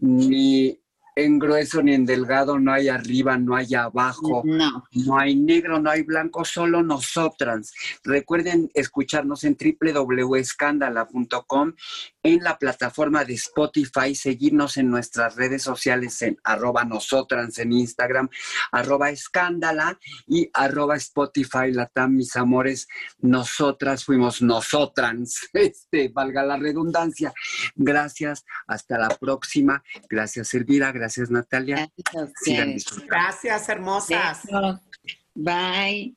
ni 0.00 0.78
en 1.16 1.38
grueso 1.38 1.82
ni 1.82 1.94
en 1.94 2.04
delgado, 2.04 2.58
no 2.58 2.72
hay 2.72 2.88
arriba, 2.88 3.38
no 3.38 3.54
hay 3.56 3.72
abajo, 3.74 4.42
No. 4.44 4.84
no 4.92 5.18
hay 5.18 5.36
negro, 5.36 5.80
no 5.80 5.88
hay 5.90 6.02
blanco, 6.02 6.44
solo 6.44 6.82
nosotras. 6.82 7.72
Recuerden 8.02 8.70
escucharnos 8.74 9.44
en 9.44 9.56
www.escandala.com, 9.56 11.72
en 12.24 12.42
la 12.42 12.58
plataforma 12.58 13.24
de 13.24 13.34
Spotify, 13.34 14.14
seguirnos 14.14 14.78
en 14.78 14.90
nuestras 14.90 15.36
redes 15.36 15.62
sociales 15.62 16.20
en 16.22 16.38
arroba 16.42 16.84
nosotras 16.84 17.58
en 17.58 17.72
Instagram, 17.72 18.30
arroba 18.72 19.10
escándala 19.10 19.98
y 20.26 20.50
arroba 20.54 20.96
Spotify 20.96 21.70
Latam, 21.70 22.16
mis 22.16 22.34
amores. 22.34 22.88
Nosotras 23.18 24.04
fuimos 24.06 24.40
nosotras, 24.40 25.48
este, 25.52 26.08
valga 26.08 26.42
la 26.42 26.56
redundancia. 26.56 27.32
Gracias, 27.76 28.44
hasta 28.66 28.98
la 28.98 29.08
próxima. 29.10 29.84
Gracias, 30.08 30.54
Elvira. 30.54 30.92
Gracias, 30.92 31.30
Natalia. 31.30 31.90
Gracias. 32.12 33.06
Gracias, 33.06 33.68
hermosas. 33.68 34.40
Besos. 34.44 34.80
Bye. 35.34 36.16